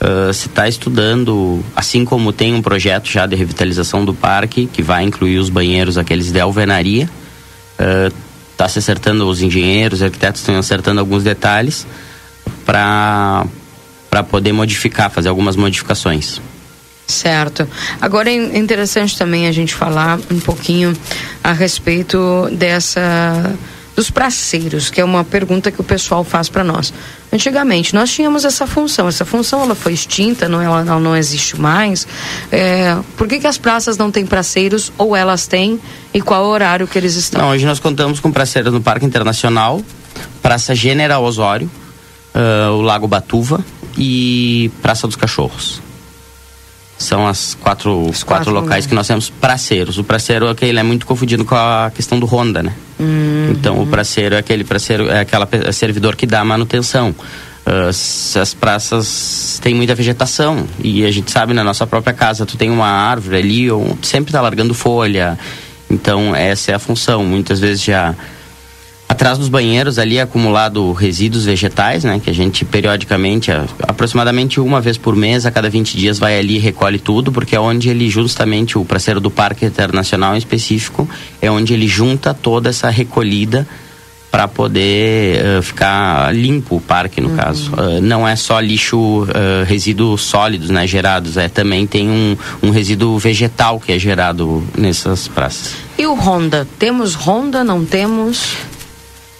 [0.00, 4.82] Uh, se está estudando, assim como tem um projeto já de revitalização do parque, que
[4.82, 7.08] vai incluir os banheiros, aqueles de alvenaria,
[8.52, 11.86] está uh, se acertando, os engenheiros, os arquitetos estão acertando alguns detalhes
[12.66, 13.46] para
[14.22, 16.40] poder modificar, fazer algumas modificações.
[17.06, 17.68] Certo.
[18.00, 20.96] Agora é interessante também a gente falar um pouquinho
[21.42, 23.54] a respeito dessa
[23.94, 26.92] dos praceiros, que é uma pergunta que o pessoal faz para nós.
[27.32, 31.60] Antigamente nós tínhamos essa função, essa função ela foi extinta, não ela, ela não existe
[31.60, 32.06] mais.
[32.50, 35.78] É, por que, que as praças não têm praceiros ou elas têm
[36.12, 37.42] e qual horário que eles estão?
[37.42, 39.80] Não, hoje nós contamos com praceiros no Parque Internacional,
[40.42, 41.70] Praça General Osório,
[42.34, 43.64] uh, o Lago Batuva
[43.96, 45.82] e Praça dos Cachorros.
[46.96, 49.98] São as quatro, Os quatro, quatro locais que nós temos praceiros.
[49.98, 52.72] O praceiro é aquele é muito confundido com a questão do Honda, né?
[52.98, 53.50] Uhum.
[53.50, 57.14] Então o praceiro é aquele praceiro é aquela é servidor que dá manutenção.
[57.66, 57.88] Uh,
[58.40, 62.70] as praças têm muita vegetação e a gente sabe na nossa própria casa tu tem
[62.70, 65.38] uma árvore ali ou sempre está largando folha.
[65.90, 67.24] Então essa é a função.
[67.24, 68.14] Muitas vezes já
[69.14, 72.20] Atrás dos banheiros ali é acumulado resíduos vegetais, né?
[72.22, 73.48] Que a gente periodicamente,
[73.86, 77.54] aproximadamente uma vez por mês, a cada 20 dias, vai ali e recolhe tudo, porque
[77.54, 81.08] é onde ele justamente, o parceiro do Parque Internacional em específico,
[81.40, 83.64] é onde ele junta toda essa recolhida
[84.32, 87.36] para poder uh, ficar limpo o parque, no uhum.
[87.36, 87.70] caso.
[87.72, 89.28] Uh, não é só lixo, uh,
[89.64, 95.28] resíduos sólidos, né, gerados, é também tem um, um resíduo vegetal que é gerado nessas
[95.28, 95.76] praças.
[95.96, 96.66] E o Honda?
[96.80, 98.73] Temos Honda, não temos?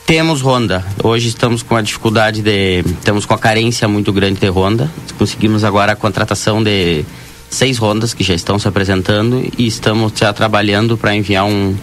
[0.07, 0.85] Temos Honda.
[1.03, 2.81] Hoje estamos com a dificuldade de.
[2.81, 4.91] Estamos com a carência muito grande de Honda.
[5.17, 7.05] Conseguimos agora a contratação de
[7.49, 11.75] seis Hondas que já estão se apresentando e estamos já trabalhando para enviar um,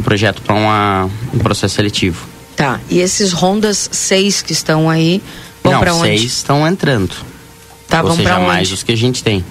[0.00, 0.54] um projeto para
[1.34, 2.26] um processo seletivo.
[2.56, 2.80] Tá.
[2.88, 5.22] E esses Hondas seis que estão aí
[5.62, 6.18] vão para onde?
[6.18, 7.14] Seis estão entrando.
[7.86, 9.44] Tá, Ou seja, mais os que a gente tem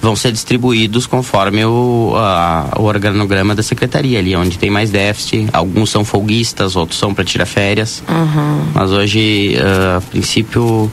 [0.00, 5.48] vão ser distribuídos conforme o, a, o organograma da secretaria ali, onde tem mais déficit.
[5.52, 8.02] Alguns são folguistas, outros são para tirar férias.
[8.08, 8.72] Uhum.
[8.74, 10.90] Mas hoje, uh, a princípio,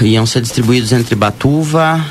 [0.00, 2.04] iam ser distribuídos entre Batuva,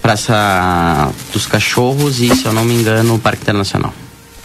[0.00, 3.94] Praça dos Cachorros e, se eu não me engano, o Parque Internacional.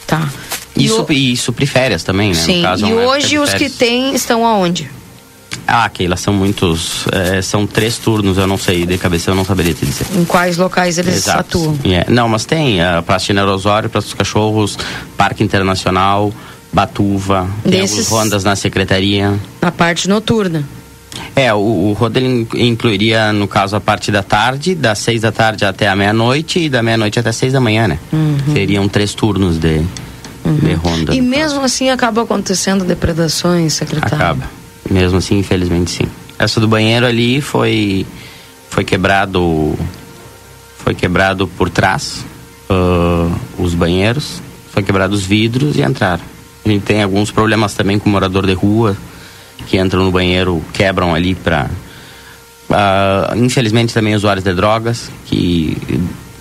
[0.05, 0.29] Tá.
[0.75, 1.33] Isso, e, o...
[1.33, 2.35] e supriférias também, né?
[2.35, 2.61] Sim.
[2.61, 4.89] Caso, e hoje os que tem estão aonde?
[5.65, 7.05] Ah, Keila, são muitos.
[7.11, 10.07] É, são três turnos, eu não sei, de cabeça eu não saberia te dizer.
[10.15, 11.39] Em quais locais eles Exato.
[11.39, 11.79] atuam?
[11.83, 12.09] Yeah.
[12.09, 14.77] Não, mas tem a Praça General Osório, Praça dos Cachorros,
[15.17, 16.33] Parque Internacional,
[16.71, 18.07] Batuva, Desses...
[18.07, 19.37] tem rondas na secretaria.
[19.61, 20.63] Na parte noturna.
[21.35, 25.65] É, o, o roda incluiria, no caso, a parte da tarde, das seis da tarde
[25.65, 27.99] até a meia-noite e da meia-noite até seis da manhã, né?
[28.13, 28.53] Uhum.
[28.53, 29.81] Seriam três turnos de,
[30.45, 30.55] uhum.
[30.55, 31.15] de ronda.
[31.15, 31.65] E mesmo caso.
[31.65, 34.15] assim acaba acontecendo depredações, secretário?
[34.15, 34.57] Acaba.
[34.89, 36.07] Mesmo assim, infelizmente sim.
[36.39, 38.05] Essa do banheiro ali foi
[38.69, 39.77] foi quebrado
[40.77, 42.25] foi quebrado por trás
[42.69, 44.41] uh, os banheiros,
[44.71, 46.23] foi quebrado os vidros e entraram.
[46.63, 48.95] A gente tem alguns problemas também com morador de rua
[49.67, 51.69] que entram no banheiro, quebram ali para
[52.69, 55.77] uh, infelizmente também usuários de drogas que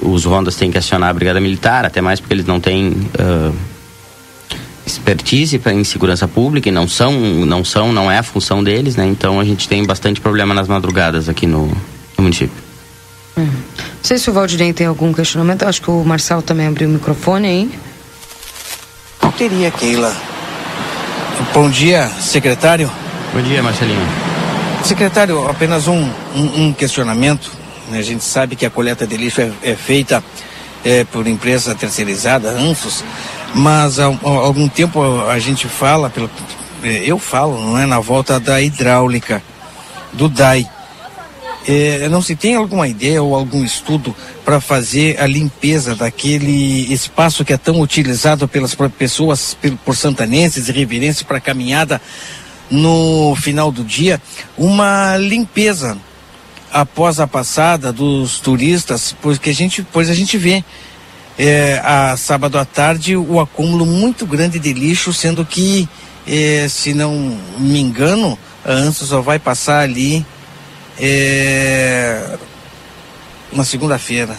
[0.01, 3.55] os rondas têm que acionar a brigada militar, até mais porque eles não têm uh,
[4.87, 9.05] expertise em segurança pública e não são, não são, não é a função deles, né?
[9.05, 12.57] Então a gente tem bastante problema nas madrugadas aqui no, no município.
[13.37, 13.45] Uhum.
[13.45, 16.93] Não sei se o Valdinei tem algum questionamento, acho que o Marcelo também abriu o
[16.93, 17.71] microfone aí.
[19.23, 20.15] Eu teria, Keila.
[21.53, 22.91] Bom dia, secretário.
[23.35, 24.07] Bom dia, Marcelinho.
[24.85, 27.51] Secretário, apenas um, um, um questionamento.
[27.93, 30.23] A gente sabe que a coleta de lixo é, é feita
[30.85, 33.05] é, por empresa terceirizada, Anfos,
[33.57, 36.31] mas há, há, algum tempo a gente fala, pelo,
[36.83, 39.43] é, eu falo, não é, na volta da hidráulica,
[40.13, 40.69] do DAI.
[41.67, 44.15] É, não se tem alguma ideia ou algum estudo
[44.45, 50.73] para fazer a limpeza daquele espaço que é tão utilizado pelas pessoas, por santanenses e
[50.73, 52.01] riverenses para caminhada
[52.71, 54.21] no final do dia,
[54.57, 55.97] uma limpeza
[56.73, 60.63] após a passada dos turistas, pois que a gente, pois a gente vê
[61.39, 65.89] é, a sábado à tarde o acúmulo muito grande de lixo, sendo que,
[66.27, 70.25] é, se não me engano, a ANSA só vai passar ali
[70.99, 72.37] é,
[73.53, 74.37] na segunda-feira,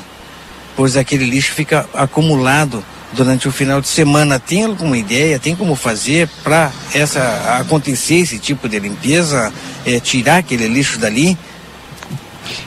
[0.76, 2.84] pois aquele lixo fica acumulado
[3.14, 4.40] durante o final de semana.
[4.40, 9.53] Tem alguma ideia, tem como fazer para essa acontecer esse tipo de limpeza,
[9.86, 11.38] é, tirar aquele lixo dali?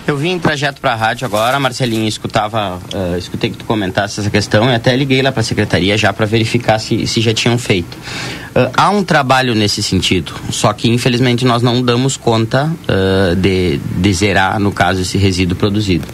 [0.06, 4.20] Eu vim em trajeto para a rádio agora, Marcelinho, escutava, uh, escutei que tu comentasse
[4.20, 7.32] essa questão e até liguei lá para a secretaria já para verificar se, se já
[7.32, 7.94] tinham feito.
[7.94, 13.78] Uh, há um trabalho nesse sentido, só que infelizmente nós não damos conta uh, de,
[13.78, 16.06] de zerar, no caso, esse resíduo produzido.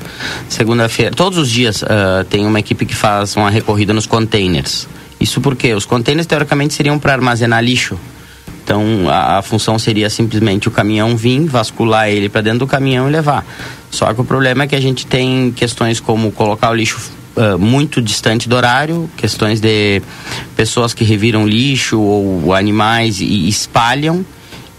[0.49, 1.83] Segunda-feira, todos os dias
[2.29, 4.89] tem uma equipe que faz uma recorrida nos containers.
[5.19, 7.99] Isso porque os containers teoricamente seriam para armazenar lixo,
[8.67, 13.09] então a, a, função seria simplesmente o caminhão vir, vascular ele para dentro do caminhão
[13.09, 13.47] e levar.
[13.93, 17.57] Só que o problema é que a gente tem questões como colocar o lixo uh,
[17.57, 20.03] muito distante do horário, questões de
[20.57, 24.27] pessoas que reviram lixo ou animais e espalham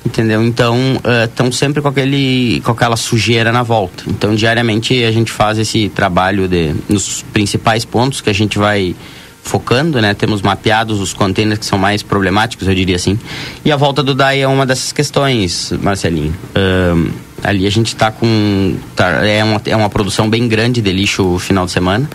[0.06, 0.44] entendeu?
[0.44, 0.78] Então
[1.24, 4.04] estão uh, sempre com aquele com aquela sujeira na volta.
[4.08, 8.96] Então diariamente a gente faz esse trabalho de nos principais pontos que a gente vai
[9.48, 10.14] focando, né?
[10.14, 13.18] Temos mapeados os containers que são mais problemáticos, eu diria assim.
[13.66, 16.36] E a volta do DAI é uma dessas questões, Marcelinho.
[16.56, 17.12] Um,
[17.44, 18.76] ali a gente está com.
[18.96, 22.10] Tá, é, uma, é uma produção bem grande de lixo final de semana.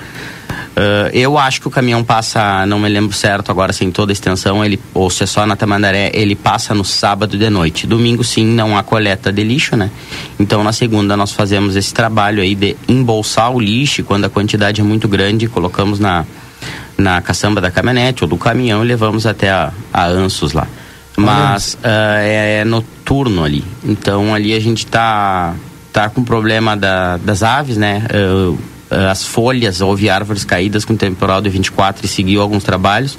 [0.72, 4.14] Uh, eu acho que o caminhão passa, não me lembro certo agora, sem toda a
[4.14, 7.86] extensão, ele, ou se é só na Tamandaré, ele passa no sábado de noite.
[7.86, 9.90] Domingo, sim, não há coleta de lixo, né?
[10.38, 14.80] Então, na segunda, nós fazemos esse trabalho aí de embolsar o lixo, quando a quantidade
[14.80, 16.24] é muito grande, colocamos na,
[17.02, 20.66] na caçamba da caminhonete ou do caminhão e levamos até a, a Ansos lá.
[21.16, 23.64] Mas uh, é, é, noturno ali.
[23.84, 25.54] Então ali a gente tá,
[25.92, 28.06] tá com problema da, das aves, né?
[28.10, 28.58] Uh,
[28.90, 33.18] as folhas, houve árvores caídas com temporal de 24 e seguiu alguns trabalhos.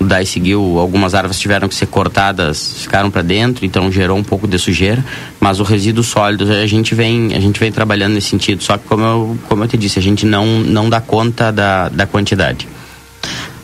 [0.00, 4.24] O DAI seguiu, algumas árvores tiveram que ser cortadas, ficaram para dentro, então gerou um
[4.24, 5.04] pouco de sujeira.
[5.38, 8.62] Mas o resíduo sólido a gente vem, a gente vem trabalhando nesse sentido.
[8.62, 11.90] Só que como eu, como eu te disse, a gente não, não dá conta da,
[11.90, 12.66] da quantidade.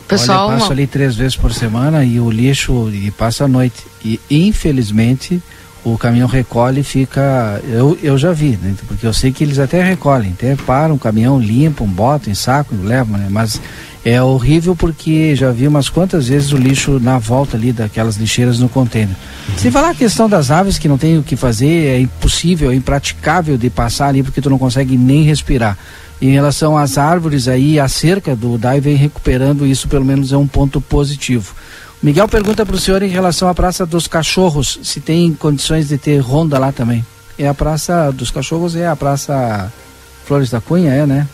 [0.09, 3.47] Pessoal, Olha, eu passo ali três vezes por semana e o lixo e passa a
[3.47, 3.85] noite.
[4.03, 5.41] E infelizmente
[5.83, 7.61] o caminhão recolhe e fica.
[7.67, 8.75] Eu, eu já vi, né?
[8.87, 12.75] Porque eu sei que eles até recolhem, até param o caminhão, limpam, botam em saco,
[12.75, 13.27] levam, né?
[13.29, 13.61] Mas
[14.03, 18.59] é horrível porque já vi umas quantas vezes o lixo na volta ali daquelas lixeiras
[18.59, 19.15] no container.
[19.49, 19.57] Uhum.
[19.57, 22.75] Sem falar a questão das aves que não tem o que fazer, é impossível, é
[22.75, 25.77] impraticável de passar ali porque tu não consegue nem respirar.
[26.21, 30.37] Em relação às árvores aí, a cerca do DAI vem recuperando isso, pelo menos é
[30.37, 31.55] um ponto positivo.
[32.01, 35.97] Miguel pergunta para o senhor em relação à Praça dos Cachorros, se tem condições de
[35.97, 37.05] ter ronda lá também.
[37.37, 39.71] É a Praça dos Cachorros, é a Praça
[40.25, 41.27] Flores da Cunha, é, né?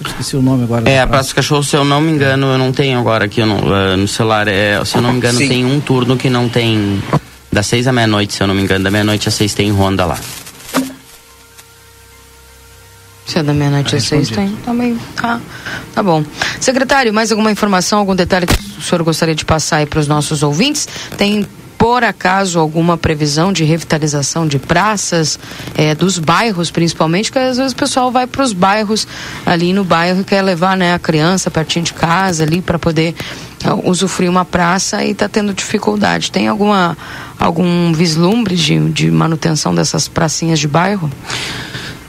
[0.00, 0.88] Eu esqueci o nome agora.
[0.88, 3.44] É, a Praça dos Cachorros, se eu não me engano, eu não tenho agora aqui
[3.44, 4.46] no, uh, no celular.
[4.46, 5.48] É, se eu não me engano, Sim.
[5.48, 7.02] tem um turno que não tem.
[7.50, 10.04] Das seis à meia-noite, se eu não me engano, da meia-noite às seis tem ronda
[10.04, 10.18] lá.
[13.26, 14.96] Se é da meia-noite às seis, tem também.
[15.16, 15.40] Tá,
[15.92, 16.24] tá bom.
[16.60, 20.06] Secretário, mais alguma informação, algum detalhe que o senhor gostaria de passar aí para os
[20.06, 20.88] nossos ouvintes?
[21.18, 21.44] Tem
[21.76, 25.38] por acaso alguma previsão de revitalização de praças,
[25.76, 29.06] é, dos bairros principalmente, que às vezes o pessoal vai para os bairros
[29.44, 33.14] ali no bairro e quer levar né, a criança pertinho de casa ali para poder
[33.64, 36.30] uh, usufruir uma praça e está tendo dificuldade.
[36.30, 36.96] Tem alguma
[37.38, 41.10] algum vislumbre de, de manutenção dessas pracinhas de bairro?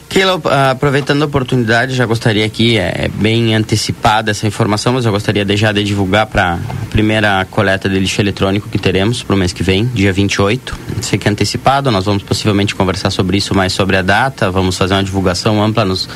[0.10, 5.12] Keila, aproveitando a oportunidade, já gostaria aqui, é, é bem antecipada essa informação, mas eu
[5.12, 9.36] gostaria de já de divulgar para a primeira coleta de lixo eletrônico que teremos para
[9.36, 10.78] o mês que vem, dia 28.
[11.02, 14.78] Sei que é antecipado, nós vamos possivelmente conversar sobre isso, mais sobre a data, vamos
[14.78, 16.08] fazer uma divulgação ampla nos,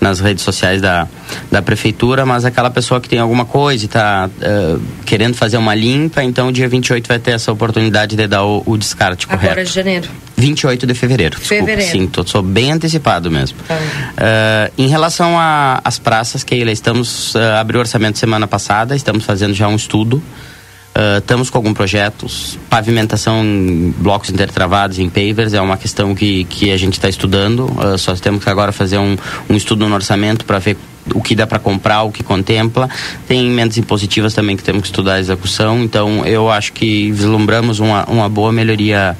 [0.00, 1.06] nas redes sociais da,
[1.50, 5.74] da prefeitura, mas aquela pessoa que tem alguma coisa e está uh, querendo fazer uma
[5.74, 9.46] limpa, então dia 28 vai ter essa oportunidade de dar o, o descarte correto.
[9.46, 10.08] Agora de janeiro.
[10.36, 11.38] 28 de fevereiro.
[11.38, 11.80] Fevereiro.
[11.80, 13.58] Desculpa, sim, tô, sou bem antecipado mesmo.
[13.66, 13.76] Tá.
[13.76, 15.36] Uh, em relação
[15.84, 20.22] às praças, Keila, estamos uh, abriu orçamento semana passada, estamos fazendo já um estudo.
[20.96, 26.44] Uh, estamos com alguns projetos, pavimentação em blocos intertravados, em pavers, é uma questão que,
[26.44, 27.64] que a gente está estudando.
[27.64, 29.16] Uh, só temos que agora fazer um,
[29.50, 30.76] um estudo no orçamento para ver
[31.12, 32.88] o que dá para comprar, o que contempla.
[33.26, 35.82] Tem emendas impositivas também que temos que estudar a execução.
[35.82, 39.16] Então, eu acho que vislumbramos uma, uma boa melhoria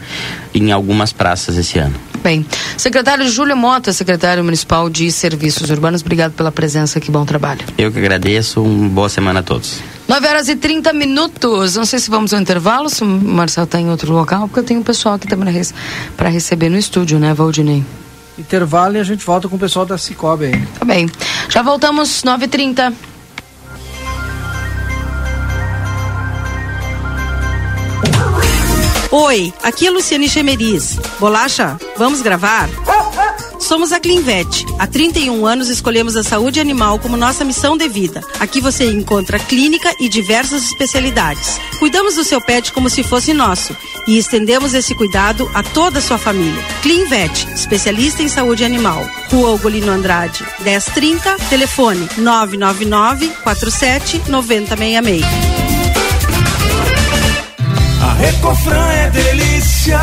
[0.55, 2.14] em algumas praças esse ano.
[2.25, 2.45] Bem,
[2.79, 7.61] secretário Júlio Mota, secretário municipal de Serviços Urbanos, obrigado pela presença, que bom trabalho.
[7.77, 9.83] Eu que agradeço, uma boa semana a todos.
[10.09, 11.77] 9 horas e 30 minutos.
[11.77, 14.65] Não sei se vamos ao intervalo, se o Marcelo está em outro local, porque eu
[14.65, 15.63] tenho um pessoal aqui também
[16.17, 17.85] para receber no estúdio, né, Valdinei?
[18.39, 20.67] Intervalo e a gente volta com o pessoal da Cicobi aí.
[20.79, 21.11] Tá bem.
[21.51, 22.91] Já voltamos, 9h30.
[29.17, 30.99] Oi, aqui é Luciane Chemeris.
[31.21, 32.69] Bolacha, vamos gravar?
[33.61, 34.67] Somos a Clinvet.
[34.77, 38.23] Há 31 anos escolhemos a saúde animal como nossa missão de vida.
[38.41, 41.61] Aqui você encontra clínica e diversas especialidades.
[41.79, 43.77] Cuidamos do seu pet como se fosse nosso
[44.09, 46.61] e estendemos esse cuidado a toda a sua família.
[46.83, 49.09] Clinvet, especialista em saúde animal.
[49.31, 55.74] Rua Ugolino Andrade, 1030, telefone 999 47 9066.
[58.05, 59.99] A Recofran é delícia.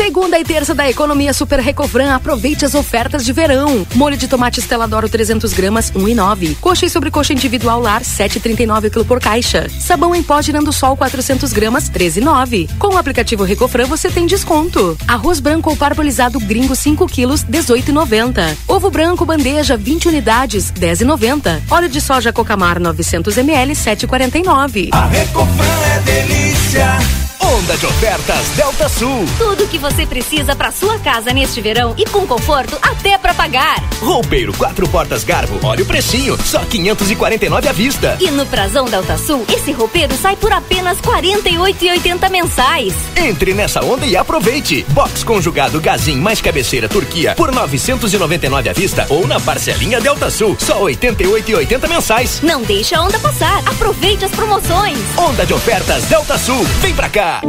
[0.00, 3.86] Segunda e terça da economia Super Recofran, aproveite as ofertas de verão.
[3.94, 6.56] Molho de tomate Esteladoro 300 gramas, 1,9.
[6.58, 9.68] Coxa e sobrecoxa individual lar, 7,39 kg por caixa.
[9.78, 12.70] Sabão em pó girando sol 400 gramas, 13,9.
[12.78, 14.96] Com o aplicativo Recofran você tem desconto.
[15.06, 18.56] Arroz branco ou parbolizado gringo 5 quilos, 18,90.
[18.66, 21.60] Ovo branco bandeja 20 unidades, 10,90.
[21.70, 24.88] Óleo de soja Cocamar 900 ml, 7,49.
[24.92, 26.98] A Recofran é delícia.
[27.42, 29.24] Onda de ofertas Delta Sul.
[29.38, 33.82] Tudo que você precisa para sua casa neste verão e com conforto até para pagar.
[34.00, 38.16] Roupeiro quatro portas Garbo, olha o precinho, só 549 à vista.
[38.20, 42.94] E no Prazão Delta Sul, esse roupeiro sai por apenas 48,80 mensais.
[43.16, 44.84] Entre nessa onda e aproveite.
[44.90, 50.56] Box conjugado Gazin mais cabeceira Turquia por 999 à vista ou na parcelinha Delta Sul,
[50.58, 52.40] só 88,80 mensais.
[52.42, 53.58] Não deixe a onda passar.
[53.66, 54.98] Aproveite as promoções.
[55.16, 56.64] Onda de ofertas Delta Sul.
[56.80, 57.40] Vem pra cá.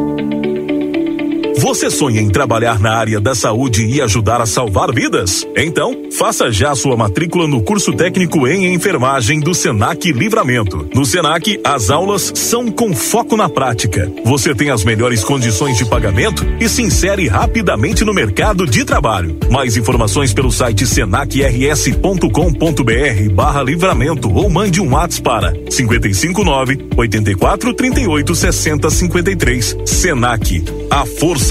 [1.58, 5.46] Você sonha em trabalhar na área da saúde e ajudar a salvar vidas?
[5.56, 10.88] Então, faça já sua matrícula no curso técnico em enfermagem do Senac Livramento.
[10.94, 14.12] No Senac, as aulas são com foco na prática.
[14.24, 19.38] Você tem as melhores condições de pagamento e se insere rapidamente no mercado de trabalho.
[19.50, 28.36] Mais informações pelo site senacrs.com.br barra livramento ou mande um WhatsApp para 559 84 38
[28.36, 29.78] 60 53.
[29.86, 31.51] Senac, a força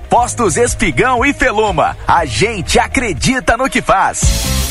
[0.11, 1.95] Postos Espigão e Feluma.
[2.05, 4.70] A gente acredita no que faz.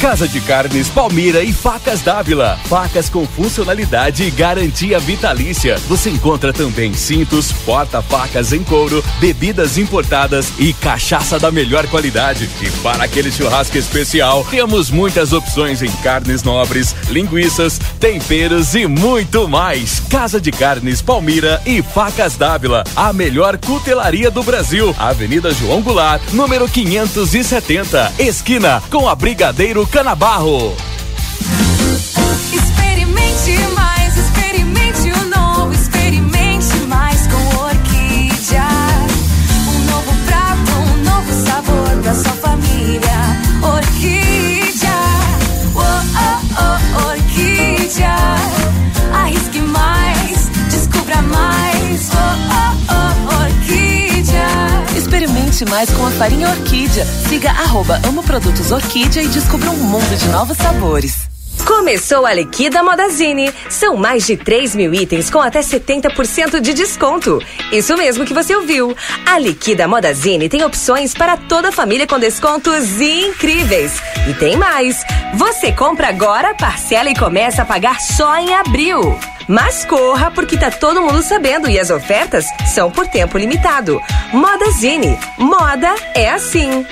[0.00, 2.56] Casa de Carnes Palmira e Facas Dávila.
[2.66, 5.76] Facas com funcionalidade e garantia vitalícia.
[5.88, 12.48] Você encontra também cintos, porta-facas em couro, bebidas importadas e cachaça da melhor qualidade.
[12.62, 19.48] E para aquele churrasco especial, temos muitas opções em carnes nobres, linguiças, temperos e muito
[19.48, 20.00] mais.
[20.08, 22.84] Casa de Carnes Palmira e Facas Dávila.
[22.94, 24.94] A melhor cutelaria do Brasil.
[24.96, 28.12] Avenida João Goulart, número 570.
[28.20, 30.74] Esquina com a Brigadeiro Canabarro.
[32.52, 38.68] Experimente mais, experimente o novo, experimente mais com Orquídea.
[39.66, 43.18] Um novo prato, um novo sabor pra sua família.
[43.62, 45.00] Orquídea,
[45.74, 48.16] oh, oh, oh, Orquídea.
[49.14, 52.16] Arrisque mais, descubra mais, oh,
[52.52, 52.97] oh, oh.
[55.66, 57.04] Mais com a farinha Orquídea.
[57.04, 61.37] Siga arroba Amo Produtos Orquídea e descubra um mundo de novos sabores.
[61.68, 63.52] Começou a Liquida Modazine.
[63.68, 67.42] São mais de 3 mil itens com até 70% de desconto.
[67.70, 68.96] Isso mesmo que você ouviu.
[69.26, 74.00] A Liquida Modazine tem opções para toda a família com descontos incríveis.
[74.26, 75.04] E tem mais.
[75.34, 79.18] Você compra agora, parcela e começa a pagar só em abril.
[79.46, 84.00] Mas corra, porque tá todo mundo sabendo e as ofertas são por tempo limitado.
[84.32, 85.18] Modazine.
[85.36, 86.86] Moda é assim.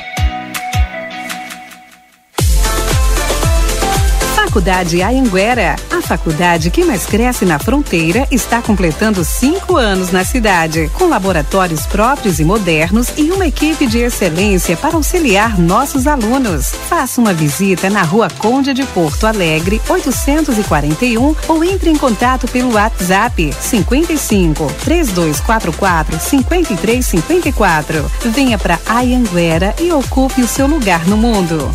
[4.57, 5.77] Faculdade Anhanguera.
[5.91, 11.85] A faculdade que mais cresce na fronteira está completando cinco anos na cidade, com laboratórios
[11.85, 16.71] próprios e modernos e uma equipe de excelência para auxiliar nossos alunos.
[16.89, 22.73] Faça uma visita na Rua Conde de Porto Alegre, 841 ou entre em contato pelo
[22.73, 28.11] WhatsApp 55 3244 5354.
[28.33, 31.71] Venha para Anhanguera e ocupe o seu lugar no mundo.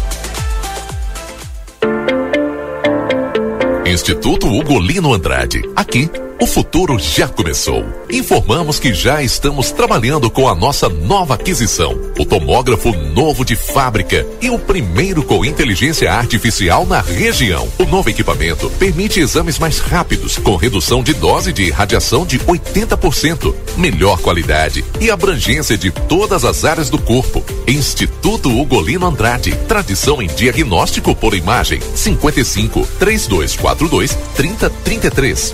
[3.91, 5.61] Instituto Ugolino Andrade.
[5.76, 6.09] Aqui
[6.41, 7.85] O futuro já começou.
[8.09, 14.26] Informamos que já estamos trabalhando com a nossa nova aquisição, o tomógrafo novo de fábrica
[14.41, 17.69] e o primeiro com inteligência artificial na região.
[17.77, 23.53] O novo equipamento permite exames mais rápidos, com redução de dose de radiação de 80%,
[23.77, 27.45] melhor qualidade e abrangência de todas as áreas do corpo.
[27.68, 31.80] Instituto Ugolino Andrade, tradição em diagnóstico por imagem.
[31.93, 35.53] 55 3242 3033.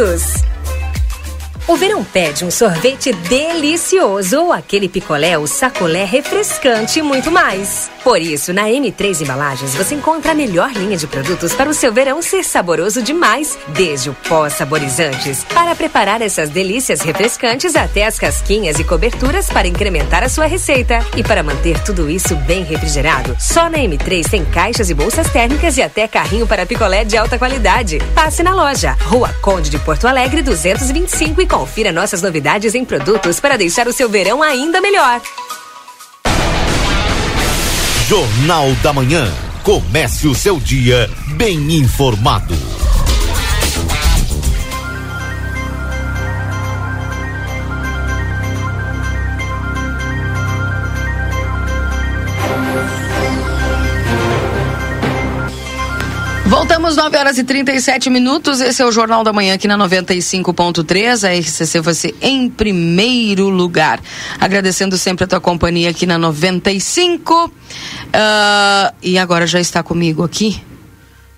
[0.01, 0.50] todos.
[1.67, 7.89] O verão pede um sorvete delicioso ou aquele picolé ou sacolé refrescante e muito mais.
[8.03, 11.93] Por isso, na M3 Embalagens você encontra a melhor linha de produtos para o seu
[11.93, 18.17] verão ser saboroso demais, desde o pó saborizantes, para preparar essas delícias refrescantes até as
[18.17, 21.05] casquinhas e coberturas para incrementar a sua receita.
[21.15, 25.77] E para manter tudo isso bem refrigerado, só na M3 tem caixas e bolsas térmicas
[25.77, 27.99] e até carrinho para picolé de alta qualidade.
[28.15, 33.41] Passe na loja, Rua Conde de Porto Alegre 225 e confira nossas novidades em produtos
[33.41, 35.21] para deixar o seu verão ainda melhor.
[38.07, 39.29] Jornal da Manhã.
[39.61, 42.55] Comece o seu dia bem informado.
[56.51, 58.59] Voltamos 9 horas e 37 minutos.
[58.59, 61.25] Esse é o Jornal da Manhã aqui na 95.3.
[61.25, 64.01] A RCC você em primeiro lugar.
[64.37, 67.45] Agradecendo sempre a tua companhia aqui na 95.
[67.45, 67.51] Uh,
[68.11, 70.61] ah, e agora já está comigo aqui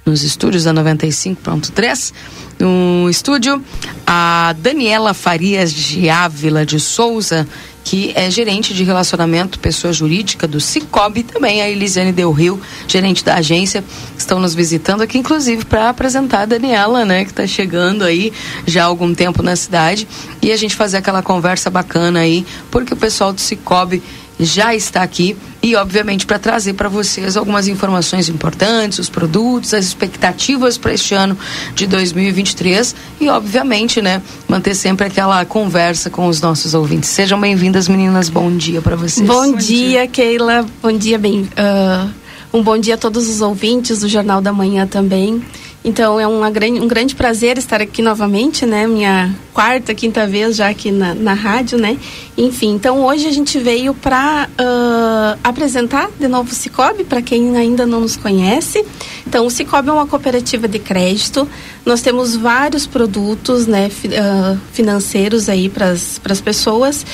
[0.04, 2.12] nos estúdios da 95.3.
[2.60, 3.64] No estúdio,
[4.08, 7.48] a Daniela Farias de Ávila de Souza
[7.84, 13.24] que é gerente de relacionamento, pessoa jurídica do Cicobi, também a Elisiane Del Rio, gerente
[13.24, 13.84] da agência,
[14.18, 18.32] estão nos visitando aqui, inclusive, para apresentar a Daniela, né, que está chegando aí
[18.66, 20.08] já há algum tempo na cidade,
[20.42, 24.02] e a gente fazer aquela conversa bacana aí, porque o pessoal do Cicobi
[24.40, 29.86] já está aqui e, obviamente, para trazer para vocês algumas informações importantes, os produtos, as
[29.86, 31.38] expectativas para este ano
[31.76, 37.10] de 2023 e, obviamente, né, manter sempre aquela conversa com os nossos ouvintes.
[37.10, 38.30] Sejam bem-vindas, meninas.
[38.30, 39.26] Bom dia para vocês.
[39.26, 40.66] Bom, bom dia, dia, Keila.
[40.82, 41.42] Bom dia, bem.
[41.42, 42.10] Uh,
[42.54, 45.42] um bom dia a todos os ouvintes do Jornal da Manhã também.
[45.84, 48.88] Então é uma grande, um grande prazer estar aqui novamente, né?
[48.88, 51.98] Minha quarta, quinta vez já aqui na, na rádio, né?
[52.38, 57.58] Enfim, então hoje a gente veio para uh, apresentar de novo o Cicobi, para quem
[57.58, 58.84] ainda não nos conhece.
[59.28, 61.48] Então, o Cicobi é uma cooperativa de crédito.
[61.86, 67.06] Nós temos vários produtos né, uh, financeiros aí para as pessoas.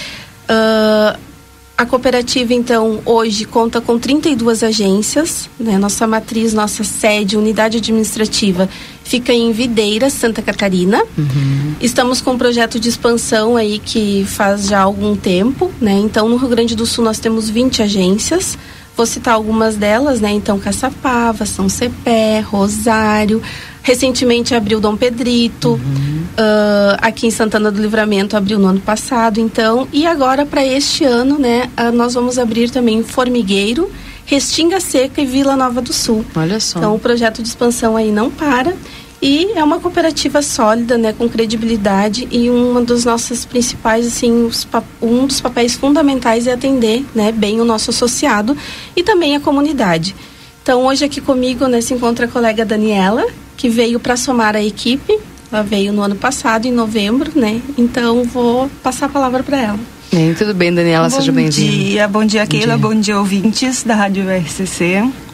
[0.49, 1.28] Uh,
[1.79, 5.49] a cooperativa, então, hoje conta com 32 agências.
[5.57, 5.77] Né?
[5.77, 8.67] Nossa matriz, nossa sede, unidade administrativa,
[9.01, 11.01] fica em Videira, Santa Catarina.
[11.17, 11.75] Uhum.
[11.79, 15.71] Estamos com um projeto de expansão aí que faz já algum tempo.
[15.79, 15.93] Né?
[15.93, 18.57] Então, no Rio Grande do Sul, nós temos 20 agências.
[18.99, 20.29] Vou citar algumas delas, né?
[20.29, 23.41] Então, Caçapava, São Cepé, Rosário.
[23.81, 25.69] Recentemente abriu Dom Pedrito.
[25.69, 26.23] Uhum.
[26.33, 29.87] Uh, aqui em Santana do Livramento abriu no ano passado, então.
[29.93, 31.69] E agora, para este ano, né?
[31.79, 33.89] Uh, nós vamos abrir também Formigueiro,
[34.25, 36.25] Restinga Seca e Vila Nova do Sul.
[36.35, 36.79] Olha só.
[36.79, 38.75] Então, o projeto de expansão aí não para.
[39.21, 44.65] E é uma cooperativa sólida, né, com credibilidade e uma dos nossos principais, assim, os,
[45.01, 48.55] um dos papéis fundamentais é atender, né, bem o nosso associado
[48.95, 50.15] e também a comunidade.
[50.63, 53.25] Então, hoje aqui comigo, né, se encontra a colega Daniela,
[53.57, 55.19] que veio para somar a equipe.
[55.51, 57.59] Ela veio no ano passado, em novembro, né?
[57.75, 59.79] Então, vou passar a palavra para ela.
[60.11, 61.71] Bem, tudo bem, Daniela, bom seja bem-vinda.
[61.71, 62.95] Bom dia, bom dia, Keila, bom dia.
[62.95, 65.28] bom dia, ouvintes da Rádio RCC.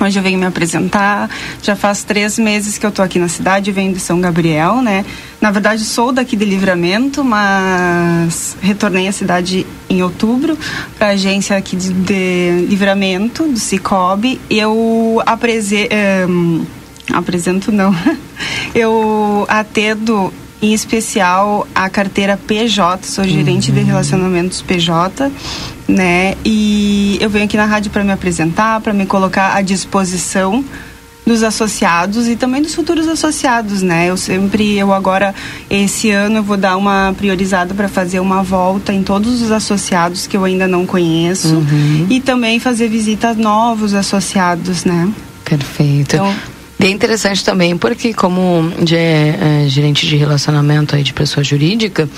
[0.00, 1.30] Hoje eu venho me apresentar.
[1.62, 5.04] Já faz três meses que eu tô aqui na cidade, venho de São Gabriel, né?
[5.40, 10.58] Na verdade, sou daqui de Livramento, mas retornei à cidade em outubro
[10.98, 14.40] para a agência aqui de, de, Livramento, do Cicobi.
[14.50, 15.88] Eu aprese,
[16.28, 16.64] um,
[17.12, 17.94] apresento, não.
[18.74, 23.76] Eu atendo em especial a carteira PJ, sou gerente uhum.
[23.76, 25.30] de relacionamentos PJ
[25.88, 26.34] né?
[26.44, 30.64] E eu venho aqui na rádio para me apresentar, para me colocar à disposição
[31.26, 34.08] dos associados e também dos futuros associados, né?
[34.08, 35.34] Eu sempre, eu agora,
[35.68, 40.28] esse ano, eu vou dar uma priorizada para fazer uma volta em todos os associados
[40.28, 42.06] que eu ainda não conheço uhum.
[42.08, 45.12] e também fazer visitas novos associados, né?
[45.44, 46.14] Perfeito.
[46.14, 46.32] Então,
[46.78, 52.08] Bem interessante também, porque como de, é, gerente de relacionamento aí de pessoa jurídica,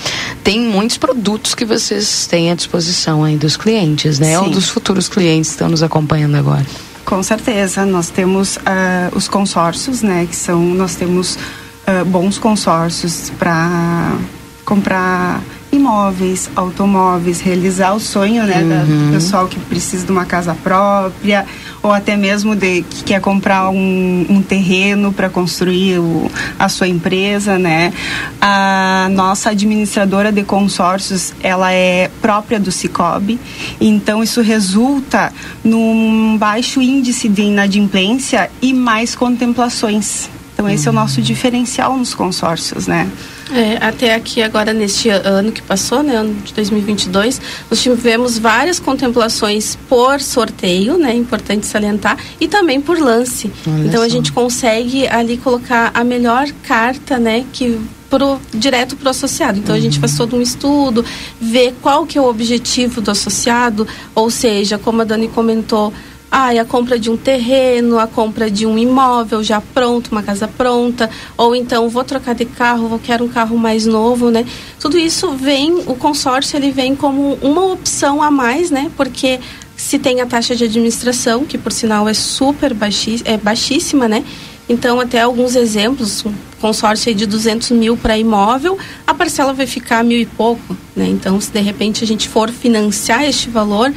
[0.43, 4.31] tem muitos produtos que vocês têm à disposição aí dos clientes, né?
[4.31, 4.43] Sim.
[4.43, 6.65] Ou dos futuros clientes que estão nos acompanhando agora.
[7.05, 10.27] Com certeza, nós temos uh, os consórcios, né?
[10.29, 14.17] Que são, nós temos uh, bons consórcios para
[14.65, 15.41] comprar
[15.71, 19.07] imóveis, automóveis, realizar o sonho né, uhum.
[19.07, 21.45] do pessoal que precisa de uma casa própria
[21.81, 26.87] ou até mesmo de que quer comprar um, um terreno para construir o, a sua
[26.87, 27.93] empresa, né?
[28.41, 33.39] A nossa administradora de consórcios, ela é própria do Cicobi,
[33.79, 35.31] então isso resulta
[35.63, 40.29] num baixo índice de inadimplência e mais contemplações.
[40.59, 40.95] Então esse uhum.
[40.95, 43.09] é o nosso diferencial nos consórcios, né?
[43.49, 47.41] É, até aqui agora neste ano que passou, né, ano de 2022,
[47.71, 53.49] nós tivemos várias contemplações por sorteio, né, importante salientar, e também por lance.
[53.65, 54.05] Olha então só.
[54.05, 57.79] a gente consegue ali colocar a melhor carta, né, que
[58.09, 59.59] pro, direto para o associado.
[59.59, 59.79] Então uhum.
[59.79, 61.05] a gente faz todo um estudo,
[61.39, 65.93] vê qual que é o objetivo do associado, ou seja, como a Dani comentou,
[66.31, 70.47] ah, a compra de um terreno, a compra de um imóvel já pronto, uma casa
[70.47, 74.45] pronta, ou então vou trocar de carro, vou quero um carro mais novo, né?
[74.79, 78.91] Tudo isso vem, o consórcio ele vem como uma opção a mais, né?
[78.95, 79.39] Porque
[79.75, 84.23] se tem a taxa de administração, que por sinal é super baixí é baixíssima, né?
[84.67, 88.77] Então, até alguns exemplos, um consórcio de 200 mil para imóvel,
[89.07, 91.07] a parcela vai ficar mil e pouco, né?
[91.07, 93.91] Então, se de repente a gente for financiar este valor,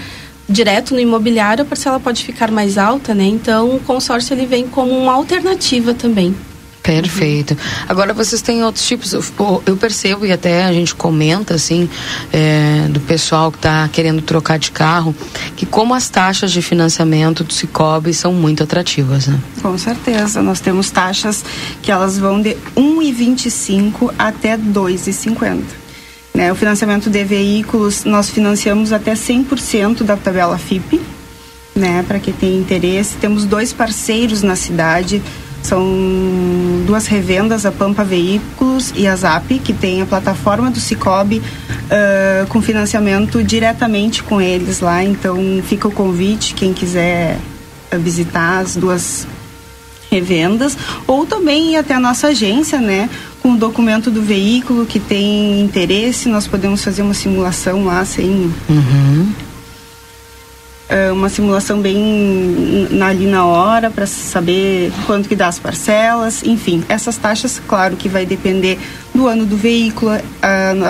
[0.48, 3.24] direto no imobiliário, a parcela pode ficar mais alta, né?
[3.24, 6.34] Então, o consórcio ele vem como uma alternativa também.
[6.82, 7.56] Perfeito.
[7.88, 11.88] Agora vocês têm outros tipos, eu percebo e até a gente comenta assim
[12.32, 15.14] é, do pessoal que está querendo trocar de carro,
[15.56, 19.38] que como as taxas de financiamento do Cicobi são muito atrativas, né?
[19.62, 21.44] Com certeza, nós temos taxas
[21.80, 25.81] que elas vão de 1,25 até 2,50.
[26.34, 26.50] Né?
[26.50, 31.00] O financiamento de veículos, nós financiamos até 100% da tabela FIP,
[31.74, 32.04] né?
[32.06, 33.16] para quem tem interesse.
[33.16, 35.22] Temos dois parceiros na cidade,
[35.62, 35.84] são
[36.86, 42.46] duas revendas, a Pampa Veículos e a Zap, que tem a plataforma do Cicobi uh,
[42.48, 45.04] com financiamento diretamente com eles lá.
[45.04, 47.38] Então fica o convite, quem quiser
[47.92, 49.26] visitar as duas
[50.10, 50.76] revendas,
[51.06, 53.08] ou também ir até a nossa agência, né?
[53.42, 58.52] Com o documento do veículo que tem interesse, nós podemos fazer uma simulação lá sem.
[58.68, 59.32] Uhum.
[60.88, 66.84] É, uma simulação bem ali na hora para saber quanto que dá as parcelas, enfim,
[66.86, 68.78] essas taxas, claro que vai depender
[69.14, 70.12] do ano do veículo,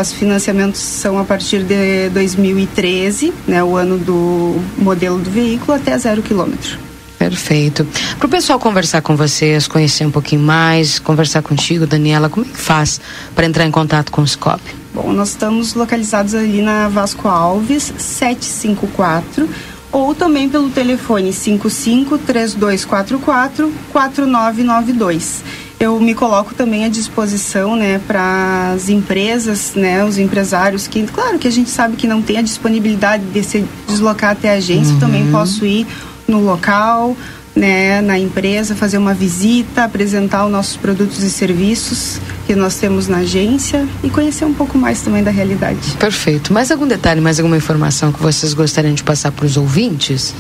[0.01, 5.97] os financiamentos são a partir de 2013, né, o ano do modelo do veículo até
[5.97, 6.92] zero quilômetro.
[7.29, 7.87] Perfeito.
[8.19, 12.49] Para o pessoal conversar com vocês, conhecer um pouquinho mais, conversar contigo, Daniela, como é
[12.49, 13.01] que faz
[13.33, 14.61] para entrar em contato com o SCOP?
[14.93, 19.49] Bom, nós estamos localizados ali na Vasco Alves, 754,
[19.93, 25.45] ou também pelo telefone 55 3244 4992
[25.83, 31.41] eu me coloco também à disposição, né, para as empresas, né, os empresários que, claro,
[31.41, 34.95] que a gente sabe que não tem a disponibilidade de se deslocar até a agência,
[34.95, 35.01] uhum.
[35.01, 35.85] também posso ir
[36.33, 37.17] no local,
[37.55, 43.09] né, na empresa, fazer uma visita, apresentar os nossos produtos e serviços que nós temos
[43.09, 45.93] na agência e conhecer um pouco mais também da realidade.
[45.99, 46.53] Perfeito.
[46.53, 50.35] Mais algum detalhe, mais alguma informação que vocês gostariam de passar para os ouvintes?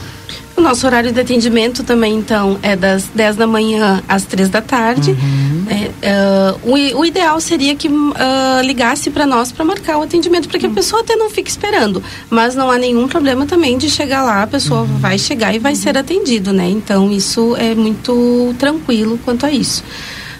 [0.62, 4.62] O nosso horário de atendimento também, então, é das 10 da manhã às 3 da
[4.62, 5.10] tarde.
[5.10, 5.66] Uhum.
[5.68, 8.12] É, uh, o, o, ideal seria que uh,
[8.62, 10.70] ligasse para nós para marcar o atendimento, para que uhum.
[10.70, 12.00] a pessoa até não fique esperando.
[12.30, 14.98] Mas não há nenhum problema também de chegar lá, a pessoa uhum.
[14.98, 16.70] vai chegar e vai ser atendido, né?
[16.70, 19.82] Então, isso é muito tranquilo quanto a isso.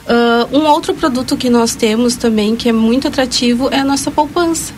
[0.06, 4.08] Uh, um outro produto que nós temos também, que é muito atrativo, é a nossa
[4.08, 4.72] poupança.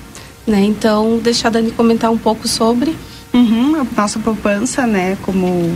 [0.46, 0.64] Né?
[0.64, 2.96] Então, deixar a Dani comentar um pouco sobre.
[3.34, 5.74] Uhum, a nossa poupança, né, como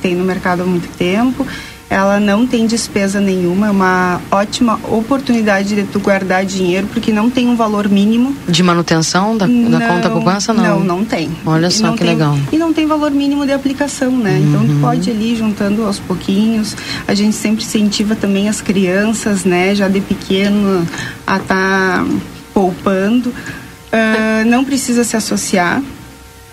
[0.00, 1.46] tem no mercado há muito tempo,
[1.92, 7.28] ela não tem despesa nenhuma, é uma ótima oportunidade de tu guardar dinheiro, porque não
[7.28, 8.34] tem um valor mínimo.
[8.48, 10.80] De manutenção da, não, da conta poupança, não?
[10.80, 11.30] Não, não tem.
[11.44, 12.38] Olha só que tem, legal.
[12.50, 14.30] E não tem valor mínimo de aplicação, né?
[14.30, 14.48] Uhum.
[14.48, 16.74] Então tu pode ir juntando aos pouquinhos.
[17.06, 20.88] A gente sempre incentiva também as crianças, né, já de pequeno,
[21.26, 22.06] a estar tá
[22.54, 23.28] poupando.
[23.28, 25.82] Uh, não precisa se associar,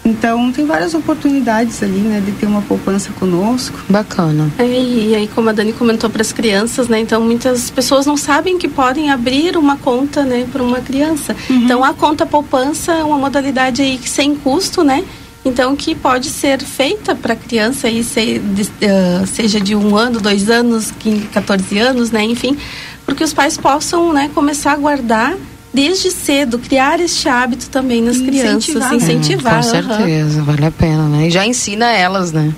[0.03, 3.79] Então tem várias oportunidades ali, né, de ter uma poupança conosco.
[3.89, 4.49] Bacana.
[4.57, 8.17] É, e aí como a Dani comentou para as crianças, né, então muitas pessoas não
[8.17, 11.35] sabem que podem abrir uma conta, né, para uma criança.
[11.49, 11.57] Uhum.
[11.57, 15.03] Então a conta poupança é uma modalidade aí que sem custo, né?
[15.43, 19.95] Então que pode ser feita para a criança aí se, de, uh, seja de um
[19.95, 22.57] ano, dois anos, 15, 14 anos, né, enfim,
[23.05, 25.35] porque os pais possam, né, começar a guardar
[25.73, 28.93] desde cedo, criar este hábito também nas crianças, incentivar.
[28.93, 31.27] incentivar com certeza, vale a pena, né?
[31.27, 32.53] E já ensina elas, né?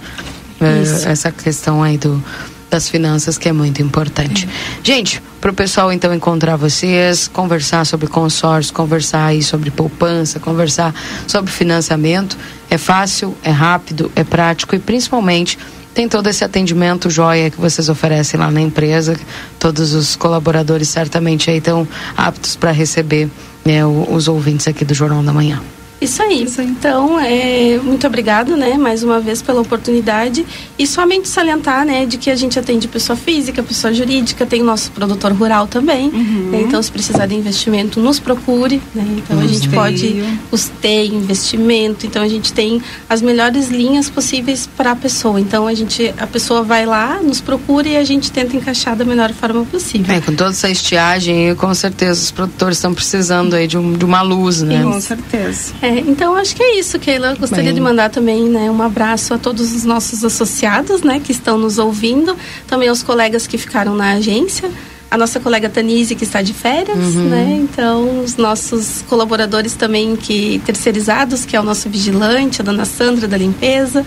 [0.81, 1.07] Isso.
[1.07, 2.23] Essa questão aí do,
[2.69, 4.47] das finanças que é muito importante.
[4.47, 4.85] É.
[4.85, 10.93] Gente, para o pessoal então encontrar vocês, conversar sobre consórcio, conversar aí sobre poupança, conversar
[11.27, 12.37] sobre financiamento,
[12.69, 15.57] é fácil, é rápido, é prático e principalmente
[15.93, 19.19] tem todo esse atendimento joia que vocês oferecem lá na empresa.
[19.59, 23.29] Todos os colaboradores certamente aí estão aptos para receber
[23.65, 25.61] né, os ouvintes aqui do Jornal da Manhã.
[26.01, 26.43] Isso aí.
[26.43, 26.67] Isso aí.
[26.67, 30.43] Então, é, muito obrigado, né, mais uma vez pela oportunidade
[30.77, 34.65] e somente salientar, né, de que a gente atende pessoa física, pessoa jurídica, tem o
[34.65, 36.09] nosso produtor rural também.
[36.09, 36.49] Uhum.
[36.51, 38.81] Né, então, se precisar de investimento, nos procure.
[38.95, 42.07] Né, então, a gente pode custeio, investimento.
[42.07, 45.39] Então, a gente tem as melhores linhas possíveis para a pessoa.
[45.39, 49.05] Então, a gente, a pessoa vai lá, nos procura e a gente tenta encaixar da
[49.05, 50.15] melhor forma possível.
[50.15, 54.03] É, com toda essa estiagem, com certeza os produtores estão precisando aí de, um, de
[54.03, 54.81] uma luz, né?
[54.83, 55.73] Com certeza.
[55.81, 57.35] É, então acho que é isso, Keila.
[57.35, 57.75] Gostaria Bem.
[57.75, 61.77] de mandar também né, um abraço a todos os nossos associados né, que estão nos
[61.77, 62.35] ouvindo,
[62.67, 64.69] também aos colegas que ficaram na agência,
[65.09, 67.29] a nossa colega Tanise que está de férias, uhum.
[67.29, 67.59] né?
[67.61, 73.27] Então, os nossos colaboradores também que terceirizados, que é o nosso vigilante, a dona Sandra
[73.27, 74.05] da limpeza,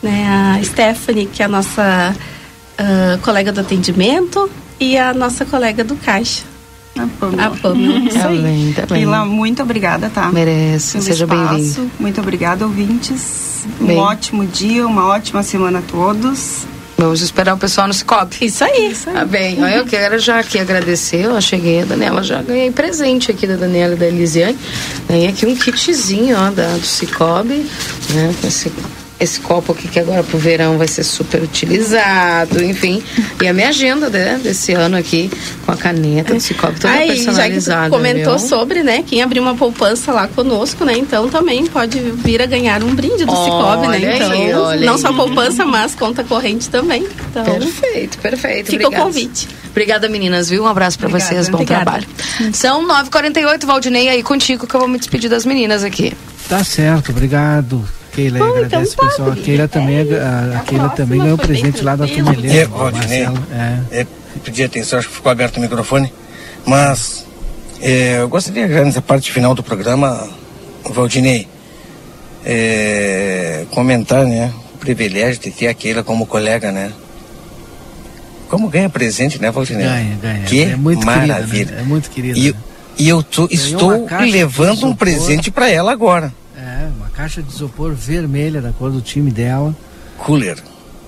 [0.00, 0.26] né?
[0.28, 4.48] A Stephanie, que é a nossa uh, colega do atendimento,
[4.78, 6.42] e a nossa colega do caixa.
[6.96, 7.46] A Pamela.
[7.46, 7.98] A Pamela.
[8.08, 8.42] Isso tá aí.
[8.42, 9.06] Bem, tá bem.
[9.06, 10.30] Muito obrigada, tá?
[10.30, 11.00] Merece.
[11.02, 11.90] Seja bem-vindo.
[11.98, 13.66] Muito obrigada, ouvintes.
[13.80, 13.96] Bem.
[13.96, 16.66] Um ótimo dia, uma ótima semana a todos.
[16.96, 18.36] Vamos esperar o pessoal no Cicobi.
[18.42, 18.92] Isso aí.
[18.92, 19.16] Isso aí.
[19.16, 19.58] Tá bem.
[19.58, 21.24] Eu quero já aqui agradecer.
[21.24, 24.56] Eu cheguei, a Daniela já ganhei presente aqui da Daniela e da Elisiane.
[25.08, 27.66] Ganhei aqui um kitzinho, ó, da, do Cicobi,
[28.10, 28.34] né?
[28.40, 28.70] Com esse
[29.18, 33.02] esse copo aqui que agora pro verão vai ser super utilizado, enfim.
[33.40, 35.30] E a minha agenda né, desse ano aqui
[35.64, 37.82] com a caneta desse copo toda Aí, personalizada.
[37.82, 38.48] Já que comentou viu?
[38.48, 39.04] sobre, né?
[39.06, 40.94] Quem abriu uma poupança lá conosco, né?
[40.96, 44.16] Então também pode vir a ganhar um brinde do Cicobi, né?
[44.16, 45.00] Então, aí, não aí.
[45.00, 47.06] só poupança, mas conta corrente também.
[47.30, 48.70] Então, perfeito, perfeito.
[48.70, 49.04] Fica Obrigada.
[49.04, 49.48] o convite.
[49.70, 50.62] Obrigada, meninas, viu?
[50.62, 51.84] Um abraço para vocês, bom Obrigada.
[51.84, 52.06] trabalho.
[52.52, 56.12] São 9h48, Valdinei, aí contigo que eu vou me despedir das meninas aqui.
[56.48, 57.84] Tá certo, obrigado.
[58.14, 59.32] Keila, Bom, agradece então, o pessoal.
[59.32, 62.58] A Keila também, a, a Keila também ganhou um presente lá da Tumeleira.
[62.58, 63.80] É, Valdinei, é.
[64.00, 64.06] é,
[64.42, 66.12] pedi atenção, acho que ficou aberto o microfone,
[66.64, 67.26] mas
[67.80, 70.28] é, eu gostaria, nessa parte final do programa,
[70.84, 71.48] Valdinei,
[72.46, 76.92] é, comentar, né, o privilégio de ter a Keila como colega, né?
[78.48, 79.86] Como ganha presente, né, Valdinei?
[79.86, 80.44] Ganha, ganha.
[80.44, 81.46] Que é muito maravilha.
[81.46, 81.80] Querida, né?
[81.80, 82.38] É muito querido.
[82.38, 82.54] E,
[82.96, 86.32] e eu tô, estou levando um presente para ela agora
[87.16, 89.74] caixa de isopor vermelha da cor do time dela.
[90.18, 90.58] Cooler.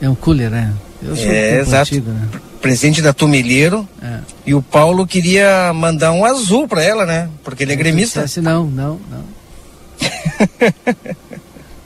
[0.01, 0.73] É um cooler, né?
[1.03, 1.95] Eu sou é, exato.
[1.95, 2.29] Antigo, né?
[2.61, 3.87] Presente da Tumilheiro.
[4.03, 4.21] É.
[4.47, 7.29] E o Paulo queria mandar um azul para ela, né?
[7.45, 8.23] Porque ele é gremista.
[8.23, 9.25] Dissesse, não, não, não.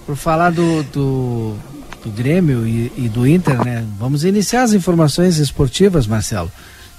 [0.06, 1.54] Por falar do, do,
[2.04, 3.84] do Grêmio e, e, do Inter, né?
[3.98, 6.50] Vamos iniciar as informações esportivas, Marcelo.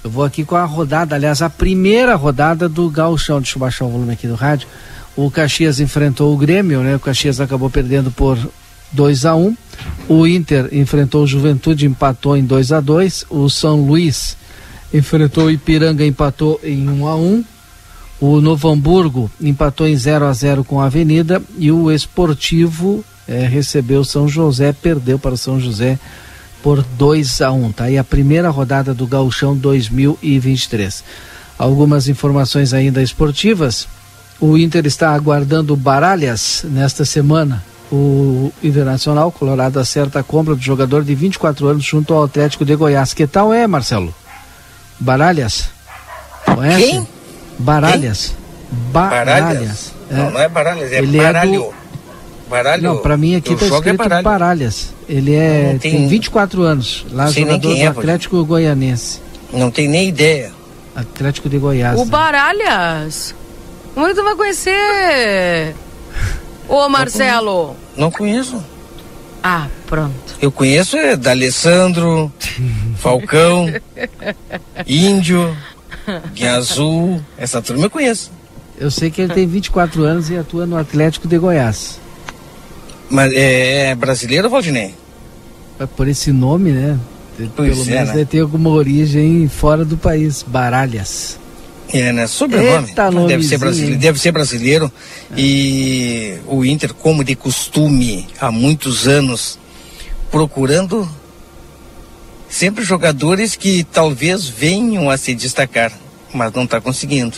[0.02, 3.40] Eu vou aqui com a rodada, aliás, a primeira rodada do Gauchão.
[3.40, 4.66] Deixa eu baixar o volume aqui do rádio.
[5.16, 6.96] O Caxias enfrentou o Grêmio, né?
[6.96, 8.38] O Caxias acabou perdendo por
[8.92, 9.56] 2 a 1 um.
[10.08, 14.36] O Inter enfrentou o Juventude, empatou em 2 a 2 O São Luís
[14.92, 17.44] enfrentou o Ipiranga, empatou em 1 um a 1 um.
[18.20, 21.42] O Novo Hamburgo empatou em 0 a 0 com a Avenida.
[21.58, 25.98] E o Esportivo é, recebeu São José, perdeu para São José
[26.62, 27.72] por 2 a 1 um.
[27.72, 31.02] Tá aí a primeira rodada do Gauchão 2023.
[31.58, 33.88] Algumas informações ainda esportivas.
[34.42, 37.62] O Inter está aguardando Baralhas nesta semana.
[37.92, 42.74] O Internacional Colorado acerta a compra do jogador de 24 anos junto ao Atlético de
[42.74, 43.14] Goiás.
[43.14, 44.12] Que tal é, Marcelo?
[44.98, 45.68] Baralhas?
[46.44, 46.84] Conhece?
[46.84, 47.08] Quem?
[47.56, 48.34] Baralhas.
[48.90, 49.26] Baralhas.
[49.44, 49.92] Baralhas.
[50.10, 50.16] É.
[50.16, 51.54] Não, não é Baralhas, é Ele Baralho.
[51.54, 51.74] É do...
[52.50, 52.82] Baralho.
[52.82, 54.24] Não, para mim aqui está é escrito é Baralho.
[54.24, 54.92] Baralhas.
[55.08, 55.92] Ele é, tem...
[55.92, 59.20] tem 24 anos, lá jogador do Atlético Goianense.
[59.52, 60.50] Não tem nem ideia.
[60.96, 61.96] Atlético de Goiás.
[61.96, 62.10] O né?
[62.10, 63.36] Baralhas.
[63.94, 65.74] Como é que tu vai conhecer?
[66.68, 67.76] Ô, Marcelo.
[67.96, 68.62] Não conheço.
[69.42, 70.36] Ah, pronto.
[70.40, 72.32] Eu conheço é D'Alessandro,
[72.96, 73.66] Falcão,
[74.86, 75.56] Índio,
[76.32, 77.20] Guia Azul.
[77.36, 78.30] Essa turma eu conheço.
[78.78, 82.00] Eu sei que ele tem 24 anos e atua no Atlético de Goiás.
[83.10, 84.94] Mas é, é brasileiro, Valdinei?
[85.78, 86.98] É por esse nome, né?
[87.56, 88.14] Pois Pelo é, menos né?
[88.14, 90.42] deve ter alguma origem fora do país.
[90.42, 91.38] Baralhas.
[91.92, 92.26] É, né?
[92.26, 92.88] Sobrenome.
[92.88, 94.00] Eita, deve ser brasileiro.
[94.00, 94.92] Deve ser brasileiro.
[95.36, 99.58] E o Inter, como de costume, há muitos anos,
[100.30, 101.08] procurando
[102.48, 105.92] sempre jogadores que talvez venham a se destacar,
[106.32, 107.36] mas não está conseguindo.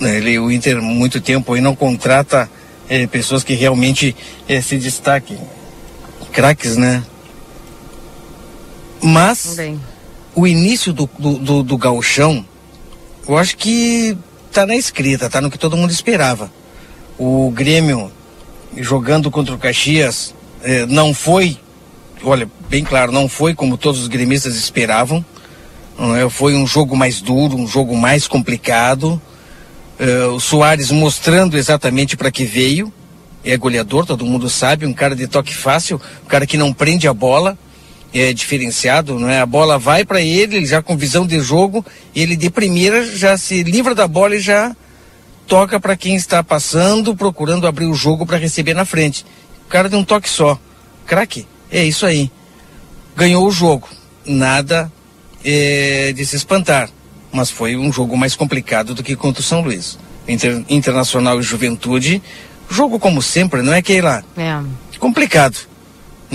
[0.00, 2.50] Ele, o Inter, muito tempo aí não contrata
[2.88, 4.14] eh, pessoas que realmente
[4.48, 5.38] eh, se destaquem.
[6.32, 7.02] Craques, né?
[9.02, 9.80] Mas Bem.
[10.34, 12.44] o início do, do, do, do gauchão,
[13.28, 14.16] eu acho que
[14.52, 16.50] tá na escrita, tá no que todo mundo esperava.
[17.18, 18.10] O Grêmio
[18.76, 21.58] jogando contra o Caxias eh, não foi,
[22.22, 25.24] olha, bem claro, não foi como todos os gremistas esperavam.
[26.18, 26.28] É?
[26.28, 29.20] Foi um jogo mais duro, um jogo mais complicado.
[29.98, 32.92] Eh, o Soares mostrando exatamente para que veio.
[33.44, 37.06] É goleador, todo mundo sabe, um cara de toque fácil, um cara que não prende
[37.06, 37.56] a bola,
[38.20, 39.40] é diferenciado, não é?
[39.40, 41.84] A bola vai para ele, ele já com visão de jogo,
[42.14, 44.74] ele de primeira já se livra da bola e já
[45.46, 49.24] toca para quem está passando, procurando abrir o jogo para receber na frente.
[49.66, 50.58] O cara de um toque só.
[51.06, 52.30] Craque, é isso aí.
[53.16, 53.88] Ganhou o jogo.
[54.24, 54.90] Nada
[55.44, 56.88] é, de se espantar.
[57.32, 59.98] Mas foi um jogo mais complicado do que contra o São Luís.
[60.26, 62.20] Inter- Internacional e Juventude,
[62.68, 64.24] jogo como sempre, não é que lá?
[64.36, 64.60] É.
[64.98, 65.56] Complicado.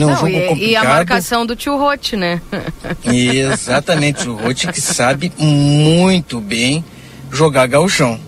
[0.01, 0.71] Não, Não, jogo e, complicado.
[0.71, 2.41] e a marcação do tio Rote, né?
[3.05, 6.83] Exatamente, o Rote que sabe muito bem
[7.31, 8.19] jogar gauchão.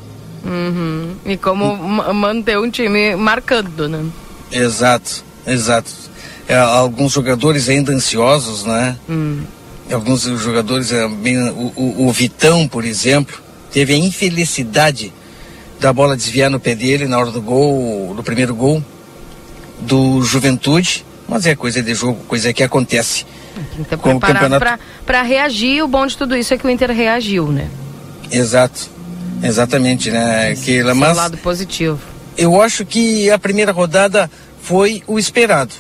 [0.46, 1.16] Uhum.
[1.26, 4.06] E como ma- manter um time marcando, né?
[4.52, 5.90] Exato, exato.
[6.48, 8.98] É, alguns jogadores ainda ansiosos, né?
[9.10, 9.42] Hum.
[9.92, 13.36] Alguns jogadores, é, bem, o, o- o Vitão, por exemplo,
[13.72, 15.12] teve a infelicidade
[15.80, 18.84] da bola desviar no pé dele na hora do gol, do primeiro gol
[19.80, 23.26] do Juventude, mas é coisa de jogo, coisa que acontece.
[23.56, 25.84] Tem que estar preparado campeonato- pra reagir.
[25.84, 27.68] O bom de tudo isso é que o Inter reagiu, né?
[28.32, 28.90] Exato,
[29.42, 30.56] exatamente, né?
[30.56, 30.92] Keila?
[30.92, 32.00] É Mas lado positivo.
[32.38, 34.30] eu acho que a primeira rodada
[34.62, 35.74] foi o esperado,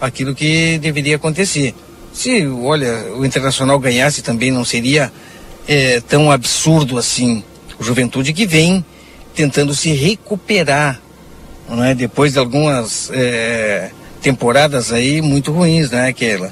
[0.00, 1.74] aquilo que deveria acontecer.
[2.12, 5.10] Se, olha, o Internacional ganhasse também não seria
[5.66, 7.42] eh, tão absurdo assim.
[7.78, 8.84] O Juventude que vem
[9.34, 11.00] tentando se recuperar,
[11.68, 11.94] não é?
[11.94, 13.90] Depois de algumas eh,
[14.24, 16.50] temporadas aí muito ruins, né, Keila?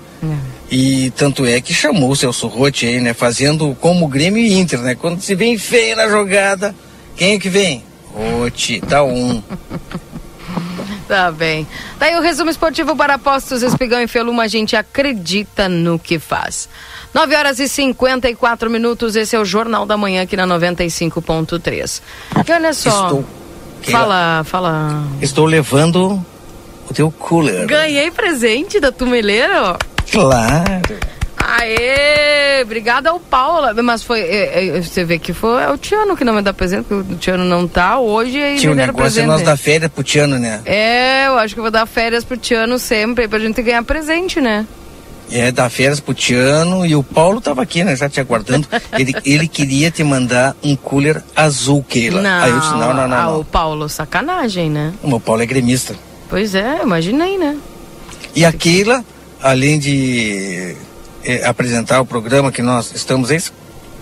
[0.70, 3.12] E tanto é que chamou o Celso Rotti aí, né?
[3.14, 4.94] Fazendo como o Grêmio e Inter, né?
[4.94, 6.74] Quando se vem feio na jogada,
[7.16, 7.82] quem é que vem?
[8.14, 9.42] Rotti, tá um.
[11.08, 11.66] Tá bem.
[11.98, 14.44] Tá aí o resumo esportivo para apostos Espigão e Feluma.
[14.44, 16.70] A gente acredita no que faz.
[17.12, 19.14] 9 horas e 54 minutos.
[19.14, 22.00] Esse é o Jornal da Manhã aqui na 95.3.
[22.48, 23.04] E olha só.
[23.04, 23.24] Estou-
[23.82, 25.04] Fala, fala.
[25.20, 26.24] Estou levando
[26.92, 27.66] o teu cooler.
[27.66, 29.76] Ganhei presente da Tumeleiro.
[30.10, 30.98] Claro.
[31.36, 32.62] Aê!
[32.62, 33.66] Obrigada ao Paulo.
[33.82, 34.20] Mas foi.
[34.20, 37.12] é, é, você vê que foi é o Tiano que não me dá presente, porque
[37.14, 39.26] o Tiano não tá hoje e Tinha deram negócio presente.
[39.26, 40.60] nós dar férias pro Tiano, né?
[40.64, 44.40] É, eu acho que eu vou dar férias pro Tiano sempre, pra gente ganhar presente,
[44.40, 44.66] né?
[45.30, 47.96] É, dar férias pro Tiano e o Paulo tava aqui, né?
[47.96, 48.68] Já te aguardando.
[48.98, 52.20] ele, ele queria te mandar um cooler azul, Keila.
[52.20, 53.16] Não, Aí eu disse, não, não, não.
[53.16, 53.40] ah, não.
[53.40, 54.92] o Paulo, sacanagem, né?
[55.02, 55.94] O meu Paulo é gremista.
[56.32, 57.58] Pois é, imaginei, né?
[58.34, 59.04] E a Keila,
[59.42, 60.74] além de
[61.22, 63.28] eh, apresentar o programa que nós estamos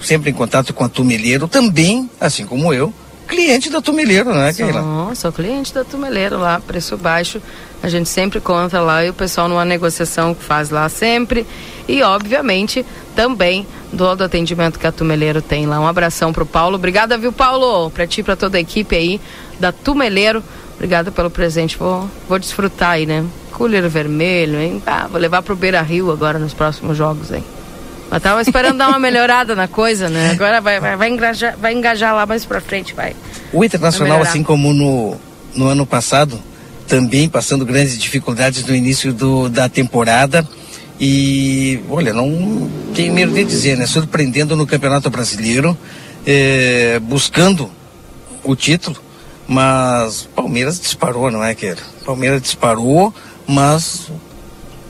[0.00, 2.94] sempre em contato com a Tumeleiro, também, assim como eu,
[3.26, 4.80] cliente da Tumeleiro, não é, Keila?
[4.80, 7.42] Sou, sou cliente da Tumeleiro lá, preço baixo.
[7.82, 11.44] A gente sempre conta lá e o pessoal numa negociação que faz lá sempre.
[11.88, 12.86] E, obviamente,
[13.16, 13.66] também
[13.96, 15.80] todo o atendimento que a Tumeleiro tem lá.
[15.80, 16.76] Um abração pro Paulo.
[16.76, 17.90] Obrigada, viu, Paulo?
[17.90, 19.20] Pra ti, pra toda a equipe aí
[19.58, 20.44] da Tumeleiro.
[20.80, 21.76] Obrigada pelo presente.
[21.76, 23.22] Vou, vou desfrutar aí, né?
[23.52, 24.82] Cooler vermelho, hein?
[24.86, 27.44] Ah, vou levar pro Beira Rio agora nos próximos jogos, hein?
[28.10, 30.30] Mas tava esperando dar uma melhorada na coisa, né?
[30.30, 33.14] Agora vai, vai, vai, engajar, vai engajar lá mais pra frente, vai.
[33.52, 35.16] O Internacional, Vai assim como no,
[35.54, 36.40] no ano passado,
[36.88, 40.48] também passando grandes dificuldades no início do, da temporada.
[40.98, 43.86] E, olha, não tenho medo de dizer, né?
[43.86, 45.76] Surpreendendo no Campeonato Brasileiro,
[46.26, 47.70] eh, buscando
[48.42, 48.96] o título,
[49.50, 51.82] mas Palmeiras disparou, não é, Queira?
[52.06, 53.12] Palmeiras disparou,
[53.48, 54.08] mas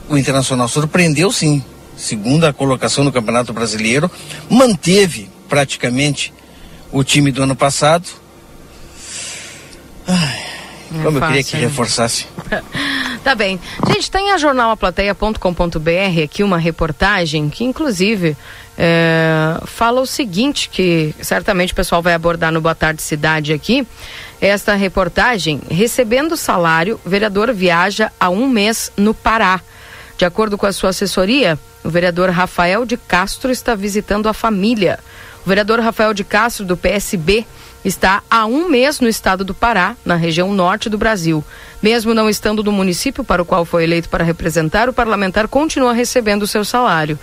[0.07, 1.65] o Internacional surpreendeu sim.
[1.97, 4.09] Segunda colocação no Campeonato Brasileiro,
[4.47, 6.31] manteve praticamente
[6.91, 8.07] o time do ano passado.
[10.07, 10.45] Ai,
[10.91, 12.27] É como eu queria fácil, que reforçasse.
[13.23, 13.59] Tá bem.
[13.87, 18.35] Gente, tem a jornalaplateia.com.br aqui uma reportagem que, inclusive,
[18.83, 23.85] é, fala o seguinte, que certamente o pessoal vai abordar no Boa Tarde Cidade aqui.
[24.41, 29.61] Esta reportagem, recebendo salário, vereador viaja há um mês no Pará.
[30.17, 34.97] De acordo com a sua assessoria, o vereador Rafael de Castro está visitando a família.
[35.45, 37.45] O vereador Rafael de Castro, do PSB,
[37.85, 41.43] está há um mês no estado do Pará, na região norte do Brasil.
[41.83, 45.93] Mesmo não estando no município para o qual foi eleito para representar, o parlamentar continua
[45.93, 47.19] recebendo o seu salário.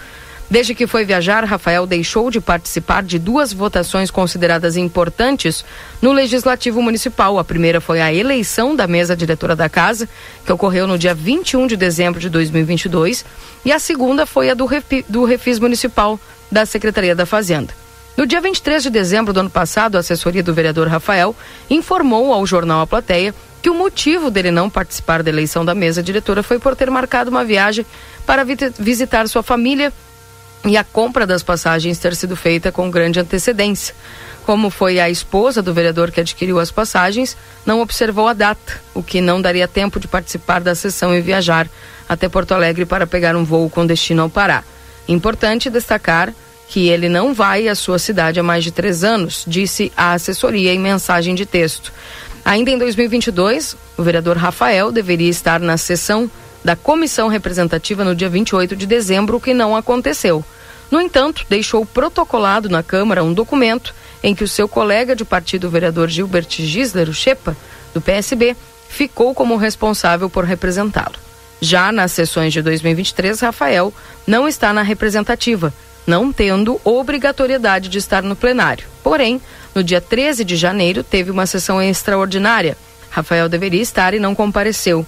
[0.50, 5.62] Desde que foi viajar, Rafael deixou de participar de duas votações consideradas importantes
[6.00, 7.38] no Legislativo Municipal.
[7.38, 10.08] A primeira foi a eleição da mesa diretora da casa,
[10.46, 13.26] que ocorreu no dia 21 de dezembro de 2022,
[13.62, 14.66] e a segunda foi a do,
[15.06, 16.18] do Refis Municipal
[16.50, 17.74] da Secretaria da Fazenda.
[18.16, 21.36] No dia 23 de dezembro do ano passado, a assessoria do vereador Rafael
[21.68, 26.02] informou ao jornal A Plateia que o motivo dele não participar da eleição da mesa
[26.02, 27.84] diretora foi por ter marcado uma viagem
[28.24, 28.44] para
[28.78, 29.92] visitar sua família
[30.64, 33.94] e a compra das passagens ter sido feita com grande antecedência.
[34.44, 37.36] Como foi a esposa do vereador que adquiriu as passagens,
[37.66, 41.68] não observou a data, o que não daria tempo de participar da sessão e viajar
[42.08, 44.64] até Porto Alegre para pegar um voo com destino ao Pará.
[45.06, 46.32] Importante destacar
[46.68, 50.72] que ele não vai à sua cidade há mais de três anos, disse a assessoria
[50.72, 51.92] em mensagem de texto.
[52.44, 56.30] Ainda em 2022, o vereador Rafael deveria estar na sessão
[56.68, 60.44] da comissão representativa no dia 28 de dezembro, o que não aconteceu.
[60.90, 65.66] No entanto, deixou protocolado na Câmara um documento em que o seu colega de partido,
[65.66, 67.56] o vereador Gilbert Gisler, o Chepa,
[67.94, 68.54] do PSB,
[68.86, 71.14] ficou como responsável por representá-lo.
[71.58, 73.90] Já nas sessões de 2023, Rafael
[74.26, 75.72] não está na representativa,
[76.06, 78.84] não tendo obrigatoriedade de estar no plenário.
[79.02, 79.40] Porém,
[79.74, 82.76] no dia 13 de janeiro, teve uma sessão extraordinária.
[83.08, 85.06] Rafael deveria estar e não compareceu.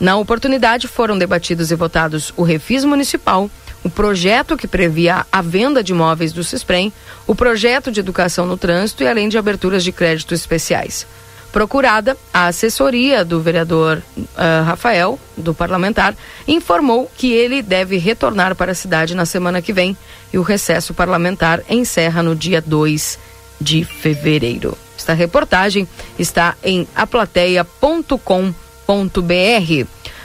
[0.00, 3.50] Na oportunidade, foram debatidos e votados o refis municipal,
[3.82, 6.92] o projeto que previa a venda de imóveis do CISPREM,
[7.26, 11.06] o projeto de educação no trânsito e além de aberturas de crédito especiais.
[11.50, 16.14] Procurada, a assessoria do vereador uh, Rafael, do parlamentar,
[16.46, 19.96] informou que ele deve retornar para a cidade na semana que vem
[20.32, 23.18] e o recesso parlamentar encerra no dia 2
[23.60, 24.76] de fevereiro.
[24.96, 25.88] Esta reportagem
[26.18, 28.67] está em aplateia.com.br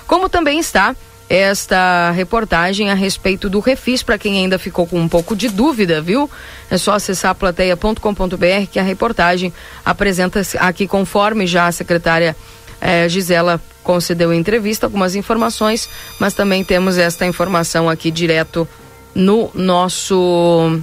[0.08, 0.96] como também está
[1.30, 6.02] esta reportagem a respeito do refis, para quem ainda ficou com um pouco de dúvida,
[6.02, 6.30] viu?
[6.70, 9.52] É só acessar plateia.com.br que a reportagem
[9.84, 12.36] apresenta aqui, conforme já a secretária
[12.80, 18.68] eh, Gisela concedeu entrevista, algumas informações, mas também temos esta informação aqui direto
[19.16, 20.80] no nosso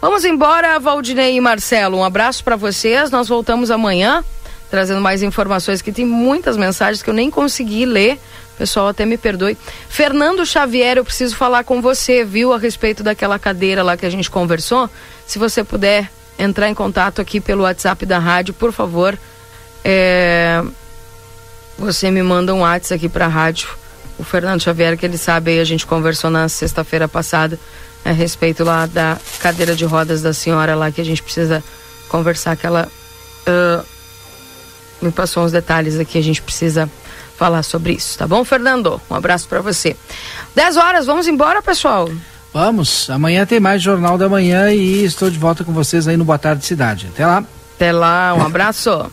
[0.00, 1.98] Vamos embora, Valdinei e Marcelo.
[1.98, 3.10] Um abraço para vocês.
[3.10, 4.24] Nós voltamos amanhã
[4.70, 8.20] trazendo mais informações que tem muitas mensagens que eu nem consegui ler.
[8.56, 9.58] Pessoal, até me perdoe.
[9.88, 14.10] Fernando Xavier, eu preciso falar com você, viu, a respeito daquela cadeira lá que a
[14.10, 14.88] gente conversou.
[15.26, 16.08] Se você puder
[16.38, 19.18] entrar em contato aqui pelo WhatsApp da rádio, por favor.
[19.84, 20.62] É...
[21.78, 23.68] Você me manda um WhatsApp aqui para a rádio.
[24.18, 27.58] O Fernando Xavier, que ele sabe aí, a gente conversou na sexta-feira passada
[28.04, 31.62] a respeito lá da cadeira de rodas da senhora lá, que a gente precisa
[32.08, 32.88] conversar, que ela
[33.46, 33.84] uh,
[35.00, 36.88] me passou uns detalhes aqui, a gente precisa
[37.36, 39.00] falar sobre isso, tá bom, Fernando?
[39.10, 39.96] Um abraço para você.
[40.54, 42.08] 10 horas, vamos embora, pessoal.
[42.52, 46.24] Vamos, amanhã tem mais Jornal da Manhã e estou de volta com vocês aí no
[46.24, 47.08] Boa Tarde Cidade.
[47.12, 47.44] Até lá.
[47.76, 49.10] Até lá, um abraço.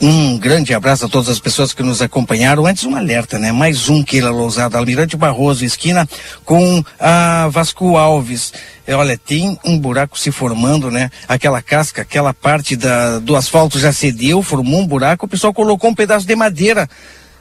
[0.00, 2.66] Um grande abraço a todas as pessoas que nos acompanharam.
[2.66, 3.50] Antes, um alerta, né?
[3.50, 6.06] Mais um Keila Lousada, Almirante Barroso, esquina
[6.44, 8.52] com a Vasco Alves.
[8.86, 11.10] É, olha, tem um buraco se formando, né?
[11.26, 15.88] Aquela casca, aquela parte da, do asfalto já cedeu, formou um buraco, o pessoal colocou
[15.88, 16.86] um pedaço de madeira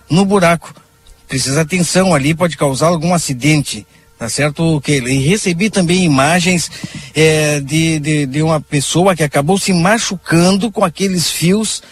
[0.10, 0.73] no buraco.
[1.27, 3.86] Precisa atenção ali, pode causar algum acidente.
[4.18, 5.10] Tá certo, Keila?
[5.10, 6.72] E recebi também imagens
[7.14, 11.84] é, de, de, de uma pessoa que acabou se machucando com aqueles fios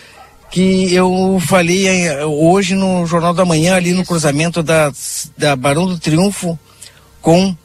[0.53, 1.87] que eu falei
[2.21, 4.91] hoje no Jornal da Manhã, ali no cruzamento da,
[5.35, 6.59] da Barão do Triunfo
[7.19, 7.57] com.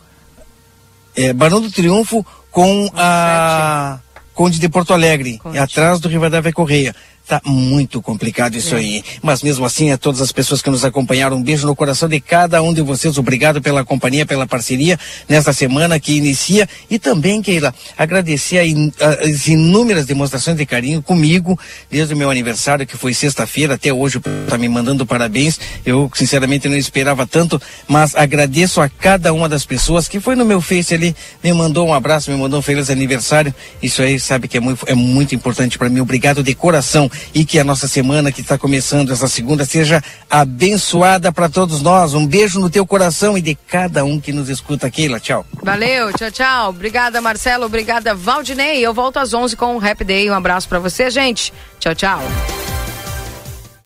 [1.15, 3.99] É, Barão do Triunfo com a
[4.33, 5.59] Conde de Porto Alegre, Conde.
[5.59, 6.97] atrás do Rivadavia Correia.
[7.29, 8.79] Tá muito complicado isso é.
[8.79, 9.05] aí.
[9.23, 12.19] Mas mesmo assim, a todas as pessoas que nos acompanharam, um beijo no coração de
[12.21, 13.19] cada um de vocês.
[13.19, 14.99] Obrigado pela companhia, pela parceria
[15.29, 16.67] nesta semana que inicia.
[16.89, 21.59] E também, Keila, agradecer in, as inúmeras demonstrações de carinho comigo,
[21.91, 24.19] desde o meu aniversário, que foi sexta-feira, até hoje,
[24.49, 25.61] tá me mandando parabéns.
[25.85, 30.47] Eu, sinceramente, não esperava tanto, mas agradeço a cada uma das pessoas que foi no
[30.47, 31.15] meu Face ali,
[31.45, 33.55] me mandou um abraço, me mandou um feliz aniversário.
[33.83, 36.01] Isso aí, sabe que é muito, é muito importante para mim.
[36.01, 41.33] Obrigado de coração e que a nossa semana que está começando essa segunda seja abençoada
[41.33, 42.15] para todos nós.
[42.15, 45.21] Um beijo no teu coração e de cada um que nos escuta, Keila.
[45.21, 45.45] Tchau.
[45.63, 46.71] Valeu, tchau, tchau.
[46.71, 47.67] Obrigada, Marcelo.
[47.67, 48.81] Obrigada, Valdinei.
[48.81, 50.31] Eu volto às 11 com o Happy Day.
[50.31, 51.53] Um abraço para você, gente.
[51.79, 52.78] Tchau, tchau.